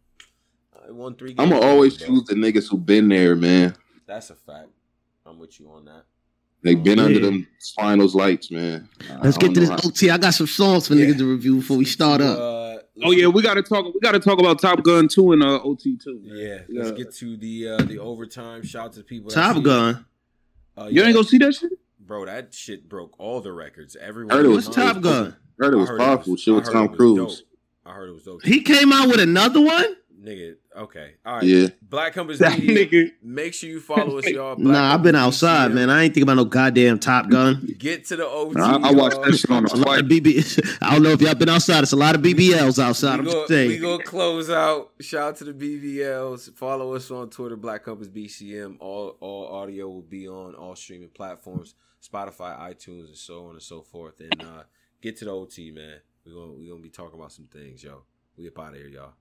[0.86, 1.35] I won three.
[1.39, 3.74] I'm gonna always choose the niggas who been there, man.
[4.06, 4.69] That's a fact.
[5.27, 6.05] I'm with you on that.
[6.63, 7.05] They been Yeah.
[7.05, 8.89] under them finals lights, man.
[9.23, 10.11] Let's get to this how- OT.
[10.11, 11.07] I got some songs for Yeah.
[11.07, 12.39] niggas to review before we start up.
[12.39, 12.59] Uh,
[13.05, 13.85] Oh yeah, we gotta talk.
[13.85, 16.21] We gotta talk about Top Gun two and uh, OT two.
[16.25, 16.63] yeah.
[16.69, 16.97] Let's Yeah.
[16.97, 18.65] get to the uh, the overtime.
[18.65, 19.31] Shout out to the people.
[19.31, 19.63] Top.
[19.63, 20.05] Gun.
[20.77, 21.71] Uh, You ain't gonna see that shit.
[22.05, 22.27] bro.
[22.27, 23.97] That shit broke all the records.
[24.01, 24.37] Everyone.
[24.37, 25.37] Heard it was Top Gun?
[25.61, 26.33] heard it was I heard powerful.
[26.33, 27.45] was- Shit with Tom Cruise.
[27.87, 28.45] I heard it was dope.
[28.45, 29.95] He came out with another one?
[30.20, 31.45] Nigga, okay, all right.
[31.45, 31.69] Yeah.
[31.81, 32.86] Black Compass Media.
[32.86, 33.12] nigga.
[33.23, 34.57] Make sure you follow us, y'all.
[34.57, 35.90] Black Nah, I've been outside, man.
[35.90, 37.74] I ain't thinking about no goddamn Top Gun.
[37.78, 38.61] Get to the OT.
[38.61, 40.07] I, I watched that shit on the flight.
[40.07, 40.78] BB.
[40.82, 41.85] I don't know if y'all been outside.
[41.85, 43.20] It's a lot of BBLs outside.
[43.20, 44.90] I'm we just go, we gonna close out.
[45.01, 46.53] Shout out to the BBLs.
[46.57, 48.77] Follow us on Twitter, Black Compass BCM.
[48.81, 53.62] All all audio will be on all streaming platforms, Spotify, iTunes, and so on and
[53.62, 54.20] so forth.
[54.20, 54.62] And uh,
[55.01, 56.01] get to the OT, man.
[56.27, 58.03] We gonna we gonna be talking about some things, yo.
[58.36, 59.12] We up out of here, y'all.